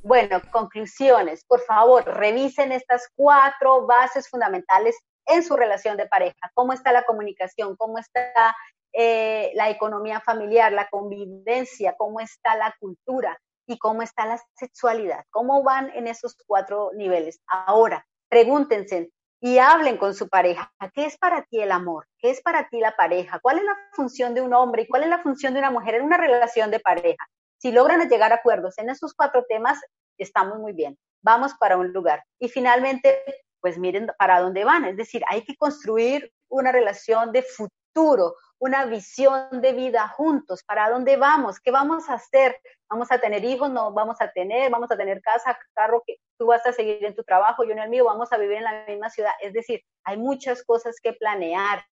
Bueno, 0.03 0.39
conclusiones. 0.51 1.43
Por 1.45 1.61
favor, 1.61 2.05
revisen 2.05 2.71
estas 2.71 3.09
cuatro 3.15 3.87
bases 3.87 4.29
fundamentales 4.29 4.95
en 5.27 5.43
su 5.43 5.55
relación 5.55 5.97
de 5.97 6.07
pareja, 6.07 6.51
cómo 6.53 6.73
está 6.73 6.91
la 6.91 7.03
comunicación, 7.03 7.75
cómo 7.75 7.97
está 7.97 8.55
eh, 8.93 9.51
la 9.55 9.69
economía 9.69 10.21
familiar, 10.21 10.71
la 10.71 10.87
convivencia, 10.89 11.95
cómo 11.97 12.19
está 12.19 12.55
la 12.55 12.75
cultura 12.79 13.37
y 13.67 13.77
cómo 13.77 14.01
está 14.01 14.25
la 14.25 14.41
sexualidad, 14.55 15.25
cómo 15.29 15.63
van 15.63 15.91
en 15.93 16.07
esos 16.07 16.35
cuatro 16.47 16.91
niveles. 16.95 17.39
Ahora, 17.47 18.05
pregúntense 18.29 19.11
y 19.39 19.59
hablen 19.59 19.97
con 19.97 20.15
su 20.15 20.29
pareja, 20.29 20.71
¿qué 20.93 21.05
es 21.05 21.17
para 21.17 21.43
ti 21.43 21.61
el 21.61 21.71
amor? 21.71 22.07
¿Qué 22.17 22.31
es 22.31 22.41
para 22.41 22.69
ti 22.69 22.79
la 22.79 22.95
pareja? 22.95 23.39
¿Cuál 23.39 23.59
es 23.59 23.65
la 23.65 23.77
función 23.93 24.33
de 24.33 24.41
un 24.41 24.53
hombre 24.53 24.83
y 24.83 24.87
cuál 24.87 25.03
es 25.03 25.09
la 25.09 25.21
función 25.21 25.53
de 25.53 25.59
una 25.59 25.69
mujer 25.69 25.95
en 25.95 26.03
una 26.03 26.17
relación 26.17 26.71
de 26.71 26.79
pareja? 26.79 27.27
Si 27.59 27.71
logran 27.71 28.07
llegar 28.09 28.31
a 28.31 28.37
acuerdos 28.37 28.77
en 28.77 28.89
esos 28.89 29.13
cuatro 29.13 29.45
temas, 29.47 29.79
estamos 30.17 30.57
muy 30.57 30.73
bien. 30.73 30.97
Vamos 31.21 31.53
para 31.59 31.77
un 31.77 31.91
lugar. 31.91 32.23
Y 32.39 32.49
finalmente, 32.49 33.23
pues 33.61 33.77
miren 33.77 34.07
para 34.17 34.41
dónde 34.41 34.63
van. 34.65 34.85
Es 34.85 34.97
decir, 34.97 35.23
hay 35.27 35.43
que 35.43 35.55
construir 35.55 36.31
una 36.49 36.71
relación 36.71 37.31
de 37.31 37.43
futuro, 37.43 38.35
una 38.59 38.85
visión 38.85 39.61
de 39.61 39.73
vida 39.73 40.07
juntos, 40.07 40.63
para 40.63 40.89
dónde 40.89 41.17
vamos, 41.17 41.59
qué 41.59 41.71
vamos 41.71 42.09
a 42.09 42.13
hacer, 42.13 42.59
vamos 42.89 43.11
a 43.11 43.19
tener 43.19 43.43
hijos, 43.43 43.69
no 43.69 43.91
vamos 43.91 44.17
a 44.21 44.31
tener, 44.31 44.71
vamos 44.71 44.91
a 44.91 44.97
tener 44.97 45.21
casa, 45.21 45.57
carro, 45.73 46.03
que 46.05 46.17
tú 46.37 46.47
vas 46.47 46.65
a 46.65 46.73
seguir 46.73 47.03
en 47.03 47.15
tu 47.15 47.23
trabajo, 47.23 47.63
yo 47.63 47.71
en 47.71 47.79
el 47.79 47.89
mío, 47.89 48.05
vamos 48.05 48.31
a 48.31 48.37
vivir 48.37 48.57
en 48.57 48.63
la 48.63 48.85
misma 48.87 49.09
ciudad. 49.09 49.33
Es 49.41 49.53
decir, 49.53 49.81
hay 50.03 50.17
muchas 50.17 50.63
cosas 50.63 50.97
que 51.01 51.13
planear. 51.13 51.83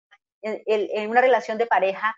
En, 0.41 0.61
en 0.67 1.09
una 1.09 1.21
relación 1.21 1.57
de 1.57 1.65
pareja 1.65 2.15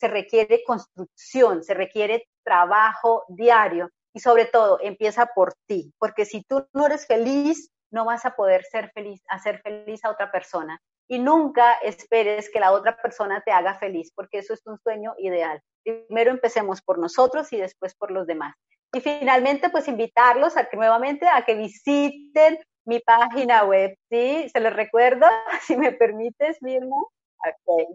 se 0.00 0.08
requiere 0.08 0.62
construcción, 0.64 1.62
se 1.62 1.74
requiere 1.74 2.26
trabajo 2.42 3.24
diario 3.28 3.90
y 4.14 4.20
sobre 4.20 4.46
todo 4.46 4.78
empieza 4.80 5.26
por 5.26 5.52
ti, 5.66 5.92
porque 5.98 6.24
si 6.24 6.42
tú 6.42 6.66
no 6.72 6.86
eres 6.86 7.06
feliz, 7.06 7.70
no 7.90 8.04
vas 8.04 8.26
a 8.26 8.36
poder 8.36 8.64
ser 8.64 8.90
feliz, 8.92 9.22
hacer 9.28 9.60
feliz 9.62 10.04
a 10.04 10.10
otra 10.10 10.30
persona. 10.30 10.78
Y 11.08 11.18
nunca 11.18 11.74
esperes 11.82 12.50
que 12.50 12.60
la 12.60 12.72
otra 12.72 12.96
persona 12.96 13.42
te 13.44 13.52
haga 13.52 13.78
feliz, 13.78 14.10
porque 14.14 14.38
eso 14.38 14.54
es 14.54 14.66
un 14.66 14.78
sueño 14.78 15.14
ideal. 15.18 15.60
Primero 15.84 16.32
empecemos 16.32 16.82
por 16.82 16.98
nosotros 16.98 17.52
y 17.52 17.58
después 17.58 17.94
por 17.94 18.10
los 18.10 18.26
demás. 18.26 18.56
Y 18.92 19.00
finalmente, 19.00 19.70
pues 19.70 19.86
invitarlos 19.88 20.56
a 20.56 20.68
que 20.68 20.76
nuevamente 20.76 21.28
a 21.28 21.44
que 21.44 21.54
visiten 21.54 22.58
mi 22.86 23.00
página 23.00 23.64
web, 23.64 23.98
¿sí? 24.08 24.48
Se 24.48 24.60
les 24.60 24.72
recuerdo, 24.72 25.26
si 25.62 25.76
me 25.76 25.92
permites, 25.92 26.62
Mirna. 26.62 26.96
Okay. 27.38 27.86